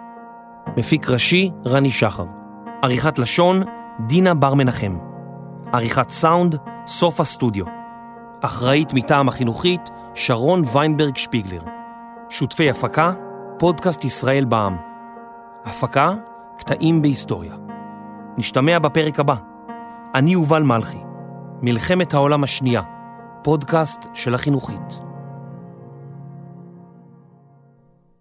מפיק 0.77 1.09
ראשי, 1.09 1.51
רני 1.65 1.91
שחר. 1.91 2.25
עריכת 2.81 3.19
לשון, 3.19 3.61
דינה 4.07 4.33
בר 4.33 4.53
מנחם. 4.53 4.97
עריכת 5.73 6.09
סאונד, 6.09 6.57
סוף 6.87 7.19
הסטודיו. 7.19 7.65
אחראית 8.41 8.93
מטעם 8.93 9.27
החינוכית, 9.27 9.81
שרון 10.13 10.61
ויינברג 10.73 11.17
שפיגלר. 11.17 11.61
שותפי 12.29 12.69
הפקה, 12.69 13.13
פודקאסט 13.59 14.05
ישראל 14.05 14.45
בע"מ. 14.45 14.77
הפקה, 15.65 16.13
קטעים 16.57 17.01
בהיסטוריה. 17.01 17.55
נשתמע 18.37 18.79
בפרק 18.79 19.19
הבא. 19.19 19.35
אני 20.15 20.31
יובל 20.31 20.63
מלכי. 20.63 20.99
מלחמת 21.61 22.13
העולם 22.13 22.43
השנייה, 22.43 22.81
פודקאסט 23.43 24.07
של 24.13 24.35
החינוכית. 24.35 24.99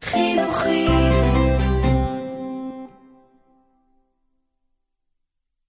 חינוכית 0.02 0.89